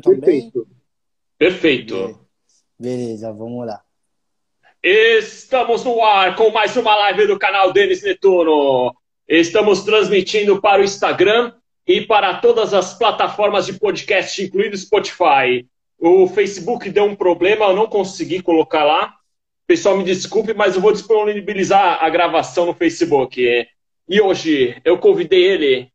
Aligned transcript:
também? 0.00 0.20
Perfeito. 0.20 0.68
Perfeito. 1.38 2.20
Beleza, 2.78 3.32
vamos 3.32 3.66
lá. 3.66 3.82
Estamos 4.82 5.84
no 5.84 6.02
ar 6.02 6.36
com 6.36 6.50
mais 6.50 6.76
uma 6.76 6.94
live 6.94 7.26
do 7.26 7.38
canal 7.38 7.72
Denis 7.72 8.02
Netuno. 8.02 8.94
Estamos 9.26 9.82
transmitindo 9.82 10.60
para 10.60 10.80
o 10.80 10.84
Instagram 10.84 11.52
e 11.86 12.00
para 12.00 12.38
todas 12.38 12.72
as 12.74 12.94
plataformas 12.94 13.66
de 13.66 13.72
podcast, 13.74 14.42
incluindo 14.42 14.76
Spotify. 14.76 15.66
O 15.98 16.28
Facebook 16.28 16.88
deu 16.90 17.04
um 17.04 17.16
problema, 17.16 17.66
eu 17.66 17.76
não 17.76 17.86
consegui 17.86 18.42
colocar 18.42 18.84
lá. 18.84 19.14
Pessoal, 19.66 19.96
me 19.96 20.04
desculpe, 20.04 20.54
mas 20.54 20.76
eu 20.76 20.80
vou 20.80 20.92
disponibilizar 20.92 22.04
a 22.04 22.08
gravação 22.08 22.66
no 22.66 22.74
Facebook. 22.74 23.40
E 24.08 24.20
hoje 24.20 24.80
eu 24.84 24.98
convidei 24.98 25.42
ele, 25.42 25.92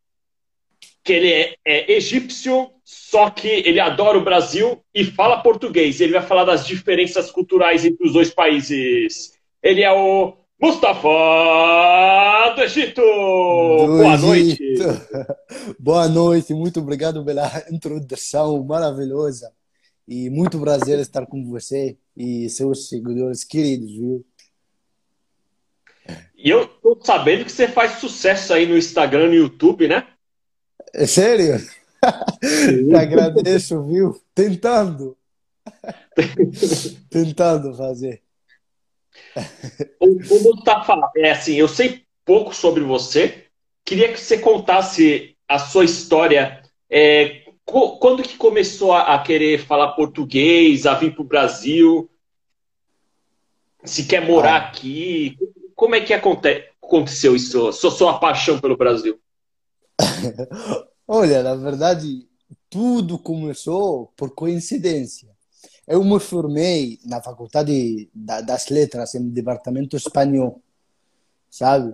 que 1.04 1.14
ele 1.14 1.32
é, 1.32 1.56
é 1.66 1.92
egípcio, 1.94 2.70
só 2.84 3.30
que 3.30 3.48
ele 3.48 3.80
adora 3.80 4.18
o 4.18 4.24
Brasil 4.24 4.80
e 4.94 5.04
fala 5.04 5.42
português. 5.42 6.00
Ele 6.00 6.14
vai 6.14 6.22
falar 6.22 6.46
das 6.46 6.66
diferenças 6.66 7.32
culturais 7.32 7.86
entre 7.86 8.06
os 8.06 8.14
dois 8.14 8.30
países. 8.30 9.34
Ele 9.64 9.82
é 9.82 9.92
o 9.92 10.34
Mustafa 10.62 12.54
do 12.56 12.62
Egito. 12.62 13.02
Do 13.02 13.98
Boa 13.98 14.14
Egito. 14.14 14.28
noite. 14.28 14.78
Boa 15.80 16.08
noite, 16.08 16.54
muito 16.54 16.80
obrigado 16.80 17.26
pela 17.26 17.50
introdução 17.72 18.64
maravilhosa. 18.64 19.52
E 20.08 20.30
muito 20.30 20.60
prazer 20.60 21.00
estar 21.00 21.26
com 21.26 21.44
você 21.46 21.98
e 22.16 22.50
seus 22.50 22.90
seguidores 22.90 23.44
queridos, 23.44 23.92
viu? 23.92 24.26
E 26.36 26.50
eu 26.50 26.68
tô 26.68 27.00
sabendo 27.02 27.46
que 27.46 27.52
você 27.52 27.68
faz 27.68 27.94
sucesso 27.94 28.54
aí 28.54 28.66
no 28.66 28.78
Instagram 28.78 29.26
e 29.26 29.30
no 29.30 29.36
YouTube, 29.36 29.88
né? 29.88 30.08
É 30.94 31.06
sério? 31.06 31.58
Te 32.40 32.96
agradeço, 32.96 33.84
viu? 33.84 34.22
Tentando. 34.34 35.18
Tentando 37.10 37.76
fazer. 37.76 38.22
O, 40.00 40.08
Mustafa, 40.44 40.96
é 41.16 41.32
assim, 41.32 41.56
eu 41.56 41.68
sei 41.68 42.04
pouco 42.26 42.54
sobre 42.56 42.84
você. 42.84 43.46
Queria 43.86 44.12
que 44.12 44.20
você 44.20 44.38
contasse 44.38 45.36
a 45.48 45.60
sua 45.60 45.86
história. 45.86 46.62
É, 46.90 47.44
quando 47.66 48.24
que 48.24 48.38
começou 48.38 48.94
a, 48.94 49.18
querer 49.24 49.60
falar 49.66 49.94
português, 49.94 50.86
a 50.86 50.94
vir 50.96 51.14
para 51.14 51.22
o 51.22 51.26
Brasil? 51.28 52.10
Se 53.84 54.06
quer 54.06 54.26
morar 54.26 54.56
Ah. 54.56 54.68
aqui? 54.68 55.38
Como 55.76 55.96
é 55.96 56.02
que 56.02 56.14
aconte- 56.14 56.70
aconteceu 56.84 57.36
isso? 57.36 57.72
Sua, 57.74 57.92
sua 57.92 58.20
paixão 58.20 58.60
pelo 58.60 58.78
Brasil? 58.78 59.20
Olha, 61.14 61.44
na 61.44 61.56
verdade, 61.56 62.26
tudo 62.70 63.20
começou 63.20 64.14
por 64.16 64.34
coincidência. 64.34 65.28
Eu 65.86 66.02
me 66.06 66.18
formei 66.22 67.00
na 67.04 67.22
Faculdade 67.22 68.10
da- 68.16 68.40
das 68.40 68.70
Letras, 68.70 69.14
em 69.14 69.28
Departamento 69.28 69.98
Espanhol, 69.98 70.62
sabe? 71.50 71.94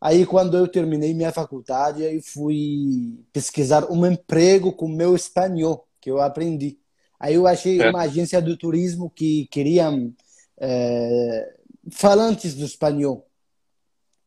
Aí, 0.00 0.26
quando 0.26 0.56
eu 0.56 0.66
terminei 0.66 1.14
minha 1.14 1.30
faculdade, 1.30 2.02
eu 2.02 2.20
fui 2.20 3.24
pesquisar 3.32 3.88
um 3.92 4.04
emprego 4.04 4.72
com 4.72 4.88
meu 4.88 5.14
espanhol, 5.14 5.86
que 6.00 6.10
eu 6.10 6.20
aprendi. 6.20 6.80
Aí 7.20 7.34
eu 7.34 7.46
achei 7.46 7.80
É. 7.80 7.90
uma 7.90 8.02
agência 8.02 8.42
de 8.42 8.56
turismo 8.56 9.08
que 9.08 9.46
queriam 9.52 10.12
eh, 10.60 11.54
falantes 11.92 12.56
do 12.56 12.64
espanhol. 12.64 13.27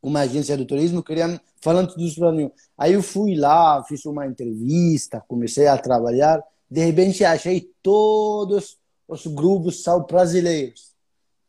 Uma 0.02 0.22
agência 0.22 0.58
de 0.58 0.66
turismo 0.66 1.04
queriam 1.04 1.40
falantes 1.62 1.96
do 1.96 2.06
espanhol. 2.06 2.52
Aí 2.78 2.94
eu 2.94 3.04
fui 3.04 3.36
lá, 3.36 3.84
fiz 3.84 4.04
uma 4.06 4.26
entrevista, 4.26 5.24
comecei 5.28 5.68
a 5.68 5.78
trabalhar. 5.78 6.44
De 6.70 6.84
repente, 6.84 7.24
achei 7.24 7.70
todos 7.84 8.78
os 9.08 9.28
grupos 9.28 9.84
são 9.84 10.04
brasileiros. 10.04 10.92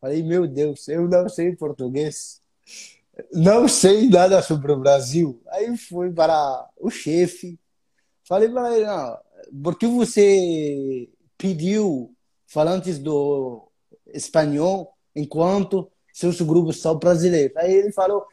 Falei, 0.01 0.23
meu 0.23 0.47
Deus, 0.49 0.89
eu 0.89 1.09
não 1.09 1.29
sei 1.29 1.55
português. 1.55 2.43
Não 3.33 3.69
sei 3.69 4.09
nada 4.09 4.43
sobre 4.43 4.73
o 4.73 4.77
Brasil. 4.77 5.41
Aí 5.49 5.77
fui 5.77 6.11
para 6.11 6.69
o 6.79 6.91
chefe. 6.91 7.59
Falei 8.25 8.49
para 8.49 8.77
ele, 8.77 8.87
não, 8.87 9.19
por 9.63 9.79
que 9.79 9.87
você 9.87 11.09
pediu 11.39 12.15
falantes 12.47 12.99
do 12.99 13.69
espanhol 14.07 14.93
enquanto 15.15 15.91
seus 16.13 16.41
grupos 16.41 16.81
são 16.81 16.99
brasileiros? 16.99 17.57
Aí 17.57 17.73
ele 17.73 17.93
falou, 17.93 18.27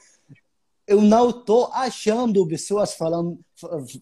eu 0.90 1.04
não 1.04 1.30
estou 1.30 1.68
achando 1.72 2.48
pessoas 2.48 2.96
falando 2.96 3.40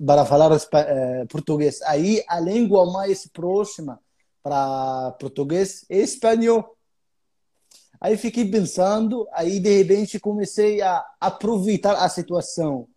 para 0.06 0.26
falar 0.26 0.50
eh, 0.56 1.26
português. 1.26 1.82
Aí 1.82 2.24
a 2.30 2.40
língua 2.40 2.90
mais 2.90 3.28
próxima 3.28 4.00
para 4.42 5.12
português 5.20 5.86
é 5.90 5.98
espanhol. 5.98 6.78
Aí 8.00 8.16
fiquei 8.16 8.50
pensando, 8.50 9.28
aí 9.34 9.60
de 9.60 9.80
repente 9.80 10.18
comecei 10.18 10.82
a 10.82 11.06
aproveitar 11.20 11.96
a 11.96 12.08
situação, 12.08 12.88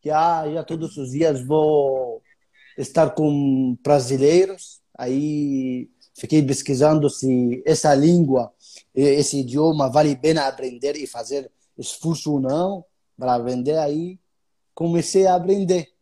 que 0.00 0.10
ah, 0.10 0.44
já 0.48 0.62
todos 0.62 0.96
os 0.96 1.10
dias 1.10 1.44
vou 1.44 2.22
estar 2.78 3.10
com 3.10 3.76
brasileiros. 3.82 4.80
Aí 4.96 5.90
fiquei 6.16 6.40
pesquisando 6.40 7.10
se 7.10 7.64
essa 7.66 7.92
língua, 7.96 8.52
esse 8.94 9.40
idioma 9.40 9.90
vale 9.90 10.12
a 10.12 10.16
pena 10.16 10.46
aprender 10.46 10.94
e 10.94 11.04
fazer 11.04 11.50
esforço 11.76 12.34
ou 12.34 12.40
não 12.40 12.84
para 13.20 13.34
aprender. 13.34 13.76
Aí 13.78 14.18
comecei 14.74 15.26
a 15.26 15.34
aprender. 15.34 15.92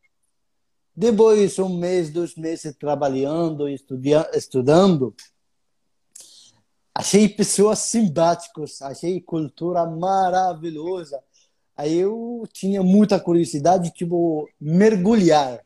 Depois, 0.95 1.59
um 1.59 1.77
mês, 1.77 2.11
dois 2.11 2.35
meses 2.37 2.75
trabalhando 2.77 3.69
estudia- 3.69 4.31
estudando, 4.35 5.15
achei 6.95 7.29
pessoas 7.29 7.81
simpáticas, 7.81 8.81
achei 8.83 9.21
cultura 9.21 9.85
maravilhosa. 9.85 11.23
Aí 11.77 11.97
eu 11.97 12.49
tinha 12.53 12.83
muita 12.83 13.21
curiosidade, 13.21 13.91
tipo, 13.93 14.49
mergulhar 14.61 15.65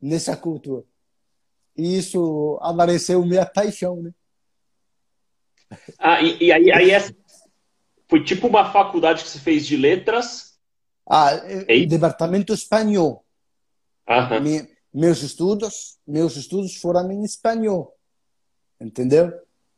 nessa 0.00 0.36
cultura. 0.36 0.84
E 1.76 1.98
isso 1.98 2.58
apareceu 2.60 3.24
minha 3.24 3.46
paixão, 3.46 4.02
né? 4.02 4.12
Ah, 5.98 6.20
e, 6.20 6.46
e 6.46 6.52
aí, 6.52 6.72
aí 6.72 6.90
essa 6.90 7.14
foi 8.08 8.24
tipo 8.24 8.46
uma 8.46 8.72
faculdade 8.72 9.22
que 9.22 9.28
você 9.30 9.38
fez 9.38 9.66
de 9.66 9.76
letras? 9.76 10.58
Ah, 11.08 11.30
Ei. 11.68 11.86
departamento 11.86 12.52
espanhol. 12.52 13.24
Aham. 14.08 14.40
Me- 14.40 14.68
meus 14.92 15.22
estudos, 15.22 15.98
meus 16.06 16.36
estudos 16.36 16.76
foram 16.76 17.10
em 17.12 17.22
espanhol, 17.22 17.94
entendeu? 18.80 19.32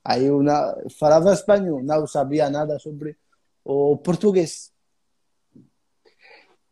Aí 0.04 0.24
eu 0.24 0.40
falava 0.98 1.32
espanhol, 1.32 1.82
não 1.82 2.06
sabia 2.06 2.48
nada 2.48 2.78
sobre 2.78 3.16
o 3.64 3.96
português. 3.98 4.72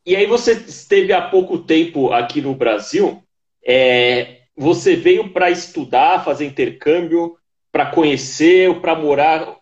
E 0.07 0.17
aí 0.17 0.27
você 0.27 0.53
esteve 0.53 1.13
há 1.13 1.29
pouco 1.29 1.59
tempo 1.59 2.13
aqui 2.13 2.41
no 2.41 2.55
Brasil. 2.55 3.23
é, 3.65 4.43
você 4.57 4.97
veio 4.97 5.33
para 5.33 5.51
estudar, 5.51 6.25
fazer 6.25 6.45
intercâmbio, 6.47 7.37
para 7.71 7.91
conhecer, 7.91 8.69
ou 8.69 8.81
para 8.81 8.95
morar. 8.97 9.58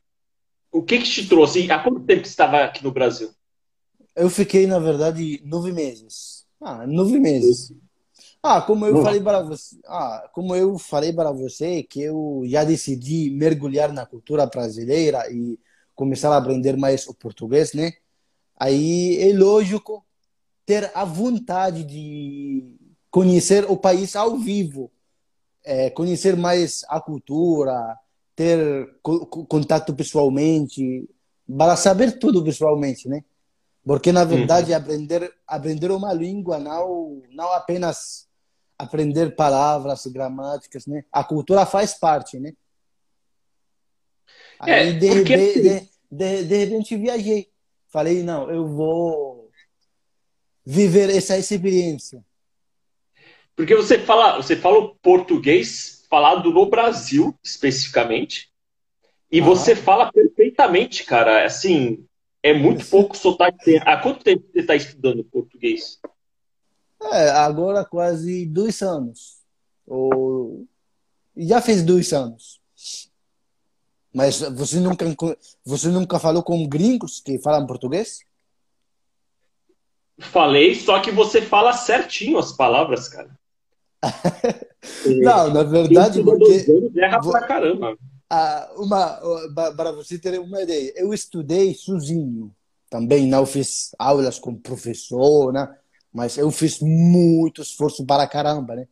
O 0.76 0.82
que 0.82 0.98
que 0.98 1.08
te 1.08 1.26
trouxe? 1.26 1.70
Há 1.70 1.78
quanto 1.78 2.00
tempo 2.00 2.26
você 2.26 2.28
estava 2.28 2.62
aqui 2.62 2.84
no 2.84 2.92
Brasil? 2.92 3.30
Eu 4.14 4.28
fiquei, 4.28 4.66
na 4.66 4.78
verdade, 4.78 5.40
nove 5.42 5.72
meses. 5.72 6.44
Ah, 6.60 6.86
nove 6.86 7.18
meses. 7.18 7.72
Ah, 8.42 8.60
como 8.60 8.84
eu 8.84 9.02
falei 9.02 9.18
para 9.22 9.40
você, 9.40 9.78
ah, 9.86 10.30
como 10.34 10.54
eu 10.54 10.78
falei 10.78 11.14
para 11.14 11.32
você 11.32 11.82
que 11.82 12.02
eu 12.02 12.42
já 12.44 12.62
decidi 12.62 13.30
mergulhar 13.30 13.90
na 13.90 14.04
cultura 14.04 14.44
brasileira 14.44 15.24
e 15.32 15.58
começar 15.94 16.30
a 16.30 16.36
aprender 16.36 16.76
mais 16.76 17.06
o 17.08 17.14
português, 17.14 17.72
né? 17.72 17.94
Aí 18.54 19.16
é 19.18 19.32
lógico 19.32 20.04
ter 20.66 20.90
a 20.94 21.06
vontade 21.06 21.84
de 21.84 22.76
conhecer 23.10 23.64
o 23.64 23.78
país 23.78 24.14
ao 24.14 24.36
vivo, 24.36 24.92
é, 25.64 25.88
conhecer 25.88 26.36
mais 26.36 26.84
a 26.86 27.00
cultura, 27.00 27.98
ter 28.36 28.94
co- 29.02 29.26
co- 29.26 29.46
contato 29.46 29.94
pessoalmente, 29.94 31.08
para 31.58 31.74
saber 31.74 32.18
tudo 32.18 32.44
pessoalmente, 32.44 33.08
né? 33.08 33.24
Porque 33.82 34.12
na 34.12 34.24
verdade 34.24 34.74
aprender 34.74 35.32
aprender 35.46 35.90
uma 35.90 36.12
língua 36.12 36.58
não 36.58 37.22
não 37.30 37.50
apenas 37.52 38.28
aprender 38.78 39.34
palavras, 39.34 40.06
gramáticas, 40.06 40.86
né? 40.86 41.04
A 41.10 41.24
cultura 41.24 41.64
faz 41.64 41.94
parte, 41.94 42.38
né? 42.38 42.52
É, 44.66 44.74
Aí 44.74 44.92
de, 44.98 45.08
porque- 45.08 45.36
rebe- 45.36 45.60
de, 45.62 45.88
de, 46.10 46.44
de 46.44 46.64
repente 46.64 46.96
viajei. 46.96 47.48
Falei, 47.88 48.22
não, 48.22 48.50
eu 48.50 48.66
vou 48.66 49.50
viver 50.64 51.08
essa 51.08 51.38
experiência. 51.38 52.22
Porque 53.54 53.74
você 53.74 53.98
fala, 53.98 54.36
você 54.36 54.56
fala 54.56 54.78
o 54.78 54.94
português 54.96 55.95
falado 56.08 56.50
no 56.52 56.66
Brasil, 56.66 57.34
especificamente, 57.42 58.50
e 59.30 59.40
Ah. 59.40 59.44
você 59.44 59.74
fala 59.74 60.10
perfeitamente, 60.12 61.04
cara. 61.04 61.44
Assim, 61.44 62.06
é 62.42 62.52
muito 62.54 62.86
pouco 62.86 63.16
sotaque. 63.16 63.78
Há 63.84 63.96
quanto 63.96 64.22
tempo 64.24 64.44
você 64.52 64.60
está 64.60 64.74
estudando 64.74 65.24
português? 65.24 65.98
É, 67.12 67.30
agora 67.30 67.84
quase 67.84 68.46
dois 68.46 68.80
anos. 68.82 69.38
Ou... 69.86 70.66
Já 71.36 71.60
fez 71.60 71.82
dois 71.82 72.12
anos. 72.12 72.60
Mas 74.14 74.40
você 74.40 74.80
nunca, 74.80 75.04
você 75.64 75.88
nunca 75.88 76.18
falou 76.18 76.42
com 76.42 76.66
gringos 76.66 77.20
que 77.20 77.38
falam 77.38 77.66
português? 77.66 78.20
Falei, 80.18 80.74
só 80.74 81.00
que 81.00 81.10
você 81.10 81.42
fala 81.42 81.74
certinho 81.74 82.38
as 82.38 82.50
palavras, 82.50 83.08
cara. 83.08 83.38
Não, 85.22 85.52
na 85.52 85.62
verdade, 85.62 86.22
porque. 86.22 86.66
Erra 86.96 87.20
pra 87.20 87.46
caramba. 87.46 87.96
Ah, 88.28 88.68
uma, 88.76 89.20
para 89.76 89.92
você 89.92 90.18
ter 90.18 90.38
uma 90.40 90.62
ideia, 90.62 90.92
eu 90.96 91.14
estudei 91.14 91.74
sozinho. 91.74 92.54
Também 92.90 93.26
não 93.26 93.46
fiz 93.46 93.94
aulas 93.98 94.38
com 94.38 94.54
professor, 94.54 95.52
né? 95.52 95.68
Mas 96.12 96.38
eu 96.38 96.50
fiz 96.50 96.80
muito 96.80 97.62
esforço 97.62 98.04
para 98.04 98.26
caramba, 98.26 98.74
né? 98.74 98.88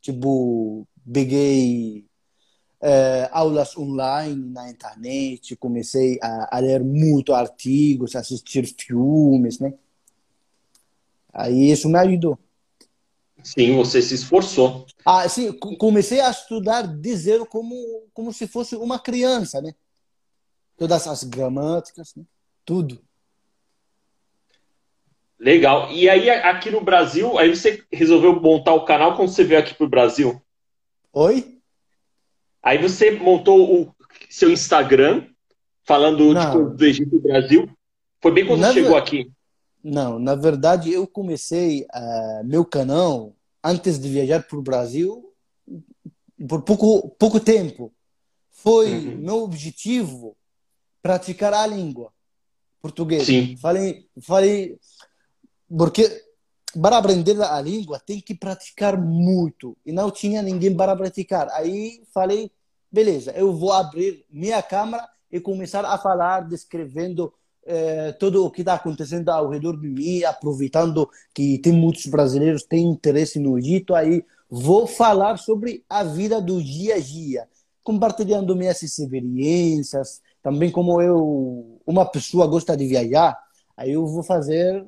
Tipo, 0.00 0.86
peguei 1.10 2.06
é, 2.80 3.28
aulas 3.30 3.76
online 3.76 4.50
na 4.50 4.70
internet, 4.70 5.56
comecei 5.56 6.18
a, 6.22 6.56
a 6.56 6.58
ler 6.58 6.82
muito 6.82 7.32
artigos, 7.32 8.16
assistir 8.16 8.66
filmes, 8.78 9.58
né? 9.58 9.74
Aí 11.32 11.70
isso 11.70 11.88
me 11.88 11.98
ajudou. 11.98 12.38
Sim, 13.42 13.76
você 13.76 14.00
se 14.00 14.14
esforçou. 14.14 14.86
Ah, 15.04 15.28
sim, 15.28 15.52
comecei 15.52 16.20
a 16.20 16.30
estudar 16.30 16.82
de 16.82 17.16
zero 17.16 17.44
como, 17.44 17.74
como 18.12 18.32
se 18.32 18.46
fosse 18.46 18.76
uma 18.76 18.98
criança, 18.98 19.60
né? 19.60 19.74
Todas 20.76 21.06
as 21.06 21.24
gramáticas, 21.24 22.14
né? 22.14 22.24
tudo. 22.64 23.00
Legal. 25.38 25.90
E 25.90 26.08
aí, 26.08 26.30
aqui 26.30 26.70
no 26.70 26.80
Brasil, 26.80 27.36
aí 27.38 27.54
você 27.54 27.82
resolveu 27.92 28.40
montar 28.40 28.74
o 28.74 28.84
canal 28.84 29.16
quando 29.16 29.28
você 29.28 29.42
veio 29.42 29.60
aqui 29.60 29.74
para 29.74 29.86
o 29.86 29.90
Brasil? 29.90 30.40
Oi? 31.12 31.58
Aí 32.62 32.78
você 32.78 33.10
montou 33.10 33.82
o 33.82 33.94
seu 34.30 34.50
Instagram, 34.50 35.26
falando 35.82 36.32
tipo, 36.38 36.76
do 36.76 36.84
Egito 36.84 37.16
e 37.16 37.18
Brasil. 37.18 37.68
Foi 38.20 38.30
bem 38.30 38.46
quando 38.46 38.60
você 38.64 38.72
chegou 38.72 38.96
aqui. 38.96 39.30
Não, 39.82 40.18
na 40.18 40.34
verdade 40.34 40.92
eu 40.92 41.06
comecei 41.06 41.82
uh, 41.82 42.44
meu 42.44 42.64
canal 42.64 43.34
antes 43.62 43.98
de 43.98 44.08
viajar 44.08 44.42
para 44.42 44.58
o 44.58 44.62
Brasil 44.62 45.32
por 46.48 46.62
pouco, 46.62 47.08
pouco 47.18 47.40
tempo. 47.40 47.92
Foi 48.50 48.92
uhum. 48.92 49.16
meu 49.16 49.42
objetivo 49.42 50.36
praticar 51.02 51.52
a 51.52 51.66
língua 51.66 52.12
portuguesa. 52.80 53.24
Sim. 53.24 53.56
Falei, 53.56 54.06
falei, 54.20 54.78
porque 55.68 56.08
para 56.80 56.98
aprender 56.98 57.40
a 57.40 57.60
língua 57.60 58.00
tem 58.00 58.20
que 58.20 58.34
praticar 58.34 59.00
muito 59.00 59.76
e 59.84 59.92
não 59.92 60.10
tinha 60.10 60.42
ninguém 60.42 60.76
para 60.76 60.96
praticar. 60.96 61.48
Aí 61.50 62.02
falei, 62.12 62.50
beleza, 62.90 63.32
eu 63.32 63.52
vou 63.52 63.72
abrir 63.72 64.24
minha 64.30 64.62
câmera 64.62 65.08
e 65.30 65.40
começar 65.40 65.84
a 65.84 65.96
falar, 65.98 66.40
descrevendo 66.48 67.32
é, 67.64 68.12
tudo 68.12 68.44
o 68.44 68.50
que 68.50 68.62
está 68.62 68.74
acontecendo 68.74 69.28
ao 69.28 69.48
redor 69.48 69.78
de 69.78 69.88
mim, 69.88 70.24
aproveitando 70.24 71.08
que 71.34 71.58
tem 71.58 71.72
muitos 71.72 72.06
brasileiros 72.06 72.62
que 72.62 72.70
têm 72.70 72.88
interesse 72.88 73.38
no 73.38 73.58
Egito, 73.58 73.94
aí 73.94 74.24
vou 74.50 74.86
falar 74.86 75.38
sobre 75.38 75.84
a 75.88 76.02
vida 76.02 76.40
do 76.40 76.62
dia 76.62 76.96
a 76.96 77.00
dia, 77.00 77.48
compartilhando 77.82 78.56
minhas 78.56 78.82
experiências, 78.82 80.20
também 80.42 80.70
como 80.70 81.00
eu, 81.00 81.80
uma 81.86 82.04
pessoa 82.04 82.46
gosta 82.46 82.76
de 82.76 82.86
viajar, 82.86 83.38
aí 83.76 83.92
eu 83.92 84.06
vou 84.06 84.22
fazer, 84.22 84.84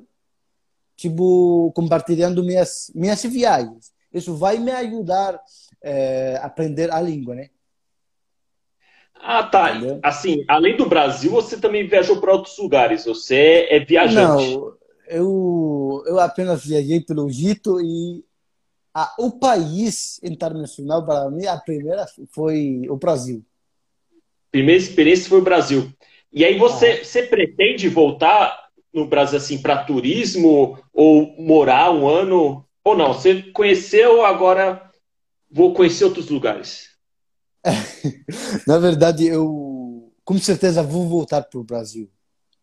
tipo, 0.95 1.71
compartilhando 1.75 2.43
minhas, 2.43 2.91
minhas 2.93 3.23
viagens. 3.23 3.93
Isso 4.13 4.35
vai 4.35 4.57
me 4.59 4.71
ajudar 4.71 5.39
é, 5.81 6.37
a 6.41 6.45
aprender 6.45 6.91
a 6.91 7.01
língua, 7.01 7.35
né? 7.35 7.49
Ah, 9.15 9.43
tá. 9.43 9.71
Entendeu? 9.71 9.99
Assim, 10.03 10.43
além 10.47 10.77
do 10.77 10.87
Brasil, 10.87 11.31
você 11.31 11.57
também 11.57 11.87
viajou 11.87 12.19
para 12.21 12.33
outros 12.33 12.57
lugares. 12.57 13.05
Você 13.05 13.67
é 13.69 13.79
viajante. 13.79 14.55
Não, 14.55 14.73
eu, 15.07 16.03
eu 16.05 16.19
apenas 16.19 16.65
viajei 16.65 17.01
pelo 17.01 17.27
Egito 17.27 17.79
e 17.81 18.23
a, 18.93 19.13
o 19.19 19.31
país 19.31 20.19
internacional 20.23 21.05
para 21.05 21.29
mim, 21.29 21.45
a 21.45 21.57
primeira 21.57 22.05
foi 22.31 22.83
o 22.89 22.95
Brasil. 22.95 23.43
Primeira 24.51 24.81
experiência 24.81 25.27
foi 25.27 25.39
o 25.39 25.43
Brasil. 25.43 25.91
E 26.31 26.45
aí 26.45 26.57
você, 26.57 26.91
ah. 27.01 27.03
você 27.03 27.23
pretende 27.23 27.89
voltar 27.89 28.65
no 28.93 29.05
Brasil 29.05 29.37
assim 29.37 29.61
para 29.61 29.83
turismo 29.83 30.79
ou 30.93 31.35
morar 31.37 31.91
um 31.91 32.07
ano 32.07 32.65
ou 32.83 32.95
não? 32.95 33.13
Você 33.13 33.41
conheceu 33.51 34.25
agora 34.25 34.89
vou 35.51 35.73
conhecer 35.73 36.05
outros 36.05 36.29
lugares. 36.29 36.94
Na 38.67 38.77
verdade, 38.77 39.25
eu 39.25 40.11
com 40.23 40.37
certeza 40.37 40.83
vou 40.83 41.07
voltar 41.07 41.43
para 41.43 41.59
o 41.59 41.63
Brasil. 41.63 42.09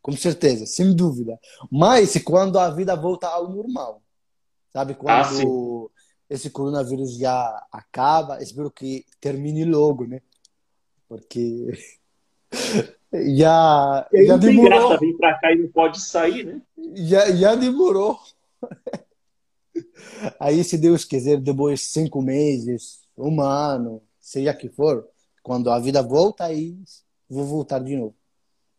Com 0.01 0.13
certeza, 0.13 0.67
sem 0.67 0.95
dúvida. 0.95 1.39
Mas 1.71 2.21
quando 2.25 2.59
a 2.59 2.71
vida 2.71 2.97
volta 2.97 3.29
ao 3.29 3.49
normal. 3.49 4.03
Sabe? 4.73 4.95
Quando 4.95 5.91
ah, 5.93 6.01
esse 6.29 6.51
coronavírus 6.51 7.17
já 7.19 7.67
acaba, 7.71 8.43
espero 8.43 8.71
que 8.71 9.05
termine 9.21 9.65
logo, 9.65 10.07
né? 10.07 10.21
Porque 11.09 11.69
já, 13.37 14.09
já 14.27 14.37
demorou. 14.37 14.89
Graça 14.89 14.99
vir 14.99 15.17
para 15.17 15.39
cá 15.39 15.53
e 15.53 15.59
não 15.59 15.69
pode 15.69 16.01
sair, 16.01 16.45
né? 16.45 16.63
Já, 16.95 17.31
já 17.33 17.55
demorou. 17.55 18.19
Aí, 20.41 20.65
se 20.65 20.79
Deus 20.79 21.05
quiser, 21.05 21.39
depois 21.39 21.81
de 21.81 21.87
cinco 21.87 22.23
meses, 22.23 23.03
um 23.17 23.41
ano, 23.41 24.03
seja 24.23 24.55
que 24.55 24.69
for, 24.69 25.07
quando 25.43 25.69
a 25.69 25.79
vida 25.81 26.01
volta, 26.01 26.45
aí 26.45 26.77
vou 27.29 27.45
voltar 27.45 27.81
de 27.81 27.97
novo. 27.97 28.15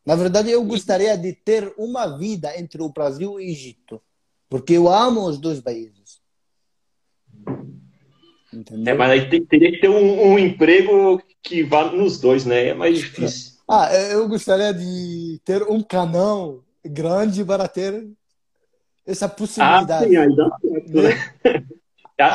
Na 0.06 0.16
verdade, 0.16 0.50
eu 0.50 0.64
gostaria 0.64 1.18
de 1.18 1.34
ter 1.34 1.74
uma 1.78 2.18
vida 2.18 2.58
entre 2.58 2.82
o 2.82 2.90
Brasil 2.90 3.40
e 3.40 3.46
o 3.46 3.50
Egito, 3.52 4.02
porque 4.50 4.74
eu 4.74 4.88
amo 4.88 5.26
os 5.26 5.38
dois 5.38 5.60
países. 5.62 6.22
Entendeu? 8.52 8.94
É, 8.94 8.98
mas 8.98 9.12
aí 9.12 9.46
teria 9.46 9.72
que 9.72 9.80
ter 9.80 9.90
um, 9.90 10.34
um, 10.34 10.40
emprego 10.40 11.22
que 11.42 11.64
vá 11.64 11.92
nos 11.92 12.20
dois, 12.20 12.46
né? 12.46 12.68
É 12.68 12.74
mais 12.74 12.98
difícil. 12.98 13.54
Ah, 13.68 13.94
eu 13.94 14.28
gostaria 14.28 14.74
de 14.74 15.42
ter 15.44 15.64
um 15.64 15.82
canal 15.82 16.64
grande 16.86 17.44
para 17.44 17.68
ter 17.68 18.08
essa 19.06 19.28
possibilidade. 19.28 20.16
Ah, 20.16 20.30
sim, 20.30 20.36
dá 20.36 20.58
certo, 20.62 21.02
né? 21.02 21.74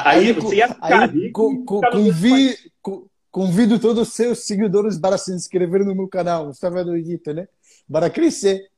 Aí, 0.04 0.28
aí, 0.28 0.32
você 0.32 0.56
ia 0.56 0.68
ficar 0.68 1.10
aí, 1.10 1.30
com, 1.30 1.64
com, 1.64 1.80
com, 1.80 2.12
vi, 2.12 2.56
com, 2.82 3.06
convido 3.30 3.78
todos 3.78 4.08
os 4.08 4.14
seus 4.14 4.40
seguidores 4.40 4.98
para 4.98 5.18
se 5.18 5.32
inscrever 5.32 5.84
no 5.84 5.94
meu 5.94 6.08
canal, 6.08 6.46
Mustafa 6.46 6.84
do 6.84 6.96
Egito, 6.96 7.32
né? 7.32 7.48
Para 7.90 8.10
crescer. 8.10 8.68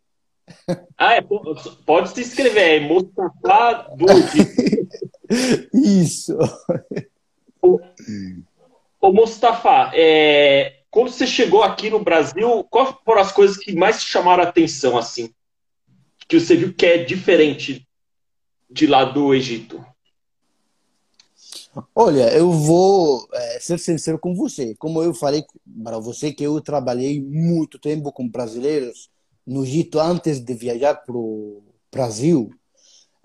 Ah, 0.99 1.15
é, 1.15 1.23
pode 1.87 2.11
se 2.11 2.21
inscrever, 2.21 2.63
é 2.63 2.81
Mustafa. 2.81 3.87
Isso. 5.73 6.37
O, 7.63 7.79
o 9.01 9.13
Mustafa, 9.13 9.93
é, 9.95 10.81
quando 10.91 11.11
você 11.11 11.27
chegou 11.27 11.63
aqui 11.63 11.89
no 11.89 12.03
Brasil, 12.03 12.65
quais 12.65 12.95
foram 13.05 13.23
as 13.23 13.33
coisas 13.33 13.57
que 13.57 13.75
mais 13.75 14.03
te 14.03 14.09
chamaram 14.09 14.43
a 14.43 14.49
atenção, 14.49 14.99
assim? 14.99 15.33
Que 16.27 16.41
você 16.41 16.57
viu 16.57 16.75
que 16.75 16.85
é 16.85 16.99
diferente 16.99 17.87
de 18.69 18.87
lá 18.87 19.05
do 19.05 19.33
Egito? 19.33 19.85
Olha, 21.95 22.33
eu 22.37 22.51
vou 22.51 23.29
é, 23.33 23.61
ser 23.61 23.79
sincero 23.79 24.19
com 24.19 24.35
você. 24.35 24.75
Como 24.77 25.03
eu 25.03 25.15
falei 25.15 25.45
para 25.85 25.99
você 25.99 26.33
que 26.33 26.43
eu 26.43 26.61
trabalhei 26.61 27.21
muito 27.23 27.79
tempo 27.79 28.13
com 28.13 28.29
brasileiros 28.29 29.09
no 29.47 29.65
Egito 29.65 29.99
antes 30.01 30.41
de 30.41 30.55
viajar 30.55 30.95
para 30.95 31.17
o 31.17 31.63
Brasil, 31.91 32.51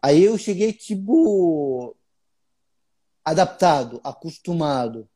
aí 0.01 0.23
eu 0.23 0.37
cheguei 0.37 0.73
tipo 0.73 1.95
adaptado, 3.23 3.99
acostumado. 4.03 5.07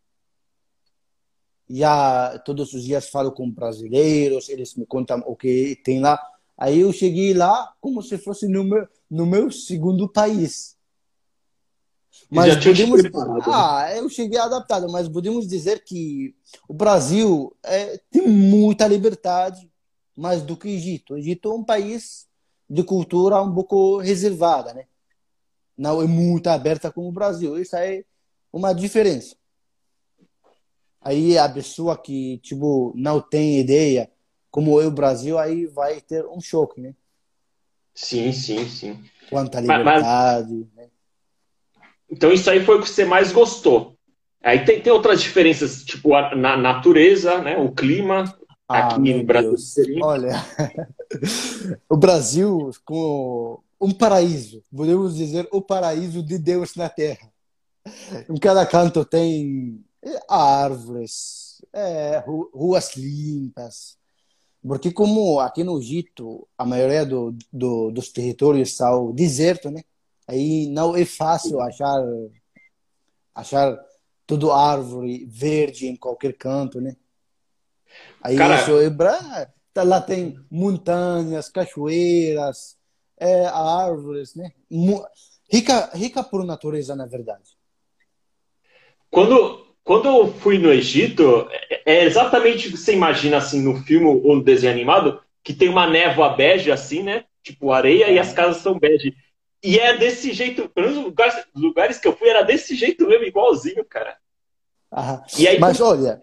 Já 1.70 2.40
todos 2.40 2.74
os 2.74 2.84
dias 2.84 3.10
falo 3.10 3.32
com 3.32 3.50
brasileiros, 3.50 4.50
eles 4.50 4.74
me 4.74 4.88
contam 4.88 5.24
o 5.28 5.36
que 5.36 5.80
tem 5.84 6.00
lá. 6.00 6.20
Aí 6.58 6.80
eu 6.80 6.92
cheguei 6.92 7.34
lá 7.34 7.74
como 7.80 8.02
se 8.02 8.18
fosse 8.18 8.48
no 8.48 8.64
meu, 8.64 8.88
no 9.10 9.26
meu 9.28 9.52
segundo 9.52 10.10
país. 10.10 10.79
Mas 12.30 12.64
podemos. 12.64 13.04
Né? 13.04 13.10
Ah, 13.48 13.92
eu 13.96 14.08
cheguei 14.08 14.38
adaptado, 14.38 14.90
mas 14.92 15.10
podemos 15.10 15.48
dizer 15.48 15.84
que 15.84 16.36
o 16.68 16.74
Brasil 16.74 17.56
é, 17.64 18.00
tem 18.12 18.28
muita 18.28 18.88
liberdade, 18.88 19.70
mais 20.16 20.44
do 20.44 20.56
que 20.56 20.68
o 20.68 20.70
Egito. 20.70 21.14
O 21.14 21.18
Egito 21.18 21.50
é 21.50 21.56
um 21.56 21.64
país 21.64 22.28
de 22.70 22.84
cultura 22.84 23.42
um 23.42 23.54
pouco 23.54 23.98
reservada, 23.98 24.74
né? 24.74 24.86
Não 25.76 26.02
é 26.02 26.06
muito 26.06 26.48
aberta 26.48 26.92
como 26.92 27.08
o 27.08 27.12
Brasil. 27.12 27.60
Isso 27.60 27.76
é 27.76 28.04
uma 28.54 28.74
diferença. 28.74 29.36
Aí 31.02 31.38
a 31.38 31.50
pessoa 31.50 31.98
que 31.98 32.38
tipo 32.40 32.94
não 32.96 33.22
tem 33.22 33.60
ideia 33.60 34.12
como 34.52 34.80
é 34.82 34.86
o 34.86 34.92
Brasil 34.92 35.38
aí 35.38 35.66
vai 35.66 36.02
ter 36.02 36.26
um 36.28 36.42
choque, 36.42 36.82
né? 36.82 36.94
Sim, 37.94 38.32
sim, 38.32 38.68
sim. 38.68 39.04
Quanto 39.30 39.58
à 39.58 39.62
liberdade, 39.62 40.54
mas, 40.54 40.68
mas... 40.76 40.86
né? 40.86 40.90
Então 42.10 42.32
isso 42.32 42.50
aí 42.50 42.63
foi 42.63 42.78
o 42.78 42.82
que 42.82 42.89
você 42.89 43.06
mais 43.06 43.32
gostou. 43.32 43.96
Aí 44.44 44.63
tem, 44.63 44.82
tem 44.82 44.92
outras 44.92 45.22
diferenças, 45.22 45.84
tipo 45.84 46.16
a, 46.16 46.36
na 46.36 46.56
natureza, 46.56 47.39
né? 47.39 47.58
O 47.58 47.72
clima. 47.72 48.24
Ah, 48.68 48.88
aqui 48.88 49.13
no 49.13 49.24
Brasil. 49.24 49.56
Olha, 50.01 50.34
o 51.89 51.98
Brasil 51.98 52.70
com 52.86 53.60
um 53.82 53.92
paraíso, 53.92 54.62
podemos 54.75 55.16
dizer 55.16 55.48
o 55.51 55.62
paraíso 55.62 56.22
de 56.22 56.38
Deus 56.38 56.75
na 56.75 56.89
Terra. 56.89 57.32
Em 58.30 58.38
cada 58.38 58.66
canto 58.66 59.04
tem 59.04 59.84
árvores, 60.28 61.63
é, 61.74 62.24
ruas 62.54 62.96
limpas, 62.96 63.98
porque 64.62 64.92
como 64.92 65.39
aqui 65.39 65.63
no 65.63 65.80
Egito 65.80 66.48
a 66.58 66.66
maioria 66.66 67.06
do, 67.06 67.36
do, 67.51 67.89
dos 67.92 68.10
territórios 68.10 68.75
são 68.75 69.12
deserto, 69.13 69.72
né? 69.72 69.84
Aí 70.30 70.68
não 70.68 70.96
é 70.96 71.04
fácil 71.06 71.60
achar 71.60 72.04
achar 73.34 73.76
tudo 74.28 74.52
árvore 74.52 75.26
verde 75.26 75.88
em 75.88 75.96
qualquer 75.96 76.34
canto, 76.34 76.80
né? 76.80 76.96
Aí 78.22 78.38
Cara... 78.38 78.62
isso 78.62 78.80
é 78.80 78.90
tá, 79.74 79.82
lá 79.82 80.00
tem 80.00 80.40
montanhas, 80.52 81.50
cachoeiras, 81.50 82.78
é, 83.18 83.48
árvores, 83.48 84.36
né? 84.36 84.52
Rica, 85.52 85.90
rica 85.96 86.24
por 86.24 86.46
natureza, 86.46 86.96
na 86.96 87.08
verdade. 87.08 87.58
Quando, 89.10 89.66
quando 89.84 90.08
eu 90.08 90.32
fui 90.32 90.60
no 90.60 90.72
Egito, 90.72 91.50
é, 91.50 91.82
é 91.94 92.06
exatamente 92.06 92.68
o 92.68 92.72
que 92.72 92.78
você 92.78 92.94
imagina 92.94 93.38
assim 93.38 93.64
no 93.64 93.78
filme 93.78 94.06
ou 94.06 94.36
no 94.36 94.44
desenho 94.44 94.74
animado, 94.74 95.20
que 95.44 95.56
tem 95.56 95.70
uma 95.70 95.90
névoa 95.90 96.36
bege 96.36 96.72
assim, 96.72 97.02
né? 97.02 97.26
Tipo 97.42 97.72
areia 97.72 98.06
é. 98.06 98.14
e 98.14 98.20
as 98.20 98.32
casas 98.32 98.62
são 98.62 98.78
bege. 98.78 99.16
E 99.63 99.78
é 99.78 99.98
desse 99.98 100.32
jeito, 100.32 100.70
pelo 100.70 100.89
menos 100.89 101.04
lugares, 101.04 101.46
lugares 101.54 101.98
que 101.98 102.08
eu 102.08 102.16
fui 102.16 102.30
era 102.30 102.44
desse 102.44 102.75
jeito 102.75 103.08
mesmo, 103.08 103.25
igualzinho, 103.25 103.84
cara. 103.86 104.18
Aí, 105.48 105.60
Mas 105.60 105.82
olha, 105.82 106.20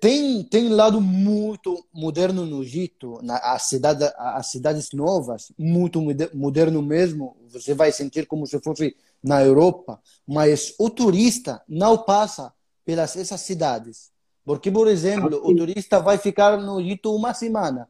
tem, 0.00 0.42
tem 0.44 0.68
lado 0.70 1.00
muito 1.00 1.86
moderno 1.92 2.46
no 2.46 2.62
Egito, 2.62 3.20
na, 3.22 3.36
a 3.36 3.58
cidade, 3.58 4.04
as 4.16 4.50
cidades 4.50 4.88
novas, 4.92 5.52
muito 5.58 6.00
moderno 6.32 6.82
mesmo. 6.82 7.36
Você 7.50 7.74
vai 7.74 7.92
sentir 7.92 8.26
como 8.26 8.46
se 8.46 8.58
fosse 8.60 8.96
na 9.22 9.42
Europa, 9.42 10.00
mas 10.26 10.74
o 10.78 10.88
turista 10.88 11.62
não 11.68 11.98
passa 11.98 12.52
pelas 12.84 13.16
essas 13.16 13.40
cidades. 13.42 14.10
Porque, 14.44 14.70
por 14.70 14.88
exemplo, 14.88 15.40
o 15.42 15.54
turista 15.56 16.00
vai 16.00 16.18
ficar 16.18 16.58
no 16.58 16.80
Egito 16.80 17.14
uma 17.14 17.32
semana. 17.32 17.88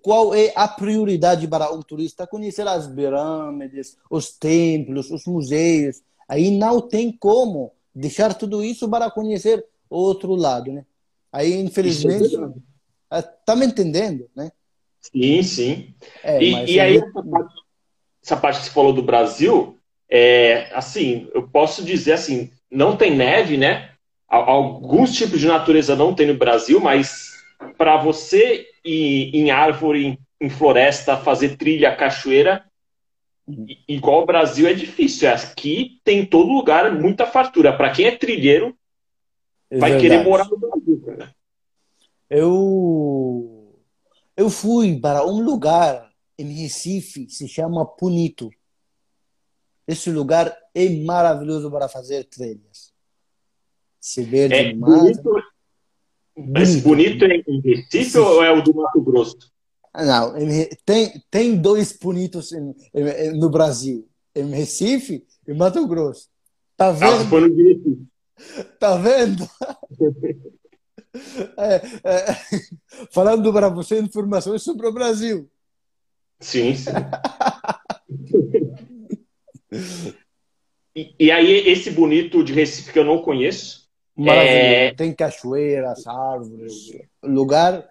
Qual 0.00 0.34
é 0.34 0.52
a 0.56 0.66
prioridade 0.66 1.46
para 1.46 1.72
um 1.72 1.82
turista? 1.82 2.26
Conhecer 2.26 2.66
as 2.66 2.86
pirâmides, 2.86 3.98
os 4.10 4.30
templos, 4.30 5.10
os 5.10 5.26
museus. 5.26 6.00
Aí 6.26 6.50
não 6.50 6.80
tem 6.80 7.12
como 7.12 7.72
deixar 7.94 8.32
tudo 8.34 8.64
isso 8.64 8.88
para 8.88 9.10
conhecer 9.10 9.64
outro 9.90 10.34
lado, 10.34 10.72
né? 10.72 10.86
Aí, 11.30 11.54
infelizmente, 11.60 12.36
é 13.10 13.22
tá 13.22 13.54
me 13.54 13.66
entendendo, 13.66 14.28
né? 14.34 14.50
Sim, 15.00 15.42
sim. 15.42 15.94
É, 16.22 16.42
e, 16.42 16.74
e 16.74 16.80
aí, 16.80 16.96
essa 16.96 17.22
parte, 17.22 17.54
essa 18.22 18.36
parte 18.36 18.58
que 18.60 18.64
você 18.66 18.70
falou 18.70 18.92
do 18.92 19.02
Brasil, 19.02 19.78
é, 20.08 20.70
assim, 20.74 21.28
eu 21.34 21.48
posso 21.48 21.84
dizer 21.84 22.12
assim, 22.12 22.50
não 22.70 22.96
tem 22.96 23.14
neve, 23.14 23.56
né? 23.56 23.90
Alguns 24.28 25.12
tipos 25.12 25.40
de 25.40 25.46
natureza 25.46 25.94
não 25.94 26.14
tem 26.14 26.26
no 26.26 26.38
Brasil, 26.38 26.80
mas 26.80 27.31
para 27.76 27.96
você 27.96 28.66
ir 28.84 29.34
em 29.34 29.50
árvore, 29.50 30.18
em 30.40 30.50
floresta, 30.50 31.16
fazer 31.16 31.56
trilha, 31.56 31.94
cachoeira, 31.94 32.64
igual 33.88 34.22
o 34.22 34.26
Brasil 34.26 34.66
é 34.66 34.74
difícil. 34.74 35.28
Aqui 35.30 36.00
tem 36.04 36.24
todo 36.26 36.52
lugar 36.52 36.92
muita 36.92 37.26
fartura. 37.26 37.76
Para 37.76 37.90
quem 37.90 38.06
é 38.06 38.16
trilheiro, 38.16 38.76
é 39.70 39.78
vai 39.78 39.92
verdade. 39.92 40.10
querer 40.10 40.24
morar 40.24 40.48
no 40.48 40.58
Brasil. 40.58 41.02
Cara. 41.04 41.34
Eu 42.28 43.62
eu 44.36 44.48
fui 44.48 44.98
para 44.98 45.26
um 45.26 45.42
lugar 45.42 46.10
em 46.38 46.62
Recife, 46.62 47.28
se 47.28 47.46
chama 47.46 47.86
Punito. 47.86 48.50
Esse 49.86 50.10
lugar 50.10 50.56
é 50.74 50.88
maravilhoso 50.88 51.70
para 51.70 51.88
fazer 51.88 52.24
trilhas. 52.24 52.92
Se 54.00 54.22
verde 54.22 54.54
é 54.54 54.74
bonito, 54.74 55.30
Mas 56.36 56.76
bonito 56.76 57.24
é 57.24 57.42
em 57.46 57.60
Recife 57.60 58.18
ou 58.18 58.42
é 58.42 58.50
o 58.50 58.62
do 58.62 58.74
Mato 58.74 59.00
Grosso? 59.00 59.52
Não, 59.94 60.34
tem, 60.86 61.22
tem 61.30 61.56
dois 61.56 61.92
bonitos 61.92 62.50
no 63.34 63.50
Brasil, 63.50 64.08
em 64.34 64.48
Recife 64.50 65.24
e 65.46 65.52
Mato 65.52 65.86
Grosso. 65.86 66.28
Tá 66.76 66.88
ah, 66.88 66.92
vendo? 66.92 67.36
Ah. 67.36 68.12
Tá 68.80 68.96
vendo? 68.96 69.48
É, 71.58 71.74
é, 72.04 72.24
falando 73.12 73.52
para 73.52 73.68
você 73.68 74.00
informações 74.00 74.62
sobre 74.62 74.86
o 74.86 74.92
Brasil. 74.92 75.50
Sim, 76.40 76.74
sim. 76.74 76.90
e, 80.96 81.14
e, 81.20 81.30
aí, 81.30 81.68
esse 81.68 81.90
bonito 81.90 82.42
de 82.42 82.54
Recife 82.54 82.92
que 82.92 82.98
eu 82.98 83.04
não 83.04 83.20
conheço. 83.20 83.81
Maravilhoso. 84.16 84.56
É... 84.56 84.94
Tem 84.94 85.14
cachoeiras, 85.14 86.06
árvores, 86.06 86.92
lugar 87.22 87.88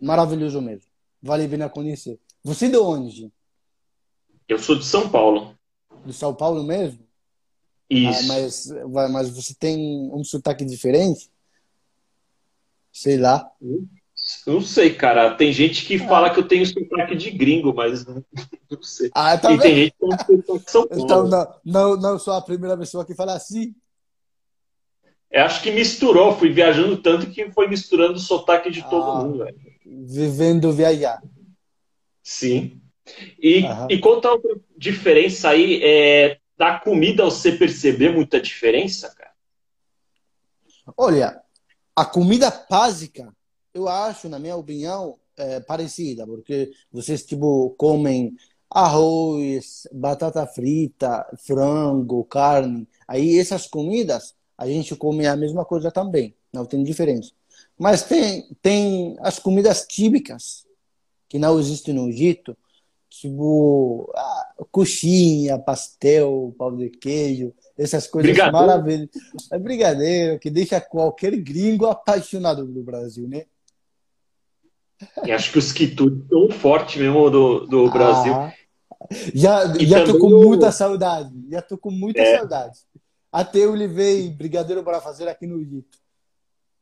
maravilhoso 0.00 0.60
mesmo. 0.60 0.88
Vale 1.22 1.44
a 1.44 1.48
pena 1.48 1.68
conhecer. 1.68 2.18
Você 2.44 2.66
é 2.66 2.70
de 2.70 2.78
onde? 2.78 3.32
Eu 4.48 4.58
sou 4.58 4.76
de 4.76 4.84
São 4.84 5.08
Paulo. 5.08 5.54
De 6.04 6.12
São 6.12 6.34
Paulo 6.34 6.62
mesmo? 6.62 7.00
Isso. 7.90 8.32
Ah, 8.32 8.34
mas, 8.34 9.10
mas 9.10 9.30
você 9.30 9.54
tem 9.54 10.10
um 10.12 10.22
sotaque 10.22 10.64
diferente? 10.64 11.30
Sei 12.92 13.16
lá. 13.16 13.50
Não 14.46 14.60
sei, 14.60 14.94
cara. 14.94 15.34
Tem 15.34 15.52
gente 15.52 15.84
que 15.86 15.96
ah. 15.96 16.08
fala 16.08 16.30
que 16.30 16.40
eu 16.40 16.46
tenho 16.46 16.66
sotaque 16.66 17.16
de 17.16 17.30
gringo, 17.30 17.74
mas 17.74 18.06
não, 18.06 18.22
sei. 18.82 19.10
Ah, 19.14 19.36
tá 19.38 19.52
e 19.52 19.56
vendo? 19.56 19.62
tem 19.62 19.74
gente 19.74 19.92
que 19.98 20.24
tem 20.26 20.42
sotaque 20.42 20.64
de 20.64 20.70
São 20.70 20.86
Paulo. 20.86 21.04
Então, 21.04 21.28
não, 21.28 21.54
não, 21.64 21.96
não 21.96 22.18
sou 22.18 22.34
a 22.34 22.42
primeira 22.42 22.76
pessoa 22.76 23.04
que 23.04 23.14
fala 23.14 23.34
assim. 23.34 23.74
Eu 25.30 25.44
acho 25.44 25.62
que 25.62 25.70
misturou. 25.70 26.36
Fui 26.36 26.50
viajando 26.50 26.96
tanto 26.96 27.30
que 27.30 27.50
foi 27.50 27.68
misturando 27.68 28.14
o 28.14 28.20
sotaque 28.20 28.70
de 28.70 28.82
todo 28.82 29.10
ah. 29.10 29.24
mundo, 29.24 29.44
velho 29.44 29.68
vivendo 29.88 30.72
viajar. 30.72 31.22
Sim. 32.22 32.80
E, 33.38 33.62
e 33.88 33.98
conta 33.98 34.30
outra 34.30 34.54
diferença 34.76 35.48
aí 35.48 35.80
é, 35.82 36.38
da 36.56 36.78
comida 36.78 37.24
você 37.24 37.52
perceber 37.52 38.12
muita 38.12 38.40
diferença, 38.40 39.14
cara? 39.14 39.32
Olha, 40.96 41.40
a 41.96 42.04
comida 42.04 42.50
básica, 42.68 43.34
eu 43.72 43.88
acho, 43.88 44.28
na 44.28 44.38
minha 44.38 44.56
opinião, 44.56 45.18
é 45.36 45.60
parecida, 45.60 46.26
porque 46.26 46.70
vocês 46.92 47.24
tipo 47.24 47.74
comem 47.78 48.34
arroz, 48.70 49.86
batata 49.92 50.46
frita, 50.46 51.26
frango, 51.46 52.24
carne. 52.24 52.86
Aí 53.06 53.38
essas 53.38 53.66
comidas 53.66 54.34
a 54.58 54.66
gente 54.66 54.96
come 54.96 55.26
a 55.26 55.36
mesma 55.36 55.64
coisa 55.64 55.90
também, 55.92 56.34
não 56.52 56.66
tem 56.66 56.82
diferença. 56.82 57.30
Mas 57.78 58.02
tem, 58.02 58.48
tem 58.60 59.16
as 59.20 59.38
comidas 59.38 59.86
típicas 59.88 60.66
que 61.28 61.38
não 61.38 61.60
existem 61.60 61.94
no 61.94 62.08
Egito, 62.08 62.56
tipo 63.08 64.10
ah, 64.16 64.54
coxinha, 64.70 65.58
pastel, 65.58 66.54
pão 66.58 66.76
de 66.76 66.90
queijo, 66.90 67.54
essas 67.76 68.08
coisas 68.08 68.32
brigadeiro. 68.32 68.66
maravilhosas. 68.66 69.10
É 69.52 69.58
brigadeiro, 69.58 70.38
que 70.40 70.50
deixa 70.50 70.80
qualquer 70.80 71.36
gringo 71.36 71.86
apaixonado 71.86 72.66
do 72.66 72.82
Brasil, 72.82 73.28
né? 73.28 73.44
E 75.24 75.30
acho 75.30 75.52
que 75.52 75.58
os 75.58 75.70
quitutes 75.70 76.26
são 76.28 76.50
forte 76.50 76.98
mesmo 76.98 77.30
do, 77.30 77.66
do 77.66 77.86
ah, 77.86 77.90
Brasil. 77.90 78.32
Já, 79.32 79.72
já 79.78 80.04
tô 80.04 80.18
com 80.18 80.28
muita 80.28 80.72
saudade. 80.72 81.32
Já 81.48 81.62
tô 81.62 81.78
com 81.78 81.90
muita 81.90 82.20
é. 82.20 82.36
saudade. 82.38 82.78
Até 83.30 83.60
eu 83.60 83.74
levei 83.74 84.30
brigadeiro 84.30 84.82
para 84.82 85.00
fazer 85.00 85.28
aqui 85.28 85.46
no 85.46 85.60
Egito. 85.60 85.98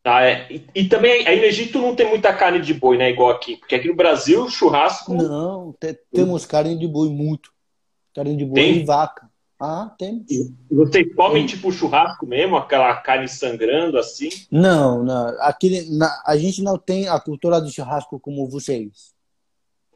Ah, 0.04 0.22
é. 0.24 0.46
e, 0.48 0.66
e, 0.72 0.88
também 0.88 1.26
aí 1.26 1.40
no 1.40 1.46
Egito 1.46 1.80
não 1.80 1.96
tem 1.96 2.08
muita 2.08 2.32
carne 2.32 2.60
de 2.60 2.72
boi, 2.72 2.96
né? 2.96 3.10
Igual 3.10 3.30
aqui. 3.30 3.56
Porque 3.56 3.74
aqui 3.74 3.88
no 3.88 3.96
Brasil, 3.96 4.48
churrasco. 4.48 5.12
Não, 5.12 5.74
te, 5.80 5.98
temos 6.12 6.46
carne 6.46 6.78
de 6.78 6.86
boi 6.86 7.08
muito. 7.08 7.50
Carne 8.14 8.36
de 8.36 8.44
boi 8.44 8.54
tem? 8.54 8.76
e 8.78 8.84
vaca. 8.84 9.28
Ah, 9.58 9.92
temos. 9.98 10.30
E 10.30 10.54
vocês 10.70 11.12
comem 11.14 11.44
tem. 11.44 11.56
tipo 11.56 11.72
churrasco 11.72 12.24
mesmo, 12.24 12.56
aquela 12.56 12.94
carne 12.96 13.26
sangrando 13.26 13.98
assim? 13.98 14.28
Não, 14.48 15.02
não. 15.02 15.28
Aqui, 15.40 15.90
na, 15.90 16.22
a 16.24 16.36
gente 16.36 16.62
não 16.62 16.78
tem 16.78 17.08
a 17.08 17.18
cultura 17.18 17.60
do 17.60 17.70
churrasco 17.70 18.20
como 18.20 18.48
vocês. 18.48 19.12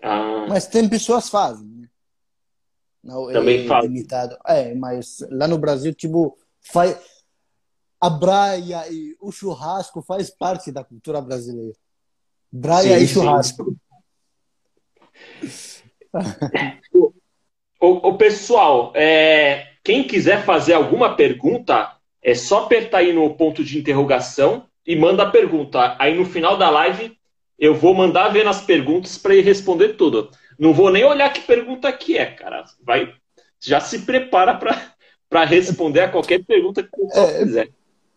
Ah. 0.02 0.46
Mas 0.48 0.66
tem 0.66 0.88
pessoas 0.88 1.26
que 1.26 1.30
fazem. 1.30 1.68
Né? 1.68 1.88
Não, 3.04 3.32
também 3.32 3.64
é, 3.64 3.68
fazem. 3.68 3.90
Limitado. 3.90 4.36
É, 4.44 4.74
mas 4.74 5.24
lá 5.30 5.46
no 5.46 5.58
Brasil, 5.58 5.94
tipo, 5.94 6.36
faz 6.60 6.98
a 8.00 8.08
braia 8.08 8.84
e 8.90 9.14
o 9.20 9.30
churrasco 9.30 10.00
faz 10.02 10.30
parte 10.30 10.72
da 10.72 10.82
cultura 10.82 11.20
brasileira. 11.20 11.76
Braia 12.50 12.98
sim, 12.98 13.04
e 13.04 13.08
churrasco. 13.08 13.76
o, 17.80 18.08
o, 18.08 18.16
pessoal, 18.16 18.92
é, 18.94 19.74
quem 19.84 20.06
quiser 20.06 20.44
fazer 20.44 20.72
alguma 20.72 21.14
pergunta, 21.14 21.96
é 22.22 22.34
só 22.34 22.64
apertar 22.64 22.98
aí 22.98 23.12
no 23.12 23.34
ponto 23.34 23.62
de 23.62 23.78
interrogação 23.78 24.66
e 24.86 24.96
manda 24.96 25.22
a 25.24 25.30
pergunta. 25.30 25.96
Aí 25.98 26.16
no 26.16 26.24
final 26.24 26.56
da 26.56 26.70
live 26.70 27.18
eu 27.58 27.74
vou 27.74 27.94
mandar 27.94 28.30
ver 28.30 28.44
nas 28.44 28.62
perguntas 28.62 29.18
para 29.18 29.34
ele 29.34 29.42
responder 29.42 29.90
tudo. 29.90 30.30
Não 30.58 30.72
vou 30.72 30.90
nem 30.90 31.04
olhar 31.04 31.30
que 31.32 31.42
pergunta 31.42 31.92
que 31.92 32.16
é, 32.16 32.26
cara. 32.26 32.64
Vai, 32.82 33.14
já 33.60 33.80
se 33.80 34.00
prepara 34.00 34.54
para 34.54 34.94
responder 35.46 36.00
a 36.00 36.10
qualquer 36.10 36.44
pergunta 36.44 36.82
que 36.82 36.90
você 36.96 37.20
é, 37.20 37.38
quiser. 37.38 37.68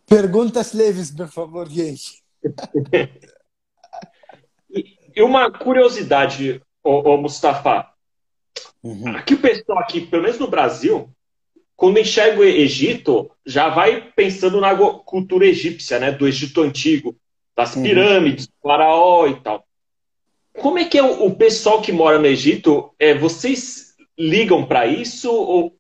Perguntas 0.08 0.74
leves, 0.74 1.12
por 1.12 1.28
favor, 1.28 1.70
gente. 1.70 2.24
e 5.16 5.22
uma 5.22 5.52
curiosidade, 5.52 6.62
ô, 6.84 7.14
ô 7.14 7.18
Mustafa. 7.18 7.88
Uhum. 8.82 9.16
Aqui 9.16 9.36
o 9.36 9.40
pessoal 9.40 9.80
aqui, 9.80 10.02
pelo 10.02 10.24
menos 10.24 10.40
no 10.40 10.48
Brasil, 10.48 11.10
quando 11.76 12.00
enxerga 12.00 12.42
o 12.42 12.44
Egito, 12.44 13.32
já 13.46 13.70
vai 13.70 14.12
pensando 14.16 14.60
na 14.60 14.76
cultura 14.76 15.46
egípcia, 15.46 16.00
né? 16.00 16.12
Do 16.12 16.28
Egito 16.28 16.62
antigo, 16.62 17.16
das 17.56 17.76
uhum. 17.76 17.84
pirâmides, 17.84 18.48
do 18.48 18.54
faraó 18.62 19.28
e 19.28 19.40
tal. 19.40 19.66
Como 20.60 20.78
é 20.78 20.86
que 20.86 20.98
é 20.98 21.04
o, 21.04 21.26
o 21.26 21.36
pessoal 21.36 21.82
que 21.82 21.92
mora 21.92 22.20
no 22.20 22.28
Egito? 22.28 22.94
É, 23.00 23.14
vocês 23.14 23.96
ligam 24.18 24.66
para 24.66 24.86
isso 24.86 25.32
ou, 25.32 25.76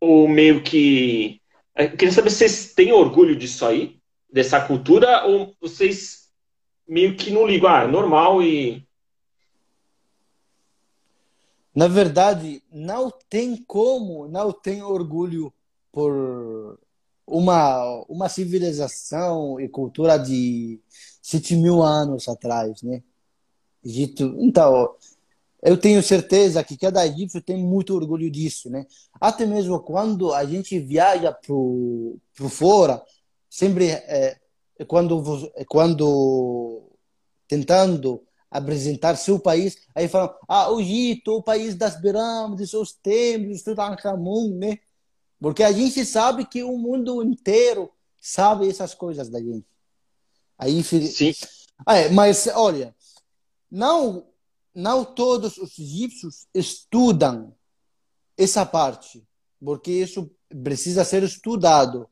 ou 0.00 0.28
meio 0.28 0.62
que 0.62 1.40
é, 1.78 1.84
eu 1.84 1.96
queria 1.96 2.12
saber 2.12 2.30
se 2.30 2.38
vocês 2.38 2.74
têm 2.74 2.90
orgulho 2.90 3.36
disso 3.36 3.64
aí, 3.64 4.00
dessa 4.30 4.60
cultura, 4.60 5.24
ou 5.24 5.54
vocês 5.60 6.28
meio 6.88 7.16
que 7.16 7.30
não 7.30 7.46
ligam, 7.46 7.70
ah, 7.70 7.84
é 7.84 7.86
normal 7.86 8.42
e. 8.42 8.84
Na 11.72 11.86
verdade, 11.86 12.60
não 12.72 13.12
tem 13.28 13.56
como 13.64 14.26
não 14.26 14.50
tem 14.50 14.82
orgulho 14.82 15.54
por 15.92 16.80
uma, 17.24 18.04
uma 18.08 18.28
civilização 18.28 19.60
e 19.60 19.68
cultura 19.68 20.18
de 20.18 20.80
7 21.22 21.54
mil 21.54 21.80
anos 21.80 22.28
atrás, 22.28 22.82
né? 22.82 23.04
Egito. 23.84 24.34
Então, 24.40 24.96
eu 25.62 25.76
tenho 25.76 26.02
certeza 26.02 26.62
que 26.62 26.76
cada 26.76 27.06
egípcio 27.06 27.42
tem 27.42 27.56
muito 27.56 27.94
orgulho 27.94 28.30
disso, 28.30 28.70
né? 28.70 28.86
Até 29.20 29.44
mesmo 29.44 29.80
quando 29.80 30.32
a 30.32 30.44
gente 30.44 30.78
viaja 30.78 31.32
pro 31.32 32.16
pro 32.36 32.48
fora, 32.48 33.02
sempre 33.50 33.90
é, 33.90 34.38
é 34.78 34.84
quando 34.84 35.50
é 35.56 35.64
quando 35.64 36.88
tentando 37.48 38.22
apresentar 38.50 39.16
seu 39.16 39.38
país, 39.38 39.76
aí 39.94 40.08
falam, 40.08 40.34
ah, 40.48 40.70
o 40.70 40.80
Egito, 40.80 41.32
o 41.34 41.42
país 41.42 41.74
das 41.74 42.00
pirâmides, 42.00 42.72
os 42.72 42.92
templos, 42.92 43.62
Tutankhamun, 43.62 44.56
né? 44.56 44.78
Porque 45.40 45.62
a 45.62 45.70
gente 45.72 46.04
sabe 46.04 46.46
que 46.46 46.62
o 46.62 46.76
mundo 46.78 47.22
inteiro 47.22 47.90
sabe 48.20 48.68
essas 48.68 48.94
coisas 48.94 49.28
da 49.28 49.38
gente. 49.38 49.66
Aí, 50.58 50.82
Sim. 50.82 51.32
É, 51.86 52.08
mas 52.08 52.48
olha, 52.48 52.94
não 53.70 54.26
não 54.74 55.04
todos 55.04 55.58
os 55.58 55.78
egípcios 55.78 56.46
estudam 56.54 57.54
essa 58.36 58.64
parte, 58.64 59.24
porque 59.62 59.90
isso 59.90 60.30
precisa 60.62 61.04
ser 61.04 61.22
estudado. 61.22 62.08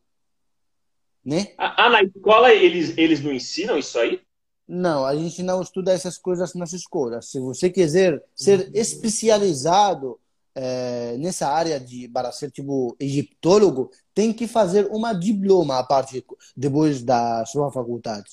Né? 1.25 1.54
Ah, 1.58 1.88
na 1.90 2.02
escola 2.02 2.52
eles, 2.52 2.96
eles 2.96 3.20
não 3.20 3.32
ensinam 3.32 3.78
isso 3.78 3.98
aí? 3.98 4.20
Não, 4.68 5.04
a 5.06 5.14
gente 5.14 5.42
não 5.42 5.62
estuda 5.62 5.92
essas 5.92 6.18
coisas 6.18 6.54
nas 6.54 6.72
escolas. 6.72 7.30
Se 7.30 7.38
você 7.38 7.70
quiser 7.70 8.22
ser 8.34 8.70
especializado 8.75 10.18
é, 10.54 11.16
nessa 11.18 11.48
área 11.48 11.78
de 11.78 12.08
para 12.08 12.32
ser 12.32 12.50
tipo 12.50 12.96
egiptólogo, 12.98 13.90
tem 14.12 14.32
que 14.32 14.48
fazer 14.48 14.86
uma 14.90 15.12
diploma 15.12 15.78
a 15.78 15.84
parte 15.84 16.25
depois 16.56 17.02
da 17.02 17.44
sua 17.46 17.70
faculdade, 17.70 18.30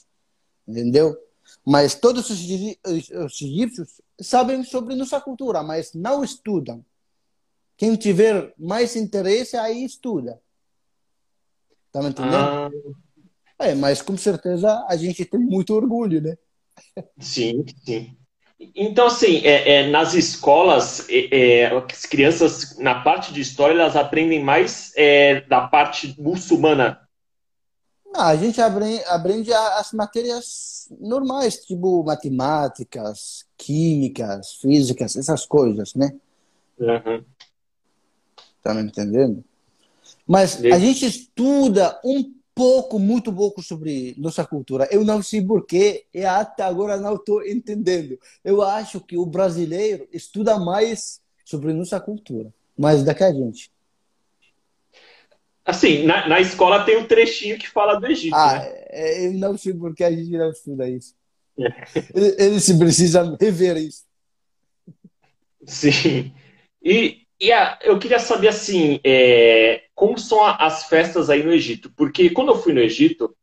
entendeu? 0.68 1.16
Mas 1.66 1.94
todos 1.94 2.29
os, 2.29 2.40
os 2.40 3.42
egípcios 3.42 4.01
sabem 4.20 4.64
sobre 4.64 4.96
nossa 4.96 5.20
cultura, 5.20 5.64
mas 5.64 5.94
não 5.94 6.24
estudam. 6.24 6.86
Quem 7.78 7.96
tiver 7.96 8.54
mais 8.58 8.96
interesse, 8.96 9.58
aí 9.58 9.84
estuda. 9.84 10.40
Tá 11.92 12.02
me 12.02 12.10
entendendo? 12.10 12.36
Ah. 12.36 12.70
É, 13.60 13.76
mas 13.76 14.02
com 14.02 14.18
certeza 14.18 14.86
a 14.90 14.96
gente 14.96 15.26
tem 15.26 15.40
muito 15.40 15.74
orgulho, 15.74 16.22
né? 16.22 16.38
Sim, 17.20 17.66
sim. 17.86 18.18
Então, 18.76 19.08
assim, 19.08 19.46
é, 19.46 19.80
é 19.80 19.88
nas 19.90 20.14
escolas, 20.14 21.08
é, 21.10 21.62
é 21.62 21.66
as 21.68 22.06
crianças, 22.06 22.78
na 22.78 23.02
parte 23.02 23.34
de 23.34 23.42
história, 23.42 23.74
elas 23.74 23.96
aprendem 23.96 24.44
mais 24.44 24.94
é, 24.96 25.42
da 25.42 25.68
parte 25.68 26.16
muçulmana 26.20 27.02
ah, 28.14 28.28
a 28.28 28.36
gente 28.36 28.62
aprende, 28.62 29.52
as 29.52 29.92
matérias 29.92 30.88
normais, 31.00 31.58
tipo 31.66 32.04
matemáticas, 32.04 33.46
químicas, 33.58 34.54
físicas, 34.62 35.16
essas 35.16 35.46
coisas, 35.46 35.96
né? 35.96 36.14
Uhum. 36.80 37.24
Tá 38.62 38.74
me 38.74 38.84
entendendo? 38.84 39.44
Mas 40.28 40.64
a 40.64 40.78
gente 40.78 41.06
estuda 41.06 42.00
um 42.06 42.34
pouco, 42.54 43.00
muito 43.00 43.34
pouco 43.34 43.64
sobre 43.64 44.14
nossa 44.18 44.46
cultura. 44.46 44.88
Eu 44.92 45.04
não 45.04 45.24
sei 45.24 45.44
porquê 45.44 46.06
e 46.14 46.24
até 46.24 46.64
agora 46.64 46.98
não 46.98 47.16
estou 47.16 47.46
entendendo. 47.46 48.20
Eu 48.44 48.62
acho 48.62 49.02
que 49.02 49.18
o 49.18 49.26
brasileiro 49.26 50.08
estuda 50.14 50.60
mais 50.60 51.20
sobre 51.44 51.74
nossa 51.74 52.00
cultura, 52.00 52.54
mais 52.78 53.04
do 53.04 53.16
que 53.16 53.24
a 53.24 53.34
gente. 53.34 53.73
Assim, 55.66 56.04
na, 56.04 56.28
na 56.28 56.42
escola 56.42 56.84
tem 56.84 56.98
um 56.98 57.06
trechinho 57.06 57.58
que 57.58 57.70
fala 57.70 57.96
do 57.96 58.06
Egito. 58.08 58.36
Ah, 58.36 58.60
né? 58.60 58.70
É, 58.90 59.28
eu 59.28 59.34
não 59.34 59.58
sei 59.58 59.74
porque 59.74 60.04
a 60.04 60.12
gente 60.12 60.32
não 60.32 60.50
estuda 60.50 60.90
isso. 60.90 61.16
É. 61.58 62.46
Eles 62.46 62.72
precisam 62.78 63.38
rever 63.40 63.78
isso. 63.78 64.04
Sim. 65.66 66.34
E, 66.84 67.22
e 67.40 67.52
a, 67.52 67.80
eu 67.82 67.98
queria 67.98 68.20
saber, 68.20 68.50
assim, 68.50 69.00
é, 69.04 69.84
como 69.96 70.18
são 70.18 70.44
as 70.44 70.86
festas 70.86 71.30
aí 71.30 71.44
no 71.44 71.54
Egito? 71.54 71.92
Porque 71.96 72.30
quando 72.30 72.50
eu 72.50 72.62
fui 72.62 72.74
no 72.74 72.82
Egito, 72.82 73.34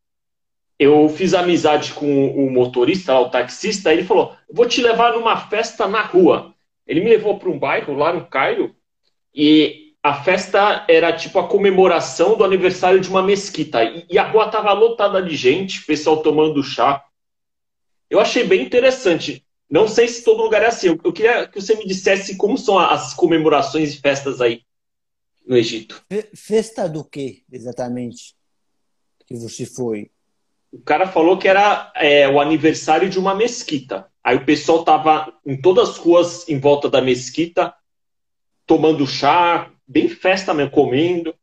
eu 0.78 1.08
fiz 1.08 1.34
amizade 1.34 1.92
com 1.94 2.28
o 2.28 2.50
motorista, 2.50 3.18
o 3.18 3.30
taxista, 3.30 3.92
ele 3.92 4.04
falou: 4.04 4.34
vou 4.50 4.66
te 4.66 4.82
levar 4.82 5.14
numa 5.14 5.36
festa 5.48 5.86
na 5.86 6.02
rua. 6.02 6.54
Ele 6.86 7.00
me 7.00 7.10
levou 7.10 7.38
para 7.38 7.50
um 7.50 7.58
bairro 7.58 7.94
lá 7.94 8.12
no 8.12 8.26
Cairo 8.26 8.74
e 9.34 9.89
a 10.02 10.22
festa 10.22 10.84
era 10.88 11.14
tipo 11.14 11.38
a 11.38 11.46
comemoração 11.46 12.36
do 12.36 12.44
aniversário 12.44 13.00
de 13.00 13.08
uma 13.08 13.22
mesquita. 13.22 13.84
E, 13.84 14.18
a 14.18 14.28
rua 14.28 14.50
tava 14.50 14.72
lotada 14.72 15.22
de 15.22 15.36
gente, 15.36 15.84
pessoal 15.84 16.22
tomando 16.22 16.62
chá. 16.62 17.04
Eu 18.08 18.18
achei 18.18 18.44
bem 18.44 18.62
interessante. 18.62 19.44
Não 19.70 19.86
sei 19.86 20.08
se 20.08 20.24
todo 20.24 20.42
lugar 20.42 20.62
é 20.62 20.66
assim. 20.66 20.88
Eu, 20.88 21.00
eu 21.04 21.12
queria 21.12 21.46
que 21.46 21.60
você 21.60 21.74
me 21.74 21.86
dissesse 21.86 22.36
como 22.36 22.56
são 22.56 22.78
as 22.78 23.12
comemorações 23.12 23.94
e 23.94 24.00
festas 24.00 24.40
aí 24.40 24.62
no 25.46 25.56
Egito. 25.56 26.02
Festa 26.34 26.88
do 26.88 27.04
que, 27.04 27.44
exatamente? 27.52 28.34
Que 29.26 29.36
você 29.36 29.66
foi? 29.66 30.10
O 30.72 30.80
cara 30.80 31.06
falou 31.06 31.36
que 31.36 31.46
era 31.46 31.92
é, 31.94 32.26
o 32.28 32.40
aniversário 32.40 33.10
de 33.10 33.18
uma 33.18 33.34
mesquita. 33.34 34.10
Aí 34.24 34.36
o 34.36 34.44
pessoal 34.46 34.82
tava 34.82 35.32
em 35.44 35.60
todas 35.60 35.90
as 35.90 35.96
ruas 35.98 36.48
em 36.48 36.58
volta 36.58 36.88
da 36.88 37.02
mesquita, 37.02 37.74
tomando 38.66 39.06
chá, 39.06 39.70
bem 39.90 40.08
festa 40.08 40.54
mesmo, 40.54 40.70
comendo. 40.70 41.34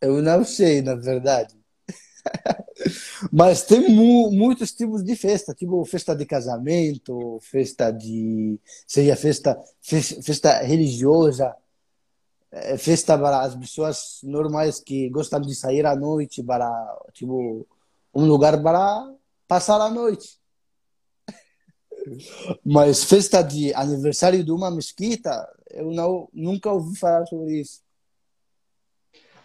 Eu 0.00 0.22
não 0.22 0.44
sei, 0.44 0.80
na 0.80 0.94
verdade. 0.94 1.58
Mas 3.32 3.64
tem 3.64 3.88
mu 3.88 4.30
muitos 4.30 4.70
tipos 4.70 5.02
de 5.02 5.16
festa, 5.16 5.52
tipo 5.52 5.84
festa 5.84 6.14
de 6.14 6.24
casamento, 6.24 7.40
festa 7.40 7.90
de. 7.90 8.60
seja 8.86 9.16
festa, 9.16 9.58
festa 9.82 10.62
religiosa, 10.62 11.56
é, 12.52 12.78
festa 12.78 13.18
para 13.18 13.40
as 13.40 13.56
pessoas 13.56 14.20
normais 14.22 14.78
que 14.78 15.10
gostam 15.10 15.40
de 15.40 15.52
sair 15.56 15.84
à 15.84 15.96
noite, 15.96 16.40
para 16.42 16.70
tipo, 17.12 17.66
um 18.14 18.24
lugar 18.26 18.62
para 18.62 19.12
passar 19.48 19.80
a 19.80 19.90
noite. 19.90 20.38
Mas 22.64 23.02
festa 23.02 23.42
de 23.42 23.74
aniversário 23.74 24.44
de 24.44 24.52
uma 24.52 24.70
mesquita, 24.70 25.48
eu 25.70 25.90
não, 25.90 26.28
nunca 26.32 26.72
ouvi 26.72 26.98
falar 26.98 27.26
sobre 27.26 27.60
isso. 27.60 27.80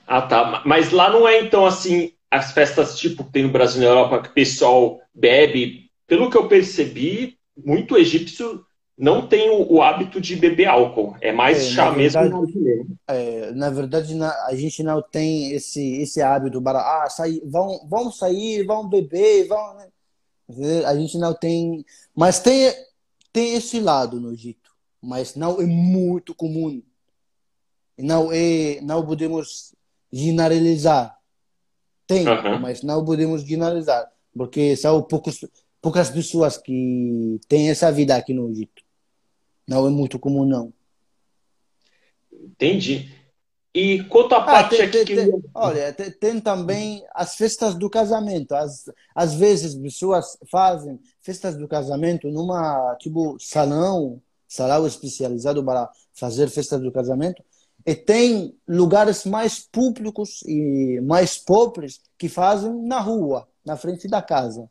Ah, 0.07 0.21
tá. 0.21 0.63
Mas 0.65 0.91
lá 0.91 1.09
não 1.09 1.27
é, 1.27 1.41
então, 1.41 1.65
assim, 1.65 2.11
as 2.29 2.51
festas 2.51 2.97
tipo 2.97 3.23
que 3.23 3.31
tem 3.31 3.43
no 3.43 3.51
Brasil 3.51 3.81
e 3.81 3.85
na 3.85 3.91
Europa, 3.91 4.21
que 4.23 4.29
o 4.29 4.33
pessoal 4.33 4.99
bebe. 5.13 5.89
Pelo 6.07 6.29
que 6.29 6.37
eu 6.37 6.47
percebi, 6.47 7.37
muito 7.55 7.97
egípcio 7.97 8.65
não 8.97 9.27
tem 9.27 9.49
o, 9.49 9.73
o 9.73 9.81
hábito 9.81 10.21
de 10.21 10.35
beber 10.35 10.67
álcool. 10.67 11.15
É 11.21 11.31
mais 11.31 11.57
é, 11.57 11.61
chá 11.71 11.89
verdade, 11.89 12.29
mesmo. 12.29 12.97
É, 13.07 13.51
na 13.51 13.69
verdade, 13.69 14.13
na, 14.13 14.29
a 14.45 14.55
gente 14.55 14.83
não 14.83 15.01
tem 15.01 15.51
esse, 15.51 16.01
esse 16.01 16.21
hábito 16.21 16.61
para, 16.61 16.79
ah, 16.79 17.09
sair, 17.09 17.41
vão, 17.45 17.87
vão 17.89 18.11
sair, 18.11 18.63
vão 18.65 18.87
beber, 18.87 19.47
vão... 19.47 19.75
Né? 19.75 20.85
A 20.85 20.95
gente 20.95 21.17
não 21.17 21.33
tem... 21.33 21.83
Mas 22.15 22.39
tem, 22.39 22.71
tem 23.31 23.55
esse 23.55 23.79
lado 23.79 24.19
no 24.19 24.33
Egito 24.33 24.62
mas 25.03 25.35
não 25.35 25.59
é 25.59 25.65
muito 25.65 26.33
comum. 26.33 26.81
Não 27.97 28.31
é, 28.31 28.79
não 28.81 29.05
podemos 29.05 29.75
generalizar. 30.11 31.19
Tem, 32.07 32.27
uhum. 32.27 32.59
mas 32.59 32.81
não 32.81 33.03
podemos 33.03 33.43
generalizar, 33.43 34.09
porque 34.35 34.75
são 34.75 35.03
poucos, 35.03 35.45
poucas 35.81 36.09
pessoas 36.09 36.57
que 36.57 37.39
têm 37.47 37.69
essa 37.69 37.91
vida 37.91 38.15
aqui 38.15 38.33
no 38.33 38.49
Egito. 38.49 38.81
Não 39.67 39.85
é 39.85 39.89
muito 39.89 40.17
comum, 40.17 40.45
não. 40.45 40.73
Entendi. 42.31 43.11
E 43.73 44.03
quanto 44.03 44.35
à 44.35 44.37
ah, 44.39 44.43
parte 44.43 44.77
tem, 44.77 44.85
aqui 44.85 45.03
tem, 45.03 45.31
que... 45.31 45.47
Olha, 45.53 45.91
tem, 45.93 46.11
tem, 46.11 46.39
também 46.39 47.03
as 47.13 47.35
festas 47.35 47.73
do 47.73 47.89
casamento. 47.89 48.53
Às, 48.53 48.85
às 49.15 49.33
vezes 49.33 49.75
pessoas 49.75 50.37
fazem 50.49 50.99
festas 51.21 51.57
do 51.57 51.67
casamento 51.67 52.29
numa, 52.29 52.95
tipo, 52.99 53.37
salão, 53.39 54.21
salão 54.53 54.85
especializado 54.85 55.63
para 55.63 55.89
fazer 56.13 56.47
festas 56.49 56.79
do 56.79 56.91
casamento. 56.91 57.43
E 57.85 57.95
tem 57.95 58.55
lugares 58.67 59.25
mais 59.25 59.59
públicos 59.59 60.41
e 60.43 61.01
mais 61.01 61.37
pobres 61.37 61.99
que 62.17 62.29
fazem 62.29 62.71
na 62.83 62.99
rua, 62.99 63.47
na 63.65 63.75
frente 63.75 64.07
da 64.07 64.21
casa. 64.21 64.69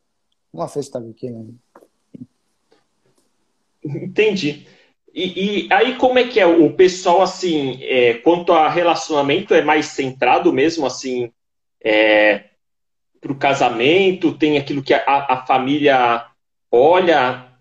Uma 0.52 0.68
festa 0.68 1.00
pequena. 1.00 1.44
Entendi. 3.84 4.66
E, 5.12 5.66
e, 5.66 5.72
aí 5.72 5.96
como 5.98 6.18
é 6.18 6.28
que 6.28 6.40
é 6.40 6.46
o 6.46 6.72
pessoal 6.74 7.20
assim, 7.20 7.82
é, 7.82 8.14
quanto 8.14 8.52
a 8.52 8.70
relacionamento 8.70 9.52
é 9.52 9.62
mais 9.62 9.86
centrado 9.86 10.52
mesmo 10.52 10.86
assim 10.86 11.30
é, 11.84 12.44
para 13.20 13.32
o 13.32 13.38
casamento, 13.38 14.38
tem 14.38 14.56
aquilo 14.56 14.82
que 14.82 14.94
a, 14.94 15.02
a, 15.06 15.44
família 15.44 16.26
olha 16.70 17.51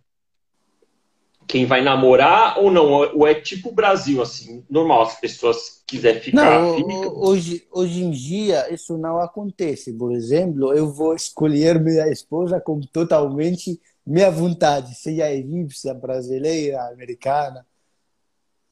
quem 1.51 1.65
vai 1.65 1.81
namorar 1.81 2.57
ou 2.57 2.71
não? 2.71 2.85
Ou 2.85 3.27
é 3.27 3.35
tipo 3.35 3.73
Brasil 3.73 4.21
assim, 4.21 4.63
normal 4.69 5.01
as 5.01 5.19
pessoas 5.19 5.83
quiser 5.85 6.21
ficar. 6.21 6.61
Não, 6.61 6.77
fica. 6.77 7.09
hoje 7.11 7.67
hoje 7.69 8.01
em 8.01 8.09
dia 8.09 8.73
isso 8.73 8.97
não 8.97 9.19
acontece. 9.19 9.91
Por 9.91 10.13
exemplo, 10.13 10.73
eu 10.73 10.89
vou 10.89 11.13
escolher 11.13 11.77
minha 11.77 12.07
esposa 12.07 12.61
com 12.61 12.79
totalmente 12.79 13.81
minha 14.07 14.31
vontade, 14.31 14.95
seja 14.95 15.29
egípcia, 15.29 15.93
brasileira, 15.93 16.87
americana. 16.87 17.67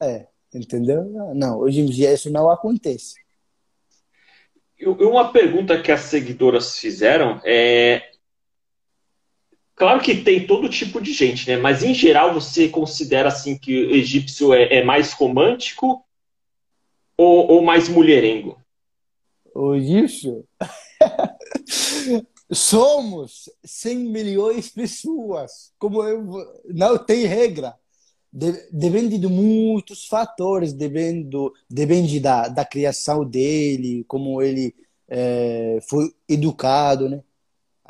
É, 0.02 0.26
entendeu? 0.54 1.04
Não, 1.34 1.58
hoje 1.58 1.82
em 1.82 1.86
dia 1.86 2.14
isso 2.14 2.30
não 2.30 2.50
acontece. 2.50 3.16
Uma 4.82 5.30
pergunta 5.30 5.78
que 5.82 5.92
as 5.92 6.00
seguidoras 6.00 6.78
fizeram 6.78 7.38
é. 7.44 8.09
Claro 9.80 10.02
que 10.02 10.14
tem 10.14 10.46
todo 10.46 10.68
tipo 10.68 11.00
de 11.00 11.10
gente, 11.10 11.48
né? 11.48 11.56
Mas 11.56 11.82
em 11.82 11.94
geral 11.94 12.34
você 12.34 12.68
considera 12.68 13.28
assim 13.30 13.56
que 13.56 13.86
o 13.86 13.94
egípcio 13.94 14.52
é, 14.52 14.74
é 14.74 14.84
mais 14.84 15.14
romântico 15.14 16.04
ou, 17.16 17.50
ou 17.50 17.62
mais 17.62 17.88
mulherengo? 17.88 18.60
O 19.54 19.74
egípcio? 19.74 20.44
Somos 22.52 23.48
100 23.64 23.96
milhões 24.00 24.66
de 24.66 24.72
pessoas. 24.72 25.72
Como 25.78 26.02
eu, 26.02 26.26
não 26.66 26.98
tem 26.98 27.24
regra. 27.24 27.74
depende 28.30 29.16
de 29.16 29.28
muitos 29.28 30.06
fatores, 30.06 30.74
depende, 30.74 31.34
depende 31.70 32.20
da, 32.20 32.48
da 32.48 32.66
criação 32.66 33.24
dele, 33.24 34.04
como 34.06 34.42
ele 34.42 34.74
é, 35.08 35.78
foi 35.88 36.14
educado, 36.28 37.08
né? 37.08 37.22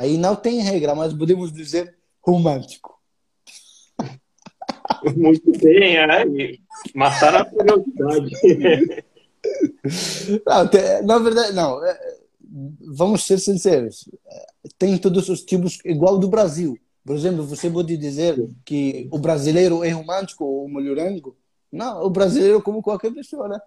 Aí 0.00 0.16
não 0.16 0.34
tem 0.34 0.60
regra, 0.60 0.94
mas 0.94 1.12
podemos 1.12 1.52
dizer 1.52 1.94
romântico. 2.20 2.98
Muito 5.16 5.52
bem, 5.58 5.96
é. 5.96 6.06
Mataram 6.94 7.40
a 7.40 7.44
curiosidade. 7.44 8.30
Não, 10.44 11.06
na 11.06 11.18
verdade, 11.18 11.54
não. 11.54 11.82
É, 11.82 11.98
vamos 12.92 13.24
ser 13.24 13.38
sinceros 13.38 14.06
tem 14.78 14.96
todos 14.98 15.28
os 15.28 15.42
tipos 15.42 15.78
igual 15.84 16.18
do 16.18 16.28
Brasil. 16.28 16.78
Por 17.04 17.16
exemplo, 17.16 17.44
você 17.44 17.70
pode 17.70 17.96
dizer 17.96 18.36
que 18.64 19.08
o 19.10 19.18
brasileiro 19.18 19.82
é 19.82 19.90
romântico 19.90 20.44
ou 20.44 20.68
mulherengo? 20.68 21.36
Não, 21.72 22.02
o 22.04 22.10
brasileiro 22.10 22.60
como 22.60 22.82
qualquer 22.82 23.12
pessoa, 23.12 23.48
né? 23.48 23.60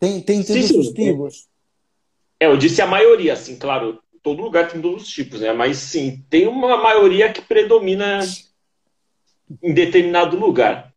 Tem, 0.00 0.20
tem 0.20 0.42
todos 0.42 0.62
sim, 0.62 0.68
sim. 0.68 0.80
os 0.80 0.88
tipos. 0.88 1.48
É, 2.40 2.46
eu 2.46 2.56
disse 2.56 2.80
a 2.80 2.86
maioria, 2.86 3.32
assim, 3.32 3.56
claro, 3.56 4.00
todo 4.28 4.42
lugar 4.42 4.68
tem 4.68 4.80
todos 4.80 5.04
os 5.04 5.08
tipos, 5.08 5.40
né? 5.40 5.52
Mas 5.54 5.78
sim, 5.78 6.22
tem 6.28 6.46
uma 6.46 6.76
maioria 6.76 7.32
que 7.32 7.40
predomina 7.40 8.20
em 9.62 9.72
determinado 9.72 10.38
lugar. 10.38 10.92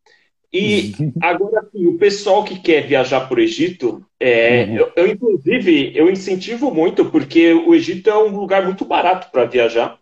E 0.53 0.93
agora, 1.21 1.61
assim, 1.61 1.87
o 1.87 1.97
pessoal 1.97 2.43
que 2.43 2.59
quer 2.59 2.85
viajar 2.85 3.21
para 3.21 3.37
o 3.37 3.41
Egito, 3.41 4.05
é, 4.19 4.65
uhum. 4.65 4.75
eu, 4.75 4.91
eu, 4.97 5.07
inclusive, 5.07 5.93
eu 5.95 6.09
incentivo 6.09 6.73
muito, 6.73 7.05
porque 7.05 7.53
o 7.53 7.73
Egito 7.73 8.09
é 8.09 8.17
um 8.17 8.35
lugar 8.37 8.65
muito 8.65 8.83
barato 8.83 9.31
para 9.31 9.45
viajar. 9.45 9.97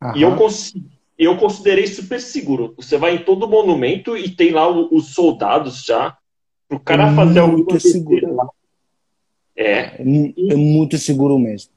Uhum. 0.00 0.16
E 0.16 0.22
eu, 0.22 0.36
eu 1.18 1.36
considerei 1.36 1.88
super 1.88 2.20
seguro. 2.20 2.74
Você 2.76 2.96
vai 2.96 3.16
em 3.16 3.24
todo 3.24 3.48
monumento 3.48 4.16
e 4.16 4.30
tem 4.30 4.52
lá 4.52 4.68
os 4.68 5.14
soldados 5.14 5.84
já, 5.84 6.16
para 6.68 6.76
o 6.76 6.80
cara 6.80 7.12
fazer 7.12 7.40
alguma 7.40 7.64
coisa. 7.64 7.88
É. 9.56 9.66
É, 9.66 10.00
é 10.00 10.54
muito 10.54 10.96
seguro 10.96 11.36
mesmo. 11.40 11.72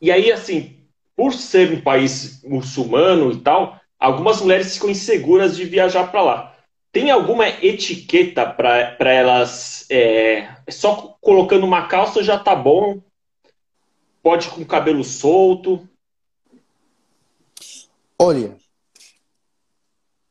E 0.00 0.10
aí, 0.12 0.30
assim, 0.30 0.78
por 1.16 1.32
ser 1.32 1.72
um 1.72 1.80
país 1.80 2.42
muçulmano 2.44 3.32
e 3.32 3.40
tal, 3.40 3.80
algumas 3.98 4.40
mulheres 4.40 4.74
ficam 4.74 4.90
inseguras 4.90 5.56
de 5.56 5.64
viajar 5.64 6.10
para 6.10 6.22
lá. 6.22 6.56
Tem 6.92 7.10
alguma 7.10 7.48
etiqueta 7.48 8.46
para 8.46 9.12
elas? 9.12 9.86
É, 9.90 10.56
só 10.70 11.16
colocando 11.20 11.64
uma 11.64 11.86
calça 11.86 12.22
já 12.22 12.38
tá 12.38 12.54
bom? 12.54 13.02
Pode 14.22 14.48
com 14.48 14.64
cabelo 14.64 15.04
solto? 15.04 15.88
Olha, 18.18 18.56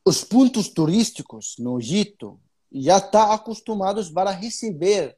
os 0.06 0.24
pontos 0.24 0.70
turísticos 0.70 1.56
no 1.60 1.80
Egito 1.80 2.40
já 2.72 2.98
estão 2.98 3.28
tá 3.28 3.34
acostumados 3.34 4.10
para 4.10 4.32
receber 4.32 5.18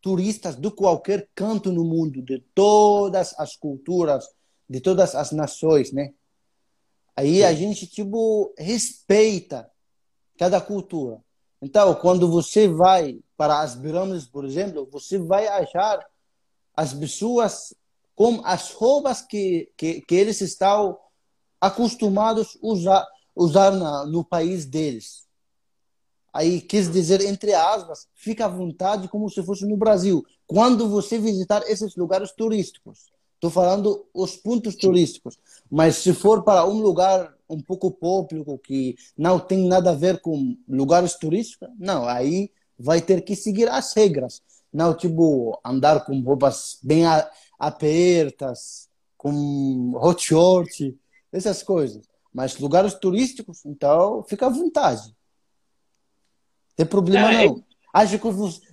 turistas 0.00 0.56
de 0.56 0.70
qualquer 0.70 1.28
canto 1.34 1.72
no 1.72 1.84
mundo, 1.84 2.22
de 2.22 2.40
todas 2.54 3.34
as 3.38 3.56
culturas, 3.56 4.28
de 4.68 4.80
todas 4.80 5.14
as 5.14 5.32
nações, 5.32 5.92
né? 5.92 6.12
Aí 7.16 7.42
a 7.42 7.52
gente 7.52 7.86
tipo 7.86 8.54
respeita 8.56 9.68
cada 10.38 10.60
cultura. 10.60 11.20
Então, 11.60 11.92
quando 11.96 12.30
você 12.30 12.68
vai 12.68 13.18
para 13.36 13.60
as 13.60 13.74
pirâmides, 13.74 14.26
por 14.26 14.44
exemplo, 14.44 14.88
você 14.90 15.18
vai 15.18 15.48
achar 15.48 16.04
as 16.76 16.94
pessoas 16.94 17.74
com 18.14 18.40
as 18.44 18.72
roupas 18.72 19.22
que, 19.22 19.70
que, 19.76 20.00
que 20.02 20.14
eles 20.14 20.40
estão 20.40 20.98
acostumados 21.60 22.56
a 22.62 22.66
usar, 22.66 23.06
usar 23.34 23.70
na, 23.72 24.06
no 24.06 24.24
país 24.24 24.64
deles. 24.64 25.27
Aí, 26.32 26.60
quis 26.60 26.90
dizer, 26.90 27.20
entre 27.22 27.54
aspas, 27.54 28.06
fica 28.14 28.44
à 28.44 28.48
vontade 28.48 29.08
como 29.08 29.28
se 29.28 29.42
fosse 29.42 29.66
no 29.66 29.76
Brasil. 29.76 30.24
Quando 30.46 30.88
você 30.88 31.18
visitar 31.18 31.62
esses 31.68 31.96
lugares 31.96 32.32
turísticos. 32.32 33.06
Estou 33.34 33.50
falando 33.50 34.04
os 34.12 34.36
pontos 34.36 34.74
turísticos. 34.74 35.38
Mas 35.70 35.96
se 35.96 36.12
for 36.12 36.42
para 36.42 36.66
um 36.66 36.80
lugar 36.80 37.32
um 37.48 37.62
pouco 37.62 37.90
público 37.90 38.58
que 38.58 38.96
não 39.16 39.38
tem 39.38 39.66
nada 39.66 39.90
a 39.90 39.94
ver 39.94 40.20
com 40.20 40.56
lugares 40.68 41.14
turísticos, 41.14 41.68
não, 41.78 42.06
aí 42.06 42.50
vai 42.78 43.00
ter 43.00 43.22
que 43.22 43.34
seguir 43.34 43.68
as 43.68 43.94
regras. 43.94 44.42
Não, 44.72 44.94
tipo, 44.94 45.58
andar 45.64 46.04
com 46.04 46.20
roupas 46.20 46.78
bem 46.82 47.04
apertas, 47.58 48.88
com 49.16 49.92
hot 49.94 50.22
short, 50.22 50.96
essas 51.32 51.62
coisas. 51.62 52.04
Mas 52.32 52.58
lugares 52.58 52.94
turísticos, 52.94 53.64
então, 53.64 54.22
fica 54.24 54.46
à 54.46 54.50
vontade. 54.50 55.14
Tem 56.78 56.86
problema 56.86 57.32
é, 57.32 57.46
não. 57.46 57.64
Acho 57.92 58.20
que 58.20 58.26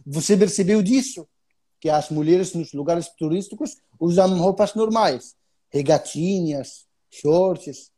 você 0.06 0.38
percebeu 0.38 0.84
disso? 0.84 1.28
Que 1.82 1.90
as 1.90 2.12
mulheres 2.12 2.54
nos 2.54 2.72
lugares 2.72 3.10
turísticos 3.18 3.78
usam 4.00 4.38
roupas 4.38 4.76
normais. 4.76 5.36
Regatinhas, 5.74 6.86
shorts. 7.10 7.92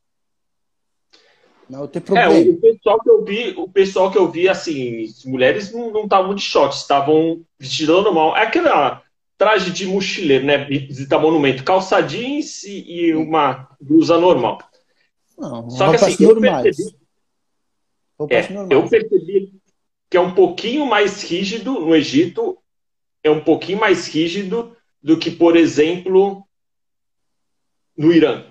Não 1.70 1.86
tem 1.90 2.02
problema. 2.02 2.34
É, 2.34 2.40
o 2.40 2.58
pessoal 2.58 3.02
que 3.02 3.10
eu 3.10 3.26
vi, 3.26 3.50
o 3.58 3.68
pessoal 3.68 4.10
que 4.10 4.18
eu 4.18 4.32
vi, 4.32 4.48
assim, 4.48 5.04
as 5.04 5.26
mulheres 5.26 5.74
não 5.74 6.06
estavam 6.06 6.34
de 6.34 6.42
shorts, 6.42 6.80
estavam 6.80 7.46
vestidas 7.60 8.02
normal. 8.02 8.38
É 8.38 8.44
aquela 8.44 9.04
traje 9.38 9.72
de 9.72 9.86
mochileiro, 9.86 10.46
né? 10.46 10.64
Visita 10.64 11.20
monumento, 11.20 11.66
calça 11.66 12.00
jeans 12.00 12.64
e, 12.64 12.90
e 12.90 13.14
uma 13.14 13.68
blusa 13.82 14.18
normal. 14.18 14.60
Não, 15.38 15.70
Só 15.70 15.90
que 15.90 15.98
assim, 15.98 16.24
eu 16.24 16.40
percebi, 16.40 16.96
é, 18.30 18.74
eu 18.74 18.88
percebi 18.88 19.57
que 20.10 20.18
é 20.18 20.22
um 20.22 20.34
pouquinho 20.34 20.86
mais 20.86 21.22
rígido 21.24 21.80
no 21.80 21.96
Egito, 21.96 22.58
é 23.24 23.30
um 23.30 23.44
pouquinho 23.44 23.80
mais 23.80 24.08
rígido 24.08 24.76
do 25.02 25.18
que, 25.18 25.32
por 25.32 25.56
exemplo, 25.56 26.44
no 27.98 28.12
Irã. 28.12 28.46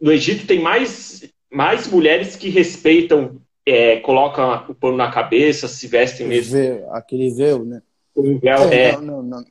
No 0.00 0.12
Egito 0.12 0.46
tem 0.46 0.60
mais 0.60 1.28
mais 1.52 1.88
mulheres 1.88 2.36
que 2.36 2.48
respeitam, 2.48 3.40
é, 3.66 3.98
colocam 4.00 4.66
o 4.68 4.74
pano 4.74 4.96
na 4.96 5.10
cabeça, 5.10 5.66
se 5.66 5.88
vestem 5.88 6.28
mesmo. 6.28 6.56
aquele 6.92 7.28
véu, 7.34 7.64
né? 7.64 7.82
o 8.14 8.38
véu 8.38 8.72
é... 8.72 8.92
Não, 8.92 9.02
não, 9.02 9.22
não. 9.22 9.44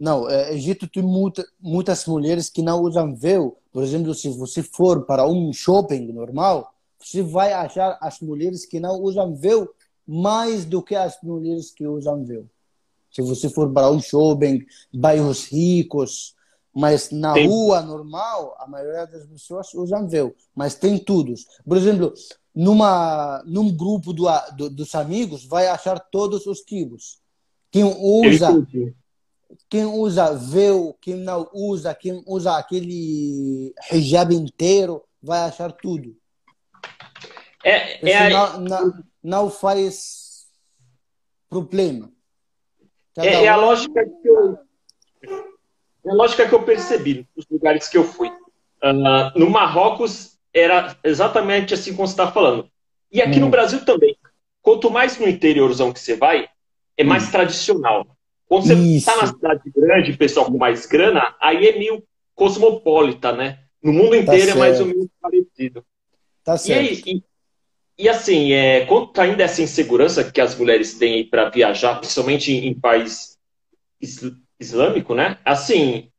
Não, 0.00 0.28
é, 0.28 0.52
Egito 0.54 0.88
tem 0.88 1.02
muita, 1.02 1.46
muitas 1.60 2.04
mulheres 2.06 2.50
que 2.50 2.62
não 2.62 2.80
usam 2.82 3.14
véu. 3.14 3.56
Por 3.72 3.82
exemplo, 3.82 4.12
se 4.12 4.28
você 4.30 4.62
for 4.62 5.06
para 5.06 5.26
um 5.26 5.52
shopping 5.52 6.12
normal, 6.12 6.73
você 7.04 7.22
vai 7.22 7.52
achar 7.52 7.98
as 8.00 8.20
mulheres 8.20 8.64
que 8.64 8.80
não 8.80 9.00
usam 9.00 9.34
véu 9.34 9.68
mais 10.06 10.64
do 10.64 10.82
que 10.82 10.94
as 10.94 11.18
mulheres 11.22 11.70
que 11.70 11.86
usam 11.86 12.24
véu. 12.24 12.46
Se 13.10 13.22
você 13.22 13.48
for 13.48 13.72
para 13.72 13.90
um 13.90 14.00
shopping, 14.00 14.64
bairros 14.92 15.46
ricos, 15.46 16.34
mas 16.74 17.10
na 17.10 17.34
tem. 17.34 17.46
rua 17.46 17.80
normal, 17.82 18.56
a 18.58 18.66
maioria 18.66 19.06
das 19.06 19.26
pessoas 19.26 19.72
usam 19.74 20.08
véu. 20.08 20.34
Mas 20.54 20.74
tem 20.74 20.98
tudo. 20.98 21.32
Por 21.64 21.76
exemplo, 21.76 22.12
numa, 22.54 23.42
num 23.46 23.70
grupo 23.74 24.12
do, 24.12 24.26
do, 24.56 24.70
dos 24.70 24.94
amigos, 24.94 25.44
vai 25.44 25.68
achar 25.68 26.00
todos 26.00 26.46
os 26.46 26.60
tipos. 26.60 27.20
Quem 27.70 27.84
usa, 27.84 28.66
quem 29.68 29.84
usa 29.84 30.34
véu, 30.34 30.96
quem 31.00 31.14
não 31.14 31.48
usa, 31.52 31.94
quem 31.94 32.22
usa 32.26 32.56
aquele 32.56 33.74
hijab 33.92 34.34
inteiro, 34.34 35.02
vai 35.22 35.40
achar 35.40 35.70
tudo. 35.70 36.16
É, 37.62 38.08
é 38.10 38.30
não, 38.30 38.60
não, 38.60 39.04
não 39.22 39.50
faz 39.50 40.46
problema. 41.48 42.10
é, 43.16 43.44
é, 43.44 43.48
a 43.48 43.56
lógica 43.56 44.04
que 44.04 44.28
eu 44.28 44.58
é 46.06 46.10
a 46.10 46.14
lógica 46.14 46.46
que 46.46 46.54
eu 46.54 46.62
percebi 46.62 47.26
nos 47.34 47.46
lugares 47.48 47.88
que 47.88 47.96
eu 47.96 48.04
fui. 48.04 48.28
Uh, 48.28 49.38
no 49.38 49.48
Marrocos 49.48 50.36
era 50.52 50.94
exatamente 51.02 51.72
assim 51.72 51.94
como 51.94 52.06
você 52.06 52.12
está 52.12 52.30
falando. 52.30 52.68
E 53.10 53.22
aqui 53.22 53.38
hum. 53.38 53.42
no 53.42 53.48
Brasil 53.48 53.84
também. 53.84 54.16
Quanto 54.60 54.90
mais 54.90 55.18
no 55.18 55.28
interiorzão 55.28 55.92
que 55.92 56.00
você 56.00 56.16
vai, 56.16 56.48
é 56.96 57.04
mais 57.04 57.28
hum. 57.28 57.30
tradicional. 57.30 58.06
Quando 58.46 58.66
você 58.66 58.74
está 58.74 59.16
na 59.16 59.26
cidade 59.26 59.62
grande, 59.74 60.16
pessoal 60.16 60.46
com 60.46 60.58
mais 60.58 60.84
grana, 60.84 61.34
aí 61.40 61.66
é 61.66 61.78
meio 61.78 62.04
cosmopolita, 62.34 63.32
né? 63.32 63.60
No 63.82 63.92
mundo 63.92 64.10
tá 64.10 64.16
inteiro 64.18 64.52
tá 64.52 64.52
é 64.52 64.58
mais 64.58 64.80
ou 64.80 64.86
menos 64.86 65.08
parecido. 65.20 65.84
Tá 66.44 66.58
certo. 66.58 67.08
E, 67.08 67.16
e, 67.16 67.24
e 67.98 68.08
assim, 68.08 68.52
é, 68.52 68.84
quanto 68.84 69.18
ainda 69.20 69.42
essa 69.42 69.62
insegurança 69.62 70.30
que 70.30 70.40
as 70.40 70.54
mulheres 70.54 70.98
têm 70.98 71.26
para 71.28 71.48
viajar, 71.48 71.98
principalmente 71.98 72.52
em, 72.52 72.66
em 72.68 72.78
país 72.78 73.38
islâmico, 74.60 75.14
né? 75.14 75.38
Assim, 75.44 76.10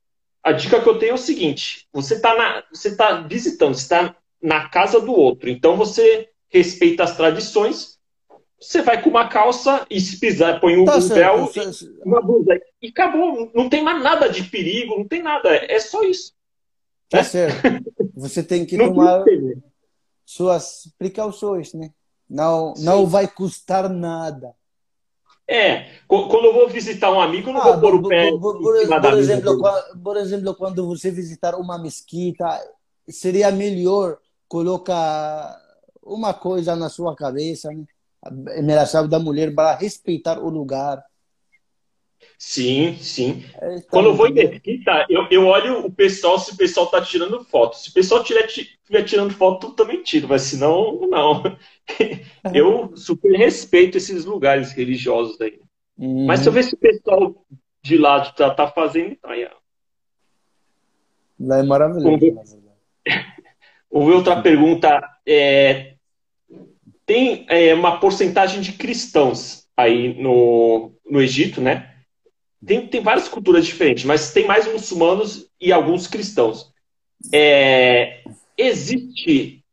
a 0.43 0.51
dica 0.51 0.81
que 0.81 0.89
eu 0.89 0.97
tenho 0.97 1.11
é 1.11 1.15
o 1.15 1.17
seguinte: 1.17 1.87
você 1.93 2.15
está 2.15 2.35
na, 2.35 2.63
você 2.71 2.95
tá 2.95 3.21
visitando, 3.21 3.75
está 3.75 4.15
na 4.41 4.69
casa 4.69 4.99
do 4.99 5.11
outro, 5.11 5.49
então 5.49 5.75
você 5.75 6.29
respeita 6.49 7.03
as 7.03 7.15
tradições. 7.15 7.95
Você 8.59 8.81
vai 8.81 9.01
com 9.01 9.09
uma 9.09 9.27
calça 9.27 9.85
e 9.89 9.99
se 9.99 10.17
pisar 10.17 10.61
põe 10.61 10.77
um, 10.77 10.85
tá 10.85 10.97
véu 10.97 11.51
e 11.53 12.03
uma 12.03 12.21
blusa 12.21 12.57
e 12.81 12.87
acabou. 12.87 13.51
Não 13.53 13.67
tem 13.67 13.83
mais 13.83 14.01
nada 14.01 14.29
de 14.29 14.43
perigo, 14.45 14.97
não 14.97 15.07
tem 15.07 15.21
nada. 15.21 15.49
É 15.49 15.77
só 15.79 16.01
isso. 16.03 16.33
Tá 17.09 17.17
né? 17.17 17.23
certo. 17.23 17.61
Você 18.15 18.41
tem 18.41 18.65
que 18.65 18.77
tomar 18.79 19.23
suas 20.25 20.91
precauções, 20.97 21.73
né? 21.73 21.91
Não, 22.29 22.73
não 22.77 23.05
vai 23.05 23.27
custar 23.27 23.87
nada. 23.87 24.53
É, 25.47 25.99
quando 26.07 26.45
eu 26.45 26.53
vou 26.53 26.67
visitar 26.67 27.11
um 27.11 27.21
amigo, 27.21 27.49
eu 27.49 27.53
não 27.53 27.61
ah, 27.61 27.71
vou 27.71 27.79
pôr 27.79 27.95
o 27.95 28.07
pé 28.07 28.31
por, 28.31 28.39
por, 28.39 28.57
por, 28.59 29.01
por 29.01 29.13
exemplo, 29.13 29.59
quando, 29.59 30.01
por 30.01 30.17
exemplo, 30.17 30.55
quando 30.55 30.87
você 30.87 31.11
visitar 31.11 31.55
uma 31.55 31.77
mesquita, 31.77 32.59
seria 33.07 33.51
melhor 33.51 34.17
colocar 34.47 35.55
uma 36.01 36.33
coisa 36.33 36.75
na 36.75 36.89
sua 36.89 37.15
cabeça, 37.15 37.69
né? 37.69 37.85
A 38.23 39.03
da 39.03 39.19
mulher 39.19 39.53
para 39.53 39.75
respeitar 39.75 40.39
o 40.39 40.49
lugar. 40.49 41.03
Sim, 42.37 42.97
sim. 42.99 43.43
É, 43.61 43.79
tá 43.79 43.87
Quando 43.89 44.07
eu 44.07 44.13
vou 44.13 44.27
em 44.27 44.33
mesquita, 44.33 45.05
eu, 45.09 45.27
eu 45.31 45.45
olho 45.45 45.85
o 45.85 45.91
pessoal 45.91 46.37
se 46.37 46.51
o 46.51 46.57
pessoal 46.57 46.87
tá 46.87 47.01
tirando 47.01 47.43
foto. 47.43 47.77
Se 47.77 47.89
o 47.89 47.93
pessoal 47.93 48.21
estiver 48.21 49.03
tirando 49.03 49.33
foto, 49.33 49.67
eu 49.67 49.71
também 49.71 50.03
tiro, 50.03 50.27
mas 50.27 50.41
senão, 50.43 51.07
não. 51.09 51.43
eu 52.53 52.95
super 52.95 53.31
respeito 53.37 53.97
esses 53.97 54.25
lugares 54.25 54.71
religiosos 54.71 55.39
aí. 55.39 55.59
Uhum. 55.97 56.25
Mas 56.25 56.41
se 56.41 56.49
eu 56.49 56.53
ver 56.53 56.63
se 56.63 56.75
o 56.75 56.77
pessoal 56.77 57.45
de 57.81 57.97
lá 57.97 58.29
tá, 58.31 58.49
tá 58.53 58.67
fazendo, 58.67 59.11
então 59.11 59.29
aí. 59.31 59.47
Lá 61.39 61.59
é 61.59 61.63
maravilhoso. 61.63 62.63
Outra 63.89 64.41
pergunta. 64.41 65.01
É, 65.25 65.95
tem 67.05 67.45
é, 67.49 67.73
uma 67.73 67.99
porcentagem 67.99 68.61
de 68.61 68.73
cristãos 68.73 69.67
aí 69.77 70.13
no, 70.21 70.93
no 71.09 71.21
Egito, 71.21 71.61
né? 71.61 71.94
Tem, 72.63 72.87
tem 72.87 73.01
várias 73.01 73.27
culturas 73.27 73.65
diferentes, 73.65 74.03
mas 74.03 74.31
tem 74.31 74.45
mais 74.45 74.71
muçulmanos 74.71 75.49
e 75.59 75.71
alguns 75.71 76.07
cristãos. 76.07 76.71
É, 77.33 78.23
existe. 78.57 79.63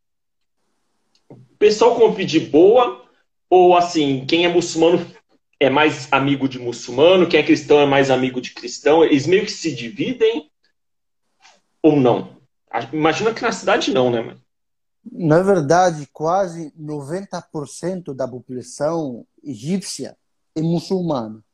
Pessoal 1.58 1.94
convive 1.94 2.24
de 2.24 2.40
boa, 2.40 3.04
ou 3.48 3.76
assim, 3.76 4.24
quem 4.26 4.44
é 4.44 4.48
muçulmano 4.48 5.06
é 5.60 5.70
mais 5.70 6.12
amigo 6.12 6.48
de 6.48 6.58
muçulmano, 6.58 7.28
quem 7.28 7.38
é 7.38 7.42
cristão 7.42 7.80
é 7.80 7.86
mais 7.86 8.10
amigo 8.10 8.40
de 8.40 8.52
cristão, 8.52 9.04
eles 9.04 9.26
meio 9.26 9.44
que 9.44 9.52
se 9.52 9.72
dividem 9.72 10.50
ou 11.80 11.96
não? 11.96 12.36
Imagina 12.92 13.32
que 13.32 13.42
na 13.42 13.52
cidade 13.52 13.92
não, 13.92 14.10
né? 14.10 14.36
Na 15.04 15.42
verdade, 15.42 16.08
quase 16.12 16.72
90% 16.78 18.14
da 18.14 18.26
população 18.26 19.26
egípcia 19.44 20.16
é 20.56 20.62
muçulmana 20.62 21.44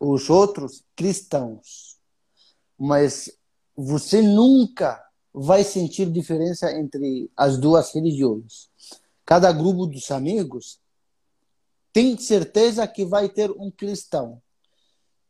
os 0.00 0.30
outros 0.30 0.82
cristãos. 0.96 1.98
Mas 2.78 3.30
você 3.76 4.22
nunca 4.22 5.04
vai 5.32 5.62
sentir 5.62 6.10
diferença 6.10 6.72
entre 6.72 7.30
as 7.36 7.58
duas 7.58 7.94
religiões. 7.94 8.68
Cada 9.24 9.52
grupo 9.52 9.86
dos 9.86 10.10
amigos 10.10 10.80
tem 11.92 12.16
certeza 12.18 12.86
que 12.88 13.04
vai 13.04 13.28
ter 13.28 13.50
um 13.50 13.70
cristão. 13.70 14.40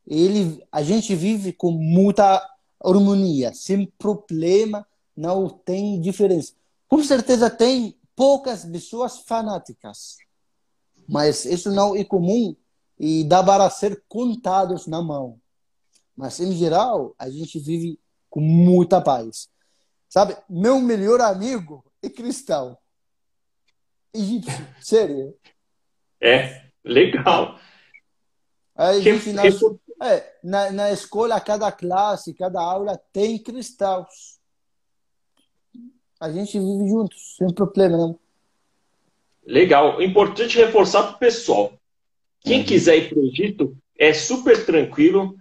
Ele, 0.07 0.63
a 0.71 0.81
gente 0.81 1.13
vive 1.13 1.53
com 1.53 1.71
muita 1.71 2.41
harmonia, 2.83 3.53
sem 3.53 3.85
problema, 3.85 4.87
não 5.15 5.47
tem 5.47 5.99
diferença. 6.01 6.53
Com 6.87 7.03
certeza 7.03 7.49
tem 7.49 7.95
poucas 8.15 8.65
pessoas 8.65 9.19
fanáticas, 9.19 10.17
mas 11.07 11.45
isso 11.45 11.71
não 11.71 11.95
é 11.95 12.03
comum 12.03 12.55
e 13.03 13.23
dá 13.23 13.43
para 13.43 13.67
ser 13.67 14.03
contados 14.07 14.85
na 14.85 15.01
mão. 15.01 15.41
Mas, 16.15 16.39
em 16.39 16.51
geral, 16.51 17.15
a 17.17 17.31
gente 17.31 17.57
vive 17.57 17.99
com 18.29 18.39
muita 18.39 19.01
paz. 19.01 19.49
Sabe, 20.07 20.37
meu 20.47 20.79
melhor 20.79 21.19
amigo 21.19 21.83
é 22.03 22.07
cristão. 22.07 22.77
Egípcio, 24.13 24.67
sério. 24.79 25.35
É, 26.21 26.67
legal. 26.85 27.59
A 28.75 28.93
gente, 28.99 29.33
na, 29.33 29.47
é, 30.07 30.37
na, 30.43 30.71
na 30.71 30.91
escola, 30.91 31.41
cada 31.41 31.71
classe, 31.71 32.35
cada 32.35 32.61
aula 32.61 33.01
tem 33.11 33.39
cristãos. 33.39 34.39
A 36.19 36.31
gente 36.31 36.59
vive 36.59 36.87
juntos, 36.87 37.35
sem 37.35 37.51
problema 37.51 37.97
não. 37.97 38.19
Legal. 39.43 39.99
Importante 40.03 40.59
reforçar 40.59 41.01
para 41.01 41.15
o 41.15 41.19
pessoal. 41.19 41.80
Quem 42.43 42.59
uhum. 42.59 42.65
quiser 42.65 42.97
ir 42.97 43.09
para 43.09 43.19
o 43.19 43.25
Egito 43.25 43.77
é 43.97 44.13
super 44.13 44.65
tranquilo, 44.65 45.35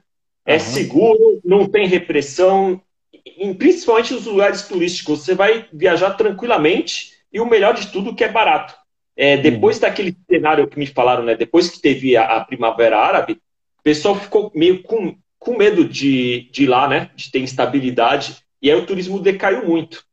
é 0.44 0.54
uhum. 0.54 0.60
seguro, 0.60 1.40
não 1.44 1.66
tem 1.66 1.86
repressão, 1.86 2.80
e, 3.12 3.54
principalmente 3.54 4.12
nos 4.12 4.26
lugares 4.26 4.62
turísticos. 4.62 5.20
Você 5.20 5.34
vai 5.34 5.66
viajar 5.72 6.10
tranquilamente 6.12 7.12
e 7.32 7.40
o 7.40 7.46
melhor 7.46 7.74
de 7.74 7.88
tudo 7.88 8.14
que 8.14 8.24
é 8.24 8.28
barato. 8.28 8.74
É, 9.16 9.36
depois 9.36 9.76
uhum. 9.76 9.82
daquele 9.82 10.16
cenário 10.28 10.68
que 10.68 10.78
me 10.78 10.86
falaram, 10.86 11.24
né, 11.24 11.34
depois 11.34 11.68
que 11.68 11.80
teve 11.80 12.16
a, 12.16 12.36
a 12.36 12.44
Primavera 12.44 12.98
Árabe, 12.98 13.40
o 13.78 13.82
pessoal 13.82 14.14
ficou 14.14 14.50
meio 14.54 14.82
com, 14.82 15.16
com 15.38 15.56
medo 15.56 15.84
de, 15.84 16.48
de 16.50 16.64
ir 16.64 16.66
lá, 16.66 16.88
né, 16.88 17.10
de 17.14 17.30
ter 17.30 17.40
instabilidade, 17.40 18.36
e 18.62 18.70
aí 18.70 18.78
o 18.78 18.86
turismo 18.86 19.20
decaiu 19.20 19.66
muito. 19.66 20.04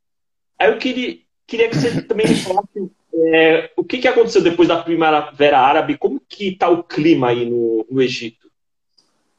Aí 0.58 0.70
eu 0.70 0.78
queria, 0.78 1.18
queria 1.46 1.68
que 1.68 1.76
você 1.76 2.02
também 2.02 2.28
me 2.28 2.34
falasse 2.34 2.90
é, 3.26 3.70
o 3.76 3.84
que, 3.84 3.98
que 3.98 4.08
aconteceu 4.08 4.42
depois 4.42 4.68
da 4.68 4.82
Primavera 4.82 5.58
Árabe? 5.58 5.98
Como 5.98 6.20
que 6.20 6.48
está 6.48 6.68
o 6.68 6.82
clima 6.82 7.28
aí 7.28 7.48
no, 7.48 7.86
no 7.90 8.02
Egito? 8.02 8.48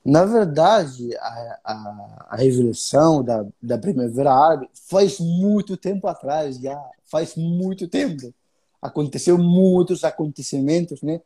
Na 0.04 0.26
verdade, 0.26 1.16
a, 1.18 1.60
a, 1.64 2.26
a, 2.30 2.36
revolução 2.36 3.24
da, 3.24 3.46
da 3.62 3.78
Primavera 3.78 4.34
Árabe 4.34 4.70
faz 4.74 5.20
muito 5.20 5.76
tempo 5.78 6.08
atrás, 6.08 6.58
já 6.58 6.80
faz 7.06 7.36
muito 7.36 7.88
tempo. 7.88 8.34
Aconteceu 8.82 9.38
muitos 9.38 10.04
acontecimentos, 10.04 11.02
né? 11.02 11.22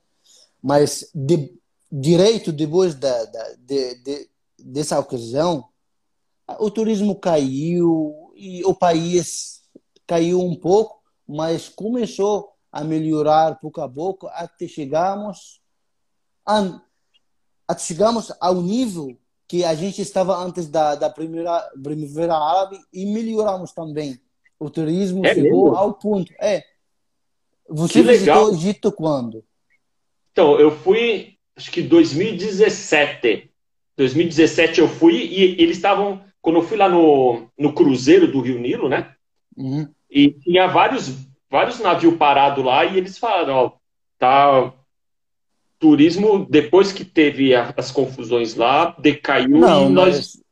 Mas 0.61 1.09
de, 1.13 1.53
direito 1.91 2.51
depois 2.51 2.95
da, 2.95 3.25
da 3.25 3.53
de, 3.59 3.95
de, 4.03 4.29
dessa 4.57 4.99
ocasião, 4.99 5.65
o 6.59 6.71
turismo 6.71 7.15
caiu 7.15 8.33
e 8.35 8.63
o 8.65 8.73
país 8.73 9.61
caiu 10.07 10.41
um 10.41 10.55
pouco 10.55 11.02
mas 11.35 11.69
começou 11.69 12.49
a 12.71 12.83
melhorar 12.83 13.59
pouco 13.59 13.81
a 13.81 13.89
pouco 13.89 14.27
até 14.27 14.67
chegarmos 14.67 15.61
a, 16.45 16.79
chegamos 17.77 18.31
ao 18.39 18.61
nível 18.61 19.17
que 19.47 19.63
a 19.63 19.73
gente 19.75 20.01
estava 20.01 20.35
antes 20.37 20.67
da, 20.67 20.95
da 20.95 21.09
primeira 21.09 21.59
primavera 21.81 22.35
árabe 22.35 22.79
e 22.91 23.05
melhoramos 23.05 23.71
também. 23.71 24.19
O 24.59 24.69
turismo 24.69 25.25
É 25.25 25.33
chegou 25.33 25.65
mesmo? 25.65 25.75
ao 25.77 25.93
ponto. 25.93 26.31
É. 26.39 26.63
Você 27.69 27.93
Que 27.93 28.01
legal. 28.01 28.45
visitou 28.45 28.45
o 28.51 28.55
Egito 28.55 28.91
quando? 28.91 29.43
Então, 30.31 30.59
eu 30.59 30.71
fui, 30.71 31.37
acho 31.55 31.71
que 31.71 31.81
2017. 31.81 33.51
2017 33.95 34.79
eu 34.81 34.87
fui 34.87 35.15
e 35.15 35.61
eles 35.61 35.77
estavam, 35.77 36.23
quando 36.41 36.55
eu 36.57 36.63
fui 36.63 36.77
lá 36.77 36.89
no, 36.89 37.47
no 37.57 37.73
cruzeiro 37.73 38.31
do 38.31 38.41
Rio 38.41 38.59
Nilo, 38.59 38.89
né? 38.89 39.13
Uhum. 39.55 39.87
E 40.15 40.31
tinha 40.31 40.67
vários, 40.67 41.09
vários 41.49 41.79
navios 41.79 42.15
parados 42.17 42.63
lá 42.63 42.85
e 42.85 42.97
eles 42.97 43.17
falaram, 43.17 43.53
ó, 43.55 43.71
tá. 44.19 44.73
Turismo, 45.79 46.45
depois 46.49 46.93
que 46.93 47.03
teve 47.03 47.53
a- 47.53 47.73
as 47.75 47.91
confusões 47.91 48.55
lá, 48.55 48.95
decaiu 49.01 49.49
Não, 49.57 49.89
e 49.89 49.93
nós, 49.93 50.15
mas 50.15 50.35
o 50.35 50.43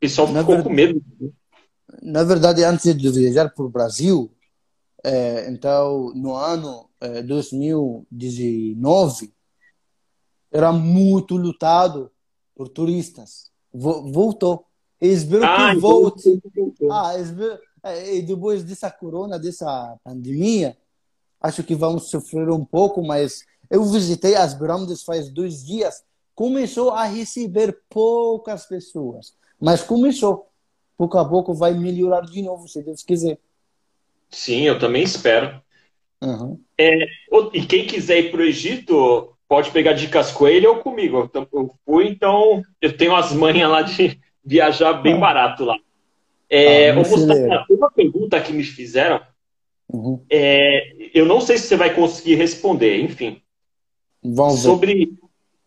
pessoal 0.00 0.28
ficou 0.28 0.56
ver- 0.56 0.62
com 0.64 0.70
medo. 0.70 1.02
na 2.02 2.22
verdade, 2.24 2.62
antes 2.62 2.94
de 2.94 3.10
viajar 3.10 3.48
para 3.54 3.64
o 3.64 3.70
Brasil, 3.70 4.30
eh, 5.02 5.48
então, 5.50 6.12
no 6.14 6.34
ano 6.34 6.90
eh, 7.00 7.22
2019, 7.22 9.32
era 10.52 10.72
muito 10.72 11.34
lutado 11.36 12.10
por 12.54 12.68
turistas. 12.68 13.50
Vo- 13.72 14.12
Voltou. 14.12 14.66
E 15.00 15.06
espero 15.08 15.44
Ah, 15.44 15.70
que 15.72 15.78
então 15.78 15.80
volte. 15.80 16.42
voltou. 16.54 16.92
Ah, 16.92 17.18
espero- 17.18 17.54
eh, 17.54 17.60
e 17.84 18.22
depois 18.22 18.62
dessa 18.62 18.90
corona, 18.90 19.38
dessa 19.38 19.96
pandemia, 20.04 20.76
acho 21.40 21.62
que 21.62 21.74
vamos 21.74 22.10
sofrer 22.10 22.50
um 22.50 22.64
pouco, 22.64 23.02
mas 23.02 23.44
eu 23.70 23.84
visitei 23.84 24.34
as 24.34 24.54
pirâmides 24.54 25.02
faz 25.02 25.30
dois 25.30 25.64
dias. 25.64 26.02
Começou 26.34 26.90
a 26.90 27.04
receber 27.04 27.78
poucas 27.88 28.66
pessoas, 28.66 29.34
mas 29.60 29.82
começou. 29.82 30.46
Pouco 30.96 31.18
a 31.18 31.28
pouco 31.28 31.54
vai 31.54 31.74
melhorar 31.74 32.22
de 32.22 32.42
novo, 32.42 32.66
se 32.68 32.82
Deus 32.82 33.02
quiser. 33.02 33.38
Sim, 34.30 34.62
eu 34.62 34.78
também 34.78 35.02
espero. 35.02 35.60
Uhum. 36.22 36.60
Ô, 37.30 37.50
E 37.52 37.64
quem 37.64 37.86
quiser 37.86 38.18
ir 38.18 38.30
para 38.30 38.40
o 38.40 38.44
Egito, 38.44 39.36
pode 39.48 39.70
pegar 39.70 39.92
dicas 39.92 40.30
com 40.30 40.46
ele 40.46 40.66
ou 40.66 40.80
comigo. 40.80 41.30
Eu 41.32 41.74
fui, 41.84 42.08
então 42.08 42.62
eu 42.80 42.96
tenho 42.96 43.14
as 43.14 43.32
manhas 43.32 43.70
lá 43.70 43.82
de 43.82 44.20
viajar 44.44 44.94
bem 44.94 45.18
barato 45.18 45.64
lá. 45.64 45.76
É, 46.50 46.90
Ah, 46.90 47.64
tem 47.66 47.76
uma 47.76 47.90
pergunta 47.90 48.40
que 48.40 48.52
me 48.52 48.62
fizeram. 48.64 49.20
Uhum. 49.90 50.22
É, 50.30 51.10
eu 51.14 51.24
não 51.26 51.40
sei 51.40 51.58
se 51.58 51.66
você 51.66 51.76
vai 51.76 51.94
conseguir 51.94 52.34
responder, 52.36 53.00
enfim. 53.00 53.40
Vamos. 54.22 54.60
Sobre 54.60 55.14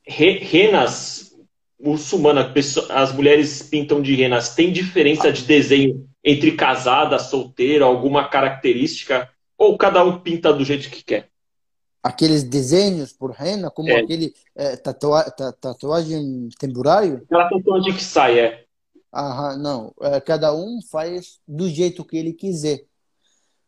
re- 0.05 0.39
renas 0.39 1.31
muçulmanas, 1.79 2.51
as 2.89 3.11
mulheres 3.11 3.63
pintam 3.63 4.01
de 4.01 4.15
renas. 4.15 4.53
Tem 4.55 4.71
diferença 4.71 5.31
de 5.31 5.43
desenho 5.43 6.07
entre 6.23 6.51
casada, 6.51 7.17
solteira, 7.17 7.85
alguma 7.85 8.27
característica? 8.27 9.29
Ou 9.57 9.77
cada 9.77 10.03
um 10.03 10.19
pinta 10.19 10.51
do 10.53 10.63
jeito 10.63 10.89
que 10.89 11.03
quer? 11.03 11.29
Aqueles 12.03 12.43
desenhos 12.43 13.13
por 13.13 13.31
rena, 13.31 13.69
como 13.69 13.89
É. 13.89 13.99
aquele 13.99 14.33
eh, 14.55 14.75
tatua- 14.75 15.29
ta- 15.29 15.51
tatuagem 15.53 16.49
temporário, 16.59 17.21
Aquela 17.25 17.47
tatuagem 17.49 17.93
que 17.93 18.03
sai, 18.03 18.39
é. 18.39 18.60
Aham, 19.13 19.57
não. 19.57 19.93
É, 20.01 20.21
cada 20.21 20.53
um 20.53 20.81
faz 20.81 21.39
do 21.47 21.69
jeito 21.69 22.05
que 22.05 22.17
ele 22.17 22.33
quiser. 22.33 22.85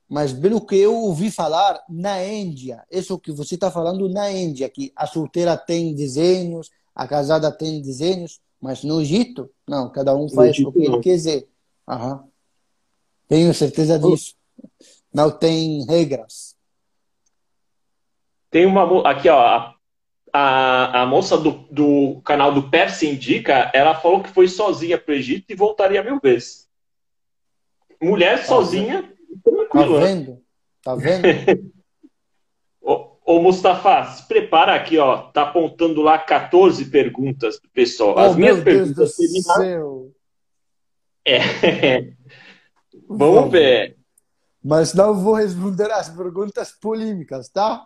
Mas 0.08 0.32
pelo 0.32 0.66
que 0.66 0.76
eu 0.76 0.96
ouvi 0.96 1.32
falar, 1.32 1.82
na 1.90 2.24
Índia, 2.24 2.86
isso 2.92 3.18
que 3.18 3.32
você 3.32 3.56
está 3.56 3.72
falando 3.72 4.08
na 4.08 4.32
Índia, 4.32 4.70
que 4.70 4.92
a 4.96 5.08
solteira 5.08 5.58
tem 5.58 5.94
desenhos, 5.96 6.70
a 6.94 7.08
casada 7.08 7.52
tem 7.52 7.82
desenhos, 7.82 8.40
mas 8.62 8.84
no 8.84 9.02
Egito, 9.02 9.50
não, 9.68 9.90
cada 9.90 10.16
um 10.16 10.30
faz 10.30 10.52
Egito, 10.52 10.70
o 10.70 10.72
que 10.72 10.88
não. 10.88 10.94
ele 10.94 11.04
quiser. 11.04 11.48
Aham. 11.88 12.26
Tenho 13.28 13.54
certeza 13.54 13.98
disso. 13.98 14.36
Não 15.14 15.32
tem 15.32 15.86
regras. 15.86 16.56
Tem 18.50 18.66
uma. 18.66 19.10
Aqui, 19.10 19.28
ó. 19.30 19.73
A, 20.36 21.04
a, 21.04 21.06
moça 21.06 21.38
do, 21.38 21.52
do 21.69 22.19
canal 22.26 22.52
do 22.52 22.67
Perse 22.69 23.08
Indica, 23.08 23.69
ela 23.74 23.93
falou 23.93 24.24
que 24.24 24.32
foi 24.32 24.48
sozinha 24.48 24.98
pro 24.98 25.13
Egito 25.13 25.46
e 25.52 25.56
voltaria 25.56 26.02
mil 26.04 26.19
vezes. 26.19 26.67
Mulher 28.02 28.43
sozinha, 28.43 29.04
Tá 29.43 29.52
tranquilo. 29.52 30.00
né? 30.00 30.06
vendo? 30.08 30.41
Tá 30.84 30.96
vendo? 30.96 31.24
Ô, 32.82 33.17
ô, 33.26 33.41
Mustafa, 33.41 34.04
se 34.06 34.28
prepara 34.28 34.74
aqui, 34.76 34.98
ó. 34.98 35.17
Tá 35.32 35.43
apontando 35.43 36.02
lá 36.02 36.17
14 36.17 36.86
perguntas 36.89 37.60
do 37.62 37.69
pessoal. 37.69 38.17
As 38.17 38.34
Oh, 38.34 38.36
minhas 38.38 38.62
perguntas 38.63 39.15
terminaram. 39.15 40.12
É. 41.26 41.38
Vamos 43.08 43.52
ver. 43.52 43.98
Mas 44.63 44.93
não 44.93 45.13
vou 45.13 45.34
responder 45.36 45.91
as 45.91 46.10
perguntas 46.10 46.72
polêmicas, 46.72 47.50
tá? 47.50 47.86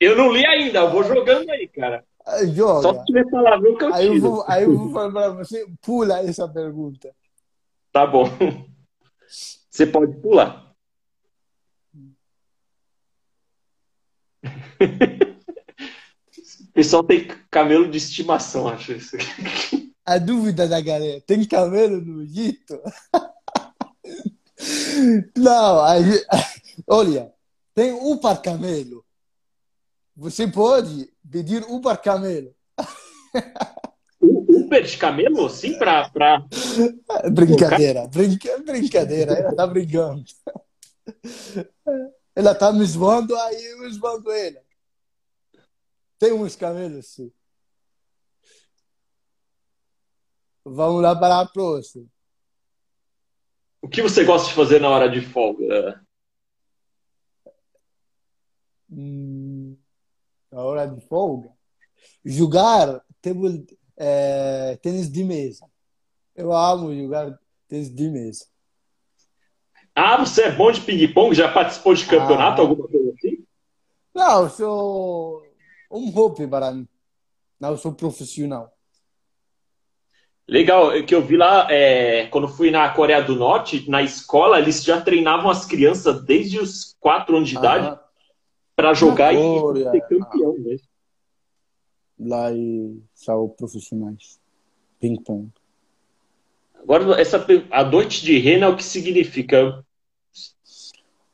Eu 0.00 0.16
não 0.16 0.32
li 0.32 0.44
ainda, 0.46 0.80
eu 0.80 0.90
vou 0.90 1.02
jogando 1.02 1.50
aí, 1.50 1.68
cara. 1.68 2.04
Ah, 2.24 2.38
Só 2.38 2.46
Joga. 2.46 2.98
se 2.98 3.04
tiver 3.06 3.30
palavrão 3.30 3.76
que 3.76 3.84
eu 3.84 3.94
Aí 3.94 4.06
eu 4.06 4.20
vou, 4.20 4.44
aí 4.46 4.64
eu 4.64 4.76
vou 4.76 4.92
falar 4.92 5.10
para 5.10 5.30
você, 5.30 5.66
pula 5.80 6.20
essa 6.20 6.46
pergunta. 6.48 7.14
Tá 7.92 8.06
bom. 8.06 8.24
Você 9.70 9.86
pode 9.86 10.16
pular. 10.20 10.74
O 16.60 16.72
pessoal 16.72 17.02
tem 17.02 17.28
camelo 17.50 17.90
de 17.90 17.98
estimação, 17.98 18.68
acho 18.68 18.92
isso. 18.92 19.16
A 20.04 20.18
dúvida 20.18 20.68
da 20.68 20.80
galera, 20.80 21.20
tem 21.26 21.44
camelo 21.44 22.00
no 22.00 22.22
Egito? 22.22 22.80
Não, 25.36 25.84
aí, 25.84 26.02
olha, 26.86 27.32
tem 27.74 27.92
Uber 27.92 28.40
camelo. 28.40 29.04
Você 30.18 30.48
pode 30.48 31.14
pedir 31.30 31.62
Uber 31.70 31.96
camelo. 32.02 32.52
Uber 34.20 34.84
de 34.84 34.96
camelo, 34.98 35.48
sim, 35.48 35.78
pra, 35.78 36.10
pra... 36.10 36.44
Brincadeira, 37.32 38.08
brinca, 38.08 38.58
brincadeira, 38.58 39.32
ela 39.34 39.54
tá 39.54 39.64
brincando. 39.64 40.24
Ela 42.34 42.52
tá 42.52 42.72
me 42.72 42.84
zoando, 42.84 43.36
aí 43.36 43.64
eu 43.64 43.90
zoando 43.92 44.32
ela. 44.32 44.60
Tem 46.18 46.32
uns 46.32 46.56
camelos, 46.56 47.06
sim. 47.06 47.32
Vamos 50.64 51.00
lá 51.00 51.14
para 51.14 51.42
a 51.42 51.46
próxima. 51.46 52.06
O 53.80 53.88
que 53.88 54.02
você 54.02 54.24
gosta 54.24 54.48
de 54.48 54.54
fazer 54.54 54.80
na 54.80 54.88
hora 54.88 55.08
de 55.08 55.20
folga? 55.20 56.04
Hum, 58.90 59.47
na 60.58 60.64
hora 60.64 60.86
de 60.88 61.00
folga, 61.02 61.50
jogar 62.24 63.00
table, 63.22 63.64
é, 63.96 64.76
tênis 64.82 65.08
de 65.08 65.22
mesa. 65.22 65.64
Eu 66.34 66.52
amo 66.52 66.92
jogar 66.92 67.38
tênis 67.68 67.88
de 67.94 68.10
mesa. 68.10 68.44
Ah, 69.94 70.16
você 70.16 70.42
é 70.42 70.50
bom 70.50 70.72
de 70.72 70.80
ping-pong? 70.80 71.32
Já 71.32 71.52
participou 71.52 71.94
de 71.94 72.04
campeonato, 72.04 72.60
Ah. 72.60 72.64
alguma 72.64 72.88
coisa 72.88 73.12
assim? 73.16 73.44
Não, 74.12 74.42
eu 74.42 74.50
sou 74.50 75.42
um 75.92 76.10
hobby 76.10 76.48
para 76.48 76.72
mim. 76.72 76.88
Não 77.60 77.76
sou 77.76 77.92
profissional. 77.92 78.72
Legal, 80.48 80.90
é 80.90 81.04
que 81.04 81.14
eu 81.14 81.24
vi 81.24 81.36
lá, 81.36 81.70
é, 81.70 82.26
quando 82.28 82.48
fui 82.48 82.72
na 82.72 82.88
Coreia 82.92 83.22
do 83.22 83.36
Norte, 83.36 83.88
na 83.88 84.02
escola, 84.02 84.58
eles 84.58 84.82
já 84.82 85.00
treinavam 85.00 85.50
as 85.50 85.64
crianças 85.64 86.24
desde 86.24 86.58
os 86.58 86.96
4 86.98 87.36
anos 87.36 87.48
de 87.48 87.56
idade 87.56 87.86
Aham. 87.86 88.07
Para 88.78 88.94
jogar 88.94 89.34
e 89.34 89.90
ser 89.90 90.00
campeão 90.02 90.56
mesmo. 90.56 90.86
Lá 92.16 92.52
e 92.52 93.02
são 93.12 93.48
profissionais. 93.48 94.38
Ping-pong. 95.00 95.50
Agora, 96.80 97.20
essa, 97.20 97.44
a 97.72 97.82
noite 97.82 98.22
de 98.22 98.38
rena, 98.38 98.66
é 98.66 98.68
o 98.68 98.76
que 98.76 98.84
significa? 98.84 99.84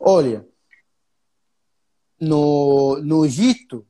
Olha, 0.00 0.48
no, 2.18 2.98
no 3.02 3.26
Egito, 3.26 3.86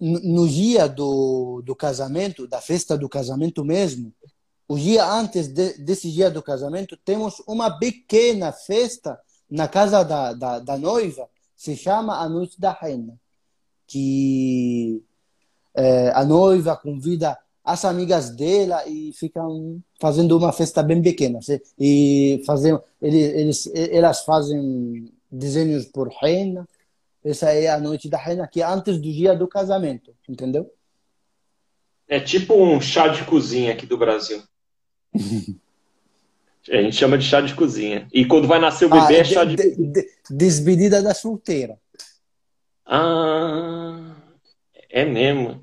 no 0.00 0.48
dia 0.48 0.86
do, 0.86 1.62
do 1.62 1.74
casamento, 1.74 2.46
da 2.46 2.60
festa 2.60 2.96
do 2.96 3.08
casamento 3.08 3.64
mesmo, 3.64 4.14
o 4.68 4.78
dia 4.78 5.04
antes 5.04 5.48
de- 5.48 5.78
desse 5.78 6.12
dia 6.12 6.30
do 6.30 6.44
casamento, 6.44 6.96
temos 6.96 7.42
uma 7.44 7.76
pequena 7.76 8.52
festa 8.52 9.20
na 9.50 9.66
casa 9.66 10.04
da, 10.04 10.32
da, 10.32 10.58
da 10.60 10.78
noiva, 10.78 11.28
se 11.62 11.76
chama 11.76 12.18
a 12.18 12.28
Noite 12.28 12.60
da 12.60 12.72
Rena, 12.72 13.16
que 13.86 15.00
eh, 15.76 16.10
a 16.12 16.24
noiva 16.24 16.76
convida 16.76 17.38
as 17.64 17.84
amigas 17.84 18.30
dela 18.30 18.84
e 18.88 19.12
ficam 19.12 19.80
fazendo 20.00 20.36
uma 20.36 20.52
festa 20.52 20.82
bem 20.82 21.00
pequena. 21.00 21.38
E 21.78 22.42
fazem, 22.44 22.76
eles, 23.00 23.32
eles, 23.32 23.72
elas 23.92 24.24
fazem 24.24 25.08
desenhos 25.30 25.84
por 25.84 26.08
rena. 26.20 26.68
Essa 27.24 27.52
é 27.52 27.68
a 27.68 27.78
noite 27.78 28.08
da 28.08 28.18
rena, 28.18 28.48
que 28.48 28.60
é 28.60 28.66
antes 28.66 28.96
do 28.96 29.02
dia 29.02 29.32
do 29.32 29.46
casamento, 29.46 30.12
entendeu? 30.28 30.68
É 32.08 32.18
tipo 32.18 32.56
um 32.56 32.80
chá 32.80 33.06
de 33.06 33.24
cozinha 33.24 33.72
aqui 33.72 33.86
do 33.86 33.96
Brasil. 33.96 34.42
A 36.70 36.76
gente 36.76 36.96
chama 36.96 37.18
de 37.18 37.24
chá 37.24 37.40
de 37.40 37.54
cozinha. 37.54 38.06
E 38.12 38.24
quando 38.24 38.46
vai 38.46 38.60
nascer 38.60 38.84
o 38.84 38.88
bebê, 38.88 39.16
ah, 39.16 39.18
é 39.18 39.24
chá 39.24 39.44
de, 39.44 39.56
de, 39.56 39.74
de 39.76 40.08
Despedida 40.30 41.02
da 41.02 41.12
solteira. 41.12 41.76
Ah, 42.86 44.14
é 44.88 45.04
mesmo. 45.04 45.62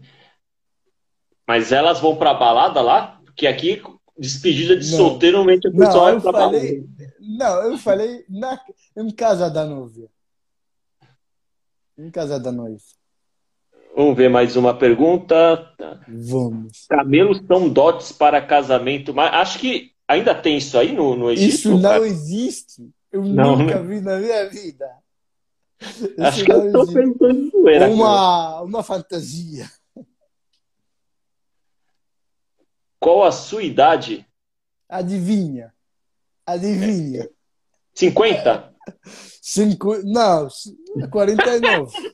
Mas 1.47 1.71
elas 1.71 1.99
vão 1.99 2.15
pra 2.15 2.33
balada 2.33 2.81
lá? 2.81 3.19
Porque 3.23 3.47
aqui, 3.47 3.81
despedida 4.17 4.75
de 4.75 4.91
não. 4.91 4.97
solteiro, 4.97 5.37
normalmente 5.37 5.67
o 5.67 5.71
pessoal 5.71 6.07
não, 6.07 6.13
eu 6.15 6.21
pra 6.21 6.31
falei, 6.33 6.81
balada. 6.81 7.13
Não, 7.19 7.71
eu 7.71 7.77
falei 7.77 8.25
na, 8.27 8.59
em 8.97 9.09
casa 9.11 9.49
da 9.49 9.65
noiva. 9.65 10.09
Em 11.97 12.11
casa 12.11 12.39
da 12.39 12.51
noiva. 12.51 12.81
Vamos 13.95 14.15
ver 14.15 14.29
mais 14.29 14.55
uma 14.55 14.77
pergunta. 14.77 15.73
Vamos. 16.07 16.85
Camelos 16.87 17.41
são 17.47 17.69
dotes 17.69 18.11
para 18.11 18.41
casamento. 18.41 19.13
Mas 19.13 19.33
acho 19.33 19.59
que 19.59 19.91
ainda 20.09 20.33
tem 20.33 20.57
isso 20.57 20.77
aí 20.77 20.91
no, 20.91 21.15
no 21.15 21.31
Egito. 21.31 21.55
Isso 21.55 21.69
não 21.69 21.81
cara? 21.81 22.07
existe. 22.07 22.89
Eu 23.11 23.23
não, 23.23 23.55
nunca 23.55 23.79
né? 23.79 23.87
vi 23.87 24.01
na 24.01 24.17
minha 24.17 24.49
vida. 24.49 24.91
Isso 25.79 26.21
acho 26.21 26.43
que 26.43 26.51
eu 26.51 26.65
estou 26.65 26.85
pensando 26.85 27.51
zoeira. 27.51 27.89
Uma, 27.89 28.61
uma 28.61 28.83
fantasia. 28.83 29.69
Qual 32.99 33.23
a 33.23 33.31
sua 33.31 33.63
idade? 33.63 34.27
Adivinha. 34.89 35.73
Adivinha. 36.45 37.29
50? 37.95 38.75
Cinco, 39.41 39.95
não, 40.03 40.47
49. 41.09 42.13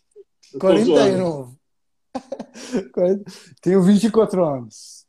49. 0.59 1.55
Tenho 3.61 3.81
24 3.81 4.45
anos. 4.45 5.05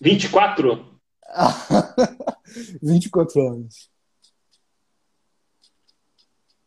24? 0.00 0.91
24 2.82 3.48
anos. 3.48 3.90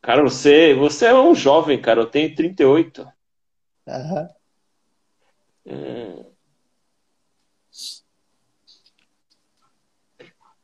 Cara, 0.01 0.21
você, 0.21 0.73
você 0.73 1.07
é 1.07 1.13
um 1.13 1.33
jovem, 1.33 1.81
cara. 1.81 2.01
Eu 2.01 2.05
tenho 2.05 2.35
38. 2.35 3.07
Uhum. 3.87 4.27
Hum. 5.67 6.25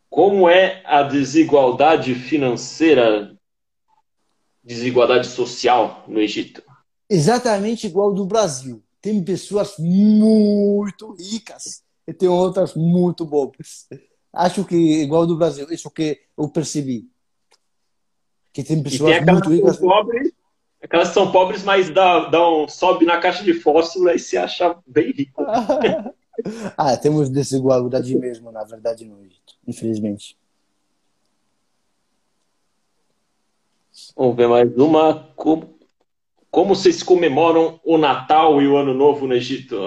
Como 0.10 0.49
é 0.49 0.84
a 0.86 1.04
desigualdade 1.04 2.14
financeira, 2.14 3.36
desigualdade 4.64 5.28
social 5.28 6.04
no 6.08 6.20
Egito? 6.20 6.62
Exatamente 7.10 7.88
igual 7.88 8.14
do 8.14 8.26
Brasil 8.26 8.84
tem 9.02 9.24
pessoas 9.24 9.78
muito 9.80 11.14
ricas 11.14 11.84
e 12.08 12.14
tem 12.14 12.30
outras 12.30 12.76
muito 12.76 13.28
pobres. 13.28 13.88
Acho 14.34 14.64
que 14.64 14.76
igual 14.76 15.28
do 15.28 15.38
Brasil, 15.38 15.68
isso 15.72 15.89
que 15.91 16.20
eu 16.38 16.49
percebi. 16.49 17.10
Que 18.54 18.64
tem 18.64 18.82
pessoas 18.82 19.18
tem 19.18 19.26
muito 19.26 19.49
ricas. 19.49 19.78
Pobres, 19.78 20.32
aquelas 20.82 21.10
que 21.10 21.14
são 21.14 21.32
pobres, 21.32 21.64
mas 21.64 21.89
dá, 21.89 22.30
dá 22.30 22.49
um, 22.49 22.68
sobe 22.68 23.06
na 23.06 23.20
caixa 23.20 23.43
de 23.43 23.54
fósforo 23.54 24.10
e 24.10 24.20
se 24.20 24.38
acha 24.38 24.76
bem 24.86 25.12
rico. 25.12 25.43
ah, 26.78 26.97
temos 26.97 27.30
desigualdade 27.30 28.18
mesmo, 28.18 28.52
na 28.52 28.64
verdade, 28.64 29.06
no 29.06 29.22
Egito, 29.22 29.56
infelizmente. 29.68 30.38
Vamos 34.16 34.36
ver 34.36 34.47
mais 34.47 34.78
uma. 34.78 35.30
Como, 35.36 35.78
como 36.49 36.76
vocês 36.76 37.04
comemoram 37.04 37.80
o 37.84 37.97
Natal 37.97 38.62
e 38.62 38.68
o 38.68 38.78
Ano 38.78 38.93
Novo 38.93 39.28
no 39.28 39.34
Egito? 39.34 39.78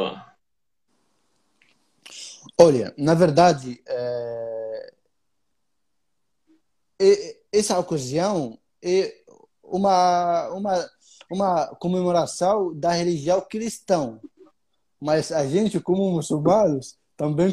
Olha, 2.59 2.95
na 2.97 3.15
verdade, 3.15 3.83
é... 3.87 4.93
essa 7.53 7.79
ocasião 7.79 8.59
é 8.83 9.15
uma, 9.63 10.49
uma, 10.51 10.91
uma 11.31 11.67
comemoração 11.77 12.75
da 12.75 12.93
religião 12.93 13.41
cristã. 13.41 14.19
Mas 15.01 15.33
a 15.33 15.47
gente, 15.47 15.81
como 15.81 16.11
muçulmanos, 16.13 16.97
também 17.17 17.53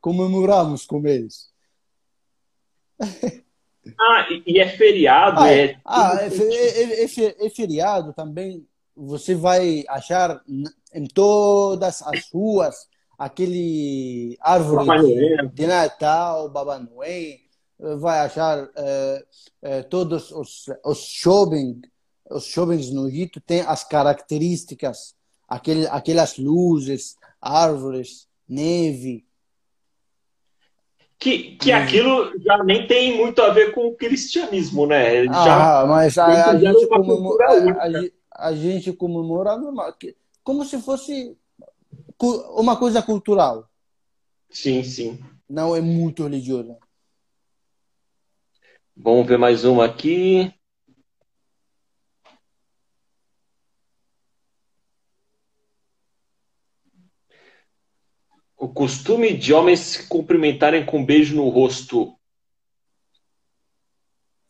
comemoramos 0.00 0.86
com 0.86 1.06
eles. 1.06 1.50
Ah, 4.00 4.26
e 4.44 4.58
é 4.58 4.68
feriado? 4.68 5.38
Ah, 5.38 5.52
é, 5.52 5.80
ah, 5.84 6.18
é, 6.20 6.26
é, 6.26 7.04
é, 7.04 7.46
é, 7.46 7.50
feriado 7.50 8.12
também. 8.12 8.66
Você 8.96 9.32
vai 9.32 9.84
achar 9.88 10.42
em 10.92 11.06
todas 11.06 12.02
as 12.02 12.28
ruas 12.30 12.88
aquele 13.18 14.36
árvore 14.40 14.84
de, 15.02 15.48
de 15.48 15.66
Natal, 15.66 16.48
Baba 16.48 16.78
Noel. 16.78 17.38
Vai 17.98 18.20
achar 18.20 18.70
é, 18.74 19.24
é, 19.62 19.82
todos 19.82 20.30
os, 20.32 20.64
os 20.84 20.98
shopping, 20.98 21.82
os 22.30 22.46
shoppings 22.46 22.90
no 22.90 23.06
Egito 23.06 23.38
têm 23.38 23.60
as 23.60 23.84
características, 23.84 25.14
aquele, 25.46 25.86
aquelas 25.88 26.38
luzes, 26.38 27.16
árvores, 27.40 28.26
neve, 28.48 29.26
que, 31.18 31.56
que 31.56 31.72
aquilo 31.72 32.38
já 32.40 32.62
nem 32.62 32.86
tem 32.86 33.16
muito 33.16 33.40
a 33.40 33.50
ver 33.50 33.72
com 33.72 33.86
o 33.86 33.94
cristianismo, 33.94 34.86
né? 34.86 35.26
Ah, 35.28 35.44
já, 35.44 35.86
mas 35.86 36.18
a, 36.18 36.50
a 36.50 36.58
gente 36.58 36.86
comemora, 36.86 37.46
a, 38.30 38.48
a, 38.48 38.54
gente 38.54 38.92
comemora 38.92 39.56
normal, 39.56 39.94
como 40.44 40.64
se 40.64 40.78
fosse 40.78 41.36
uma 42.20 42.78
coisa 42.78 43.02
cultural. 43.02 43.68
Sim, 44.50 44.82
sim. 44.82 45.18
Não 45.48 45.76
é 45.76 45.80
muito 45.80 46.24
religiosa. 46.24 46.78
Vamos 48.96 49.26
ver 49.26 49.38
mais 49.38 49.64
uma 49.64 49.84
aqui. 49.84 50.52
O 58.56 58.68
costume 58.68 59.36
de 59.36 59.52
homens 59.52 59.80
se 59.80 60.08
cumprimentarem 60.08 60.86
com 60.86 60.98
um 60.98 61.04
beijo 61.04 61.36
no 61.36 61.48
rosto. 61.48 62.16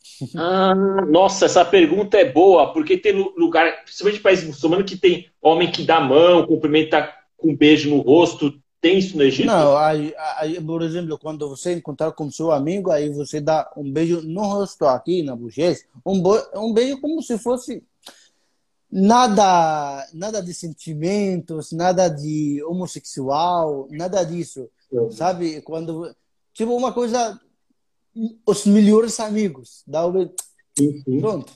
Ah, 0.34 0.74
nossa, 1.06 1.44
essa 1.44 1.62
pergunta 1.62 2.16
é 2.16 2.24
boa, 2.24 2.72
porque 2.72 2.96
tem 2.96 3.12
lugar, 3.36 3.82
principalmente 3.84 4.22
países 4.22 4.46
muçulmanos, 4.46 4.90
que 4.90 4.96
tem 4.96 5.30
homem 5.42 5.70
que 5.70 5.84
dá 5.84 6.00
mão, 6.00 6.46
cumprimenta 6.46 7.14
um 7.42 7.56
beijo 7.56 7.90
no 7.90 8.00
rosto. 8.00 8.60
Tem 8.80 8.98
isso 8.98 9.16
no 9.16 9.22
Egito? 9.22 9.46
Não, 9.46 9.76
aí, 9.76 10.14
aí, 10.38 10.60
por 10.60 10.82
exemplo, 10.82 11.18
quando 11.18 11.48
você 11.48 11.74
encontrar 11.74 12.12
com 12.12 12.30
seu 12.30 12.52
amigo, 12.52 12.90
aí 12.90 13.08
você 13.08 13.40
dá 13.40 13.70
um 13.76 13.90
beijo 13.90 14.20
no 14.22 14.42
rosto 14.42 14.84
aqui, 14.84 15.22
na 15.22 15.34
bochecha, 15.34 15.84
um, 16.04 16.22
um 16.54 16.72
beijo 16.72 17.00
como 17.00 17.22
se 17.22 17.38
fosse 17.38 17.82
nada 18.90 20.06
nada 20.12 20.40
de 20.40 20.54
sentimentos, 20.54 21.72
nada 21.72 22.08
de 22.08 22.62
homossexual, 22.64 23.88
nada 23.90 24.22
disso, 24.22 24.68
Sim. 24.90 25.10
sabe? 25.10 25.60
Quando 25.62 26.14
tipo 26.54 26.74
uma 26.74 26.92
coisa 26.92 27.40
os 28.46 28.66
melhores 28.66 29.20
amigos, 29.20 29.82
dá 29.86 30.06
o 30.06 30.30
pronto, 31.20 31.52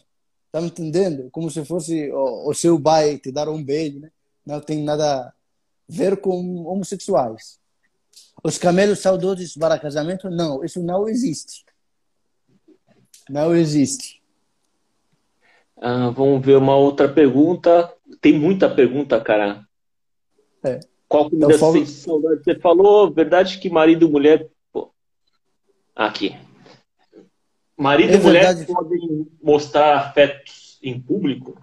tá 0.53 0.61
me 0.61 0.67
entendendo? 0.67 1.31
Como 1.31 1.51
se 1.51 1.65
fosse 1.65 2.11
o, 2.13 2.51
o, 2.51 2.55
seu 2.55 2.79
pai 2.81 3.19
te 3.19 3.31
dar 3.31 3.49
um 3.49 3.63
beijo, 3.63 4.01
né? 4.01 4.11
Não 4.45 4.61
tem 4.61 4.83
nada 4.83 5.33
ver 5.91 6.21
com 6.21 6.65
homossexuais. 6.67 7.59
Os 8.45 8.57
camelos 8.57 9.01
saudosos 9.01 9.55
para 9.55 9.79
casamento, 9.79 10.31
não, 10.31 10.65
isso 10.65 10.81
não 10.83 11.09
existe. 11.09 11.65
Não 13.29 13.55
existe. 13.55 14.23
Ah, 15.77 16.11
vamos 16.11 16.45
ver 16.45 16.57
uma 16.57 16.77
outra 16.77 17.09
pergunta. 17.09 17.93
Tem 18.21 18.33
muita 18.39 18.69
pergunta, 18.69 19.21
cara. 19.21 19.67
É. 20.65 20.79
Qual 21.09 21.29
comida 21.29 21.47
então, 21.47 21.59
falo... 21.59 21.87
saudade? 21.87 22.45
Você 22.45 22.55
falou, 22.59 23.13
verdade 23.13 23.59
que 23.59 23.69
marido 23.69 24.07
e 24.07 24.11
mulher. 24.11 24.49
Pô. 24.73 24.93
Aqui. 25.95 26.37
Marido 27.77 28.13
é 28.13 28.17
e 28.17 28.21
mulher 28.21 28.55
verdade. 28.55 28.73
podem 28.73 29.27
mostrar 29.43 29.99
afetos 29.99 30.79
em 30.83 31.01
público? 31.01 31.61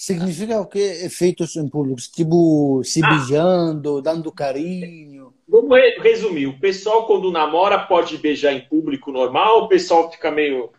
Significa 0.00 0.60
o 0.60 0.66
que? 0.66 0.78
Efeitos 0.78 1.56
em 1.56 1.68
público? 1.68 2.00
Tipo, 2.00 2.82
se 2.84 3.04
ah. 3.04 3.08
beijando, 3.08 4.00
dando 4.00 4.30
carinho. 4.30 5.34
Vamos 5.48 5.76
resumir. 6.00 6.46
O 6.46 6.60
pessoal, 6.60 7.04
quando 7.04 7.32
namora, 7.32 7.84
pode 7.84 8.16
beijar 8.16 8.52
em 8.52 8.60
público 8.60 9.10
normal, 9.10 9.64
o 9.64 9.68
pessoal 9.68 10.08
fica 10.08 10.30
meio 10.30 10.70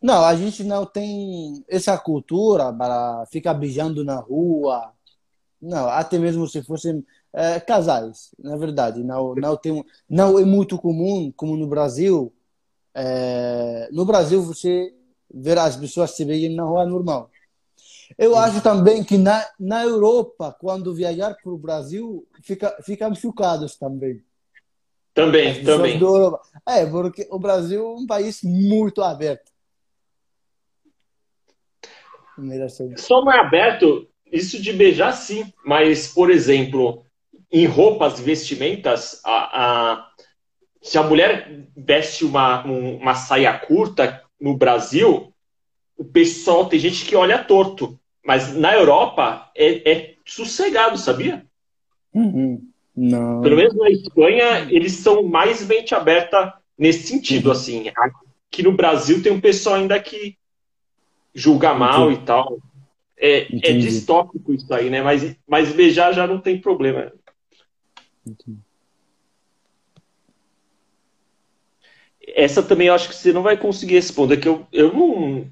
não, 0.00 0.24
a 0.24 0.34
gente 0.34 0.62
não 0.62 0.86
tem 0.86 1.64
essa 1.68 1.98
cultura 1.98 2.72
para 2.72 3.26
ficar 3.32 3.52
beijando 3.54 4.04
na 4.04 4.16
rua. 4.16 4.92
Não, 5.60 5.88
até 5.88 6.18
mesmo 6.18 6.46
se 6.46 6.62
fossem 6.62 7.04
é, 7.32 7.58
casais, 7.58 8.30
na 8.38 8.56
verdade. 8.56 9.02
Não, 9.02 9.34
não, 9.34 9.56
tem, 9.56 9.84
não 10.08 10.38
é 10.38 10.44
muito 10.44 10.78
comum, 10.78 11.32
como 11.36 11.56
no 11.56 11.66
Brasil. 11.66 12.32
É, 12.94 13.88
no 13.90 14.04
Brasil, 14.04 14.40
você 14.40 14.94
ver 15.32 15.58
as 15.58 15.76
pessoas 15.76 16.12
se 16.12 16.24
beijando 16.24 16.56
na 16.56 16.64
rua 16.64 16.86
normal. 16.86 17.30
Eu 18.16 18.36
acho 18.36 18.62
também 18.62 19.04
que 19.04 19.18
na, 19.18 19.44
na 19.58 19.82
Europa, 19.82 20.56
quando 20.58 20.94
viajar 20.94 21.34
para 21.34 21.52
o 21.52 21.58
Brasil, 21.58 22.26
fica, 22.42 22.76
ficamos 22.82 23.18
chocados 23.18 23.76
também. 23.76 24.22
Também, 25.12 25.64
também. 25.64 26.00
É, 26.66 26.86
porque 26.86 27.26
o 27.30 27.38
Brasil 27.38 27.84
é 27.84 28.00
um 28.00 28.06
país 28.06 28.40
muito 28.42 29.02
aberto. 29.02 29.50
Só 32.96 33.24
não 33.24 33.32
é 33.32 33.40
aberto, 33.40 34.08
isso 34.32 34.62
de 34.62 34.72
beijar 34.72 35.12
sim, 35.12 35.52
mas, 35.64 36.06
por 36.08 36.30
exemplo, 36.30 37.04
em 37.50 37.66
roupas, 37.66 38.20
vestimentas, 38.20 39.20
a, 39.24 39.62
a, 39.62 40.10
se 40.80 40.96
a 40.96 41.02
mulher 41.02 41.66
veste 41.76 42.24
uma, 42.24 42.64
uma 42.64 43.14
saia 43.14 43.58
curta 43.58 44.22
no 44.40 44.56
Brasil, 44.56 45.32
o 45.96 46.04
pessoal 46.04 46.66
tem 46.66 46.78
gente 46.78 47.04
que 47.04 47.16
olha 47.16 47.42
torto. 47.42 47.98
Mas 48.24 48.54
na 48.54 48.74
Europa 48.74 49.50
é, 49.56 49.90
é 49.90 50.14
sossegado, 50.24 50.98
sabia? 50.98 51.46
Uhum. 52.12 52.62
Não. 52.94 53.40
Pelo 53.42 53.56
menos 53.56 53.74
na 53.74 53.90
Espanha, 53.90 54.66
eles 54.70 54.92
são 54.92 55.22
mais 55.22 55.66
mente 55.66 55.94
aberta 55.94 56.54
nesse 56.76 57.08
sentido, 57.08 57.46
uhum. 57.46 57.52
assim. 57.52 57.84
Aqui 57.96 58.62
no 58.62 58.72
Brasil 58.72 59.22
tem 59.22 59.32
um 59.32 59.40
pessoal 59.40 59.76
ainda 59.76 59.98
que 60.00 60.36
julga 61.34 61.72
mal 61.74 62.10
Entendi. 62.10 62.22
e 62.22 62.26
tal. 62.26 62.58
É, 63.16 63.70
é 63.70 63.72
distópico 63.72 64.52
isso 64.52 64.72
aí, 64.72 64.90
né? 64.90 65.02
Mas, 65.02 65.36
mas 65.46 65.72
beijar 65.72 66.12
já 66.12 66.26
não 66.26 66.40
tem 66.40 66.60
problema. 66.60 67.12
Entendi. 68.26 68.58
Essa 72.34 72.62
também 72.62 72.88
eu 72.88 72.94
acho 72.94 73.08
que 73.08 73.14
você 73.14 73.32
não 73.32 73.42
vai 73.42 73.56
conseguir 73.56 73.94
responder, 73.94 74.36
que 74.38 74.48
eu, 74.48 74.66
eu 74.72 74.92
não. 74.92 75.50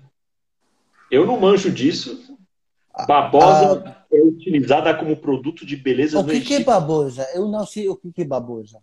Eu 1.10 1.26
não 1.26 1.38
manjo 1.38 1.70
disso. 1.70 2.36
Babosa 3.06 3.82
ah, 3.86 4.06
é 4.10 4.20
utilizada 4.20 4.94
como 4.96 5.16
produto 5.16 5.66
de 5.66 5.76
beleza 5.76 6.18
O 6.18 6.26
que, 6.26 6.40
que 6.40 6.54
é 6.54 6.64
babosa? 6.64 7.26
Eu 7.34 7.46
não 7.46 7.66
sei 7.66 7.88
o 7.88 7.96
que, 7.96 8.10
que 8.10 8.22
é 8.22 8.24
babosa. 8.24 8.80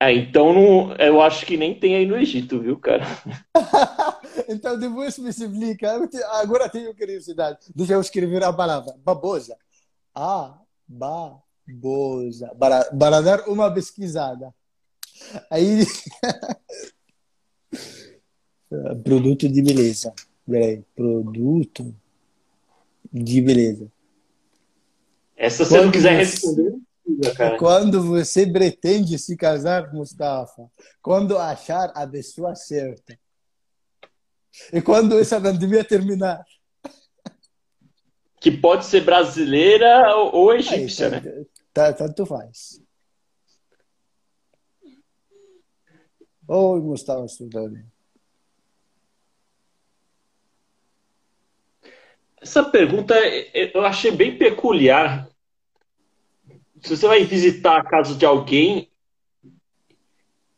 É, 0.00 0.12
então 0.12 0.52
não, 0.52 0.96
eu 0.96 1.22
acho 1.22 1.46
que 1.46 1.56
nem 1.56 1.78
tem 1.78 1.94
aí 1.94 2.04
no 2.04 2.16
Egito, 2.16 2.60
viu, 2.60 2.76
cara? 2.76 3.04
então 4.48 4.76
depois 4.76 5.16
me 5.16 5.30
explica. 5.30 5.92
Agora 6.40 6.68
tenho 6.68 6.92
curiosidade. 6.92 7.66
Deixa 7.72 7.92
eu 7.92 8.00
escrever 8.00 8.42
a 8.42 8.52
palavra. 8.52 8.94
Babosa. 9.04 9.56
Ah, 10.12 10.58
babosa. 10.88 12.52
Para, 12.58 12.84
para 12.86 13.20
dar 13.20 13.48
uma 13.48 13.72
pesquisada. 13.72 14.52
Aí. 15.50 15.84
Produto 19.04 19.48
de 19.48 19.62
beleza. 19.62 20.14
Peraí, 20.46 20.82
produto 20.96 21.94
de 23.12 23.40
beleza. 23.40 23.90
Essa, 25.36 25.64
se 25.64 25.70
você 25.70 25.84
não 25.84 25.90
quiser 25.90 26.16
responder, 26.16 26.80
cara. 27.36 27.58
Quando 27.58 28.02
você 28.02 28.46
pretende 28.46 29.18
se 29.18 29.36
casar, 29.36 29.92
Mustafa, 29.92 30.70
quando 31.00 31.38
achar 31.38 31.92
a 31.94 32.06
pessoa 32.06 32.54
certa. 32.54 33.18
E 34.72 34.80
quando 34.80 35.18
essa 35.18 35.40
pandemia 35.40 35.84
terminar. 35.84 36.44
Que 38.40 38.50
pode 38.50 38.84
ser 38.84 39.04
brasileira 39.04 40.14
ou 40.16 40.52
egípcia, 40.52 41.06
Aí, 41.06 41.20
né? 41.20 41.44
Tá, 41.72 41.92
tanto 41.92 42.26
faz. 42.26 42.81
Oi, 46.48 46.80
Mustafa 46.80 47.26
Sudani. 47.28 47.84
Essa 52.40 52.64
pergunta 52.64 53.14
eu 53.54 53.84
achei 53.84 54.10
bem 54.10 54.36
peculiar. 54.36 55.28
Se 56.80 56.96
você 56.96 57.06
vai 57.06 57.24
visitar 57.24 57.76
a 57.78 57.84
casa 57.84 58.16
de 58.16 58.26
alguém 58.26 58.90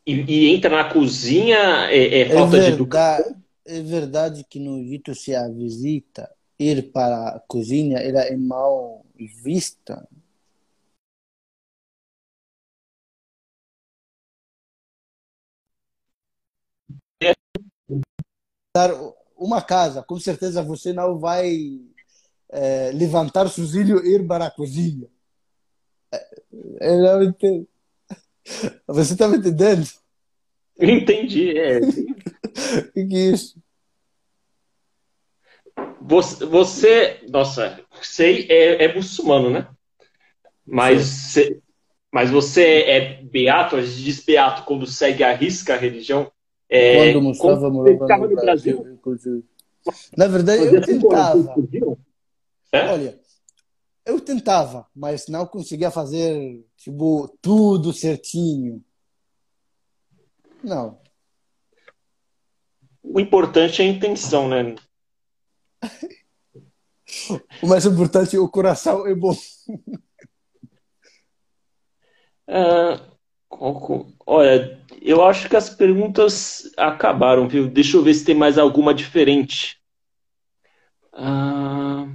e, 0.05 0.13
e 0.27 0.55
entra 0.55 0.69
na 0.69 0.91
cozinha, 0.91 1.57
é, 1.91 2.21
é 2.21 2.25
falta 2.29 2.57
é 2.57 2.59
verdade, 2.59 2.65
de 2.65 2.73
educação? 2.73 3.43
É 3.65 3.81
verdade 3.81 4.45
que 4.49 4.59
no 4.59 4.79
Egito, 4.79 5.13
se 5.13 5.35
a 5.35 5.47
visita 5.47 6.27
ir 6.57 6.91
para 6.91 7.29
a 7.29 7.39
cozinha, 7.47 7.99
ela 7.99 8.21
é 8.21 8.35
mal 8.35 9.05
vista. 9.43 10.07
Uma 19.37 19.61
casa, 19.61 20.03
com 20.03 20.19
certeza 20.19 20.63
você 20.63 20.93
não 20.93 21.17
vai 21.17 21.81
é, 22.49 22.91
levantar 22.93 23.47
sozinho 23.47 24.03
e 24.05 24.15
ir 24.15 24.27
para 24.27 24.47
a 24.47 24.51
cozinha. 24.51 25.07
É, 26.11 26.89
eu 26.89 27.01
não 27.01 27.23
entendo. 27.23 27.67
Você 28.87 29.13
está 29.13 29.27
me 29.27 29.37
entendendo? 29.37 29.87
Entendi, 30.79 31.57
é. 31.57 31.79
O 31.79 32.91
que 32.93 33.15
é 33.15 33.31
isso? 33.31 33.59
Você, 36.01 36.45
você, 36.45 37.19
nossa, 37.29 37.83
sei, 38.01 38.45
é, 38.49 38.85
é 38.85 38.93
muçulmano, 38.93 39.49
né? 39.49 39.67
Mas, 40.65 41.35
mas 42.11 42.29
você 42.29 42.81
é 42.83 43.23
beato, 43.23 43.75
a 43.75 43.81
gente 43.81 44.03
diz 44.03 44.23
beato 44.23 44.63
quando 44.63 44.85
segue 44.85 45.23
a 45.23 45.33
risca 45.33 45.73
a 45.73 45.77
religião. 45.77 46.31
É, 46.69 47.11
Quando 47.11 47.23
Mustafa 47.23 47.69
morava 47.69 48.27
no 48.27 48.35
Brasil, 48.35 48.99
Brasil. 49.03 49.45
Na 50.17 50.27
verdade, 50.27 50.63
eu 50.63 50.81
tentava. 50.81 51.55
É? 52.71 52.91
Olha, 52.91 53.19
eu 54.05 54.19
tentava, 54.19 54.87
mas 54.95 55.27
não 55.27 55.45
conseguia 55.45 55.91
fazer 55.91 56.65
tipo 56.77 57.37
tudo 57.41 57.93
certinho. 57.93 58.83
Não. 60.63 60.99
O 63.03 63.19
importante 63.19 63.81
é 63.81 63.85
a 63.85 63.87
intenção, 63.87 64.47
né? 64.49 64.75
o 67.61 67.67
mais 67.67 67.85
importante, 67.85 68.37
o 68.37 68.49
coração 68.49 69.07
é 69.07 69.13
bom. 69.13 69.35
Uh, 72.47 74.07
olha, 74.25 74.84
eu 75.09 75.23
acho 75.23 75.47
que 75.47 75.55
as 75.55 75.69
perguntas 75.69 76.71
acabaram, 76.75 77.47
viu? 77.47 77.67
Deixa 77.67 77.97
eu 77.97 78.03
ver 78.03 78.13
se 78.13 78.25
tem 78.25 78.35
mais 78.35 78.57
alguma 78.57 78.93
diferente. 78.93 79.79
Ah, 81.13 82.07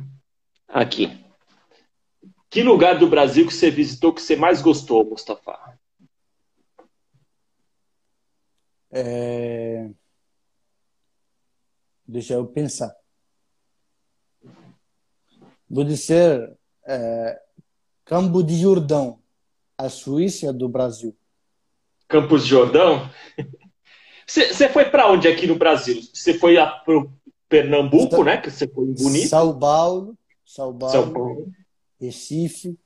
aqui. 0.68 1.24
Que 2.50 2.62
lugar 2.62 2.98
do 2.98 3.08
Brasil 3.08 3.46
que 3.46 3.54
você 3.54 3.70
visitou 3.70 4.12
que 4.12 4.20
você 4.20 4.34
mais 4.34 4.60
gostou, 4.60 5.04
Mustafa? 5.04 5.78
É... 8.90 9.88
Deixa 12.04 12.34
eu 12.34 12.46
pensar. 12.46 12.92
Vou 15.68 15.84
dizer 15.84 16.58
é... 16.84 17.40
Campo 18.04 18.42
de 18.42 18.60
Jordão, 18.60 19.22
a 19.78 19.88
Suíça 19.88 20.52
do 20.52 20.68
Brasil. 20.68 21.16
Campos 22.10 22.42
de 22.42 22.50
Jordão. 22.50 23.08
Você 24.26 24.68
foi 24.68 24.84
para 24.84 25.10
onde 25.10 25.28
aqui 25.28 25.46
no 25.46 25.54
Brasil? 25.54 26.02
Você 26.12 26.34
foi 26.34 26.56
para 26.56 26.98
o 26.98 27.10
Pernambuco, 27.48 28.24
né? 28.24 28.36
Que 28.36 28.50
você 28.50 28.66
foi 28.66 28.84
em 28.84 28.94
Bonito. 28.94 29.28
São 29.28 29.56
Paulo, 29.56 30.18
São 30.44 30.76
Paulo, 30.76 30.92
São 30.92 31.12
Paulo, 31.12 31.52
Recife, 32.00 32.76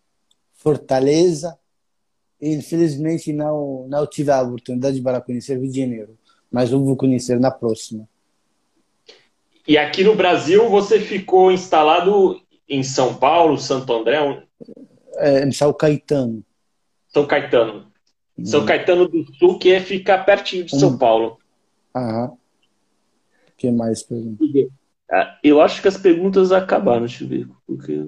Fortaleza. 0.52 1.58
Infelizmente 2.40 3.32
não 3.32 3.86
não 3.88 4.06
tive 4.06 4.30
a 4.30 4.42
oportunidade 4.42 5.00
para 5.00 5.20
conhecer 5.20 5.58
Rio 5.58 5.70
de 5.70 5.80
Janeiro, 5.80 6.18
mas 6.50 6.70
eu 6.70 6.84
vou 6.84 6.96
conhecer 6.96 7.40
na 7.40 7.50
próxima. 7.50 8.06
E 9.66 9.78
aqui 9.78 10.04
no 10.04 10.14
Brasil 10.14 10.68
você 10.68 11.00
ficou 11.00 11.50
instalado 11.50 12.38
em 12.68 12.82
São 12.82 13.14
Paulo, 13.14 13.56
Santo 13.56 13.90
André? 13.94 14.46
É, 15.16 15.44
em 15.44 15.52
São 15.52 15.72
Caetano. 15.72 16.44
São 17.08 17.26
Caetano. 17.26 17.93
São 18.42 18.62
hum. 18.62 18.66
Caetano 18.66 19.08
do 19.08 19.24
Sul, 19.34 19.58
que 19.58 19.70
é 19.70 19.80
ficar 19.80 20.24
pertinho 20.24 20.64
de 20.64 20.76
São 20.76 20.98
Paulo. 20.98 21.38
Aham. 21.94 22.32
O 22.32 22.36
que 23.56 23.70
mais 23.70 24.02
pergunta? 24.02 24.44
Ah, 25.10 25.38
eu 25.44 25.60
acho 25.60 25.80
que 25.80 25.88
as 25.88 25.96
perguntas 25.96 26.50
acabaram, 26.50 27.06
deixa 27.06 27.22
eu 27.22 27.28
ver. 27.28 27.48
Porque... 27.66 28.00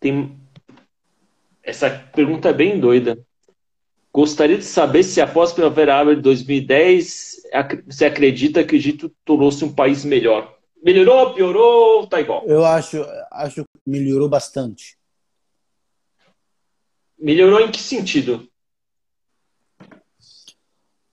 Tem... 0.00 0.36
Essa 1.62 1.90
pergunta 1.90 2.48
é 2.48 2.52
bem 2.52 2.80
doida. 2.80 3.18
Gostaria 4.12 4.58
de 4.58 4.64
saber 4.64 5.04
se 5.04 5.20
após 5.20 5.52
a 5.52 5.54
Primavera 5.54 5.94
Árabe 5.94 6.16
de 6.16 6.22
2010 6.22 7.42
você 7.86 8.04
acredita 8.04 8.64
que 8.64 8.74
o 8.74 8.76
Egito 8.76 9.12
tornou-se 9.24 9.64
um 9.64 9.72
país 9.72 10.04
melhor. 10.04 10.56
Melhorou, 10.82 11.34
piorou, 11.34 12.06
tá 12.06 12.20
igual? 12.20 12.44
Eu 12.46 12.64
acho, 12.64 13.04
acho 13.30 13.62
que 13.62 13.70
melhorou 13.86 14.28
bastante. 14.28 14.97
Melhorou 17.18 17.60
em 17.60 17.70
que 17.70 17.80
sentido? 17.80 18.48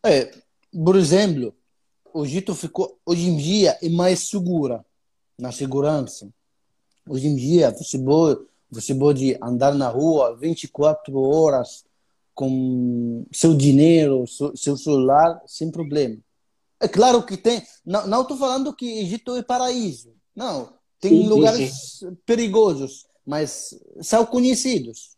É, 0.06 0.32
por 0.72 0.96
exemplo, 0.96 1.56
o 2.14 2.24
Egito 2.24 2.54
ficou, 2.54 3.00
hoje 3.06 3.28
em 3.28 3.36
dia, 3.38 3.78
é 3.82 3.90
mais 3.90 4.30
segura 4.30 4.86
na 5.38 5.52
segurança. 5.52 6.30
Hoje 7.10 7.28
em 7.28 7.36
dia, 7.36 7.72
você 7.72 7.98
pode, 7.98 8.46
você 8.70 8.94
pode 8.94 9.38
andar 9.42 9.74
na 9.74 9.90
rua 9.90 10.36
24 10.36 11.18
horas 11.20 11.86
com 12.34 13.26
seu 13.32 13.56
dinheiro, 13.56 14.26
seu 14.28 14.78
celular, 14.78 15.42
sem 15.48 15.72
problema. 15.72 16.18
É 16.80 16.88
claro 16.88 17.26
que 17.26 17.38
tem. 17.38 17.64
Não 17.86 18.22
estou 18.22 18.38
falando 18.38 18.76
que 18.76 19.00
Egito 19.00 19.36
é 19.36 19.42
paraíso. 19.42 20.14
Não. 20.36 20.74
Tem 21.00 21.22
sim, 21.22 21.28
lugares 21.28 21.98
sim. 22.00 22.18
perigosos, 22.26 23.06
mas 23.26 23.78
são 24.02 24.26
conhecidos. 24.26 25.15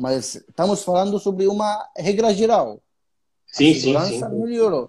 Mas 0.00 0.36
estamos 0.36 0.82
falando 0.82 1.18
sobre 1.18 1.46
uma 1.46 1.86
regra 1.94 2.32
geral. 2.32 2.82
Sim, 3.46 3.70
a 3.70 3.74
segurança 3.74 4.08
sim, 4.08 4.18
sim. 4.18 4.42
melhorou. 4.42 4.88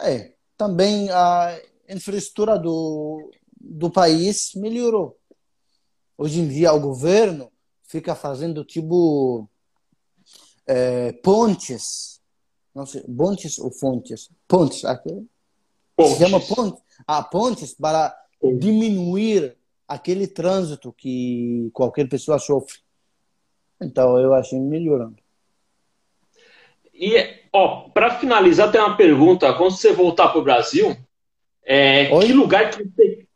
É, 0.00 0.32
também 0.56 1.10
a 1.10 1.60
infraestrutura 1.86 2.58
do, 2.58 3.30
do 3.60 3.90
país 3.90 4.52
melhorou. 4.54 5.18
Hoje 6.16 6.40
em 6.40 6.48
dia 6.48 6.72
o 6.72 6.80
governo 6.80 7.52
fica 7.84 8.14
fazendo 8.14 8.64
tipo 8.64 9.46
é, 10.66 11.12
pontes, 11.12 12.22
não 12.74 12.86
sei, 12.86 13.02
pontes 13.02 13.58
ou 13.58 13.70
fontes? 13.70 14.30
Pontes, 14.48 14.82
aqui. 14.86 15.28
pontes. 15.94 16.12
se 16.14 16.18
chama 16.20 16.40
pontes. 16.40 16.82
Ah, 17.06 17.22
pontes 17.22 17.74
para 17.74 18.16
diminuir 18.58 19.58
aquele 19.86 20.26
trânsito 20.26 20.90
que 20.90 21.68
qualquer 21.74 22.08
pessoa 22.08 22.38
sofre. 22.38 22.78
Então 23.80 24.18
eu 24.18 24.34
achei 24.34 24.58
melhorando. 24.58 25.16
E, 26.94 27.16
ó, 27.52 27.88
para 27.88 28.18
finalizar, 28.18 28.70
tem 28.70 28.80
uma 28.80 28.96
pergunta. 28.96 29.54
Quando 29.54 29.72
você 29.72 29.92
voltar 29.92 30.28
para 30.28 30.40
o 30.40 30.44
Brasil, 30.44 30.94
é, 31.64 32.06
que 32.20 32.32
lugar 32.32 32.70
que 32.70 32.84
você, 32.84 33.26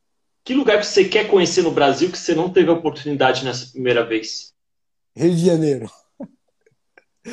que 0.44 0.54
lugar 0.54 0.80
que 0.80 0.86
você 0.86 1.04
quer 1.04 1.30
conhecer 1.30 1.62
no 1.62 1.70
Brasil 1.70 2.10
que 2.10 2.18
você 2.18 2.34
não 2.34 2.50
teve 2.50 2.70
oportunidade 2.70 3.42
nessa 3.42 3.72
primeira 3.72 4.04
vez? 4.04 4.52
Rio 5.16 5.34
de 5.34 5.46
Janeiro. 5.46 5.90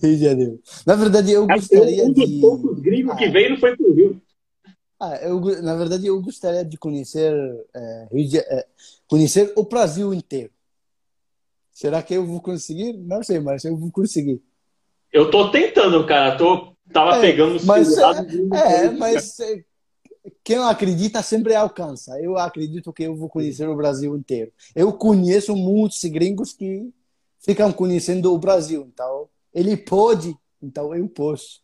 Rio 0.00 0.16
de 0.16 0.24
Janeiro. 0.24 0.60
Na 0.86 0.94
verdade, 0.94 1.32
eu 1.32 1.46
gostaria 1.46 2.04
um 2.04 2.12
dos 2.12 2.30
de. 2.30 2.40
poucos 2.40 2.80
gringos 2.80 3.12
ah. 3.12 3.16
que 3.16 3.28
veio 3.28 3.50
não 3.50 3.58
foi 3.58 3.76
para 3.76 3.86
o 3.86 3.92
Rio. 3.92 4.22
Ah, 4.98 5.16
eu, 5.16 5.40
na 5.60 5.76
verdade, 5.76 6.06
eu 6.06 6.18
gostaria 6.22 6.64
de 6.64 6.78
conhecer, 6.78 7.34
é, 7.74 8.06
de, 8.10 8.38
é, 8.38 8.66
conhecer 9.06 9.52
o 9.54 9.64
Brasil 9.64 10.14
inteiro. 10.14 10.53
Será 11.74 12.00
que 12.04 12.14
eu 12.14 12.24
vou 12.24 12.40
conseguir? 12.40 12.92
Não 12.92 13.20
sei, 13.24 13.40
mas 13.40 13.64
eu 13.64 13.76
vou 13.76 13.90
conseguir. 13.90 14.40
Eu 15.12 15.28
tô 15.28 15.50
tentando, 15.50 16.06
cara. 16.06 16.36
Tô, 16.36 16.72
tava 16.92 17.16
é, 17.16 17.20
pegando 17.20 17.56
os 17.56 17.64
mas, 17.64 17.98
é, 17.98 18.84
é, 18.84 18.90
mas 18.90 19.40
é, 19.40 19.64
quem 20.44 20.56
acredita 20.58 21.20
sempre 21.20 21.54
alcança. 21.54 22.18
Eu 22.20 22.38
acredito 22.38 22.92
que 22.92 23.02
eu 23.02 23.16
vou 23.16 23.28
conhecer 23.28 23.68
o 23.68 23.76
Brasil 23.76 24.16
inteiro. 24.16 24.52
Eu 24.74 24.92
conheço 24.92 25.56
muitos 25.56 26.02
gringos 26.04 26.52
que 26.52 26.88
ficam 27.40 27.72
conhecendo 27.72 28.32
o 28.32 28.38
Brasil. 28.38 28.88
Então, 28.92 29.28
ele 29.52 29.76
pode, 29.76 30.36
então 30.62 30.94
eu 30.94 31.08
posso. 31.08 31.60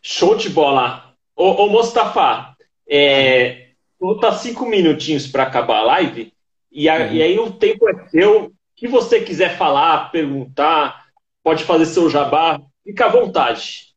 Show 0.00 0.34
de 0.34 0.48
bola. 0.48 1.14
Ô, 1.36 1.64
ô 1.64 1.68
Mostafa, 1.68 2.56
é, 2.88 3.70
falta 3.98 4.32
cinco 4.32 4.66
minutinhos 4.66 5.26
para 5.26 5.44
acabar 5.44 5.78
a 5.78 5.84
live, 5.84 6.33
e, 6.74 6.88
a, 6.88 7.06
uhum. 7.06 7.12
e, 7.12 7.22
aí 7.22 7.38
o 7.38 7.52
tempo 7.52 7.88
é 7.88 8.08
seu. 8.08 8.46
O 8.46 8.52
que 8.74 8.88
você 8.88 9.20
quiser 9.20 9.56
falar, 9.56 10.10
perguntar, 10.10 11.06
pode 11.42 11.62
fazer 11.62 11.86
seu 11.86 12.10
jabá, 12.10 12.60
fica 12.82 13.06
à 13.06 13.08
vontade. 13.08 13.94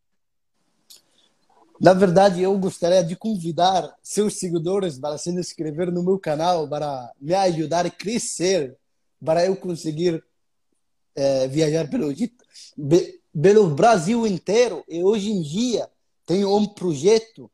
Na 1.82 1.94
verdade, 1.94 2.42
eu 2.42 2.58
gostaria 2.58 3.04
de 3.04 3.16
convidar 3.16 3.92
seus 4.04 4.36
seguidores 4.36 5.00
para 5.00 5.18
se 5.18 5.32
inscrever 5.32 5.92
no 5.92 6.04
meu 6.04 6.20
canal, 6.20 6.68
para 6.68 7.12
me 7.20 7.34
ajudar 7.34 7.86
a 7.86 7.90
crescer, 7.90 8.76
para 9.24 9.46
eu 9.46 9.56
conseguir 9.56 10.24
é, 11.16 11.48
viajar 11.48 11.90
pelo, 11.90 12.14
pelo 13.42 13.68
Brasil 13.70 14.26
inteiro. 14.26 14.84
E 14.88 15.04
hoje 15.04 15.32
em 15.32 15.42
dia, 15.42 15.90
tem 16.26 16.46
um 16.46 16.66
projeto 16.66 17.50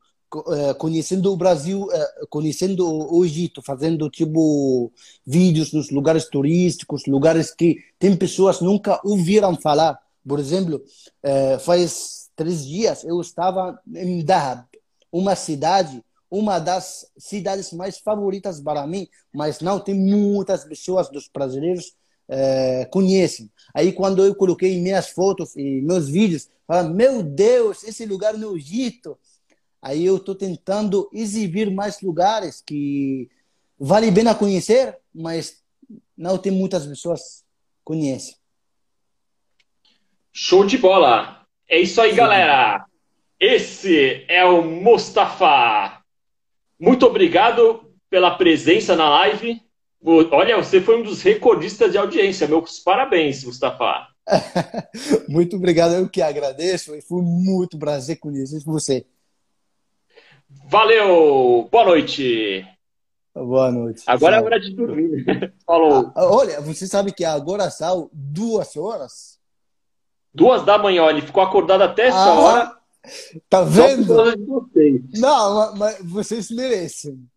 conhecendo 0.78 1.32
o 1.32 1.36
Brasil, 1.36 1.84
uh, 1.84 2.26
conhecendo 2.28 2.86
o 2.86 3.24
Egito, 3.24 3.62
fazendo 3.62 4.10
tipo 4.10 4.92
vídeos 5.24 5.72
nos 5.72 5.90
lugares 5.90 6.28
turísticos, 6.28 7.06
lugares 7.06 7.50
que 7.50 7.78
tem 7.98 8.16
pessoas 8.16 8.60
nunca 8.60 9.00
ouviram 9.04 9.54
falar. 9.56 9.98
Por 10.26 10.38
exemplo, 10.38 10.76
uh, 10.76 11.58
faz 11.60 12.30
três 12.34 12.66
dias 12.66 13.04
eu 13.04 13.20
estava 13.20 13.78
em 13.94 14.24
Dahab, 14.24 14.64
uma 15.12 15.36
cidade, 15.36 16.02
uma 16.30 16.58
das 16.58 17.06
cidades 17.16 17.72
mais 17.72 17.98
favoritas 17.98 18.60
para 18.60 18.86
mim, 18.86 19.06
mas 19.32 19.60
não 19.60 19.78
tem 19.78 19.94
muitas 19.94 20.64
pessoas 20.64 21.08
dos 21.08 21.28
brasileiros 21.32 21.94
conhecem. 22.90 23.50
Aí 23.74 23.92
quando 23.92 24.24
eu 24.24 24.34
coloquei 24.34 24.80
minhas 24.80 25.10
fotos 25.10 25.54
e 25.56 25.82
meus 25.82 26.08
vídeos, 26.08 26.48
fala 26.66 26.88
meu 26.88 27.22
Deus, 27.22 27.84
esse 27.84 28.06
lugar 28.06 28.32
no 28.32 28.56
Egito. 28.56 29.18
Aí 29.84 30.06
eu 30.06 30.16
estou 30.16 30.34
tentando 30.34 31.10
exibir 31.12 31.70
mais 31.70 32.00
lugares 32.00 32.62
que 32.62 33.28
vale 33.78 34.08
a 34.08 34.12
pena 34.12 34.34
conhecer, 34.34 34.96
mas 35.14 35.62
não 36.16 36.38
tem 36.38 36.50
muitas 36.50 36.86
pessoas 36.86 37.44
conhecem. 37.84 38.34
Show 40.32 40.64
de 40.64 40.78
bola! 40.78 41.44
É 41.68 41.78
isso 41.78 42.00
aí, 42.00 42.12
Sim. 42.12 42.16
galera! 42.16 42.86
Esse 43.38 44.24
é 44.26 44.42
o 44.46 44.62
Mustafa. 44.62 46.02
Muito 46.80 47.04
obrigado 47.04 47.94
pela 48.08 48.38
presença 48.38 48.96
na 48.96 49.10
live. 49.10 49.60
Olha, 50.02 50.56
você 50.56 50.80
foi 50.80 50.98
um 50.98 51.02
dos 51.02 51.20
recordistas 51.20 51.92
de 51.92 51.98
audiência. 51.98 52.48
Meus 52.48 52.78
parabéns, 52.78 53.44
Mustafa. 53.44 54.08
muito 55.28 55.56
obrigado, 55.56 55.92
eu 55.92 56.08
que 56.08 56.22
agradeço. 56.22 56.98
Foi 57.02 57.20
muito 57.20 57.78
prazer 57.78 58.16
conhecer 58.16 58.62
você. 58.64 59.04
Valeu! 60.68 61.68
Boa 61.70 61.84
noite! 61.84 62.66
Boa 63.34 63.70
noite. 63.70 64.02
Agora 64.06 64.36
tchau. 64.36 64.42
é 64.42 64.46
hora 64.46 64.60
de 64.60 64.70
dormir. 64.74 65.54
Falou. 65.66 66.12
Ah, 66.14 66.26
olha, 66.26 66.60
você 66.60 66.86
sabe 66.86 67.12
que 67.12 67.24
agora 67.24 67.68
são 67.68 68.08
duas 68.12 68.76
horas? 68.76 69.40
Duas 70.32 70.64
da 70.64 70.78
manhã, 70.78 71.08
ele 71.08 71.22
ficou 71.22 71.42
acordado 71.42 71.82
até 71.82 72.06
essa 72.06 72.16
ah, 72.16 72.34
hora. 72.34 72.76
Tá 73.48 73.62
vendo? 73.62 74.14
Não, 75.14 75.76
mas 75.76 75.98
vocês 76.02 76.50
merecem. 76.50 77.28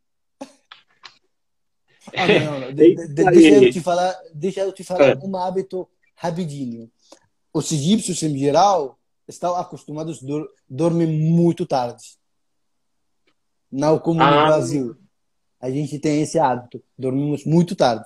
Ah, 2.16 2.28
não, 2.28 2.60
não. 2.60 2.74
De, 2.74 2.96
de, 2.96 3.24
deixa 3.26 3.66
eu 3.66 3.72
te 3.72 3.82
falar, 3.82 4.16
deixa 4.34 4.62
eu 4.62 4.72
te 4.72 4.84
falar 4.84 5.10
é. 5.10 5.18
um 5.22 5.36
hábito 5.36 5.88
rapidinho. 6.16 6.90
Os 7.54 7.72
egípcios, 7.72 8.22
em 8.22 8.38
geral, 8.38 9.00
estão 9.28 9.56
acostumados 9.56 10.24
a 10.24 10.46
dormir 10.70 11.08
muito 11.08 11.66
tarde. 11.66 12.17
Não 13.72 14.00
como 14.00 14.22
ah. 14.22 14.32
no 14.32 14.48
Brasil. 14.48 14.98
A 15.60 15.70
gente 15.70 16.00
tem 16.00 16.22
esse 16.22 16.38
hábito. 16.38 16.84
Dormimos 16.98 17.46
muito 17.46 17.76
tarde. 17.76 18.06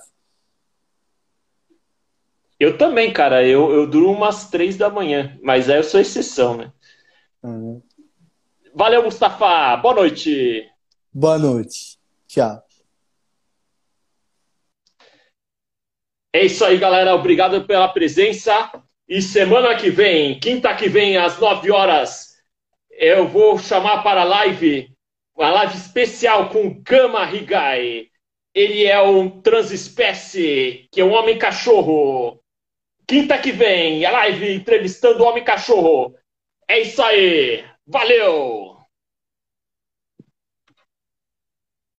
Eu 2.58 2.78
também, 2.78 3.12
cara. 3.12 3.46
Eu, 3.46 3.70
eu 3.72 3.86
durmo 3.86 4.12
umas 4.12 4.48
três 4.48 4.76
da 4.76 4.88
manhã. 4.88 5.38
Mas 5.42 5.68
aí 5.68 5.76
eu 5.76 5.84
sou 5.84 6.00
exceção, 6.00 6.56
né? 6.56 6.72
Uhum. 7.42 7.82
Valeu, 8.74 9.02
Mustafa. 9.02 9.76
Boa 9.76 9.94
noite. 9.94 10.68
Boa 11.12 11.38
noite. 11.38 11.98
Tchau. 12.26 12.64
É 16.32 16.46
isso 16.46 16.64
aí, 16.64 16.78
galera. 16.78 17.14
Obrigado 17.14 17.66
pela 17.66 17.88
presença. 17.88 18.70
E 19.08 19.20
semana 19.20 19.74
que 19.74 19.90
vem, 19.90 20.40
quinta 20.40 20.74
que 20.74 20.88
vem, 20.88 21.18
às 21.18 21.38
9 21.38 21.70
horas, 21.70 22.36
eu 22.90 23.28
vou 23.28 23.58
chamar 23.58 24.02
para 24.02 24.22
a 24.22 24.24
live, 24.24 24.91
uma 25.36 25.50
live 25.50 25.76
especial 25.76 26.48
com 26.48 26.82
Kama 26.82 27.30
Higai. 27.30 28.08
Ele 28.54 28.84
é 28.84 29.00
um 29.00 29.40
transespécie, 29.40 30.88
que 30.92 31.00
é 31.00 31.04
um 31.04 31.12
homem-cachorro. 31.12 32.42
Quinta 33.06 33.38
que 33.38 33.52
vem, 33.52 34.04
a 34.04 34.10
live 34.10 34.54
entrevistando 34.54 35.22
o 35.22 35.26
homem-cachorro. 35.26 36.14
É 36.68 36.80
isso 36.80 37.02
aí. 37.02 37.64
Valeu! 37.86 38.71